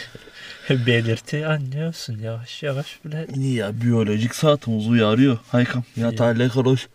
belirti 0.85 1.47
anlıyorsun 1.47 2.19
yavaş 2.19 2.63
yavaş 2.63 3.05
bile 3.05 3.27
İyi 3.35 3.55
ya 3.55 3.81
biyolojik 3.81 4.35
saatimiz 4.35 4.87
uyarıyor. 4.87 5.37
Haykam 5.47 5.83
yatağıyla 5.95 6.49
konuş. 6.49 6.87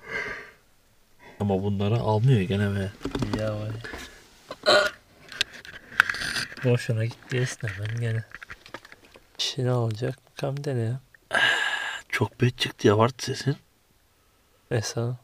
Ama 1.40 1.62
bunları 1.62 1.94
almıyor 1.96 2.40
gene 2.40 2.74
be. 2.74 2.90
yavaş. 3.38 3.72
Boşuna 6.64 7.04
gitti 7.04 7.36
esnemen 7.36 8.00
gene. 8.00 8.24
Şimdi 9.38 9.68
ne 9.68 9.72
olacak? 9.72 10.29
Bakalım 10.40 10.64
dene 10.64 10.80
ya. 10.80 11.00
Çok 12.08 12.40
bet 12.40 12.58
çıktı 12.58 12.88
ya 12.88 12.98
var 12.98 13.10
sesin. 13.18 13.56
Mesela. 14.70 15.16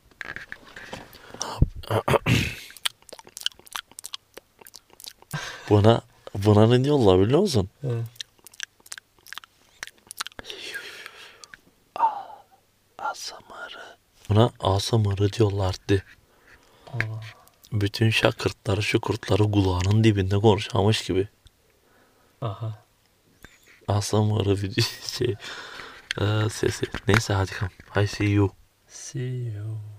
Buna 5.71 6.01
buna 6.35 6.67
ne 6.67 6.85
diyorlar 6.85 7.21
biliyor 7.21 7.41
musun? 7.41 7.71
Evet. 7.85 8.05
Asamarı. 12.99 13.97
Buna 14.29 14.51
asamarı 14.61 15.33
diyorlardı. 15.33 16.03
Aa, 16.93 16.99
Bütün 17.73 18.11
şakırtları 18.11 18.83
şukurtları 18.83 19.43
kulağının 19.43 20.05
dibinde 20.05 20.39
konuşamış 20.39 21.05
gibi. 21.05 21.29
aha. 22.41 22.86
Asamarı 23.89 24.63
bir 24.63 24.83
şey. 25.19 25.35
Ee, 26.21 26.51
sesi. 26.51 26.87
Neyse 27.09 27.35
hadi 27.35 27.51
kam. 27.51 27.69
I 28.03 28.07
see 28.07 28.27
you. 28.27 28.51
See 28.87 29.53
you. 29.57 29.96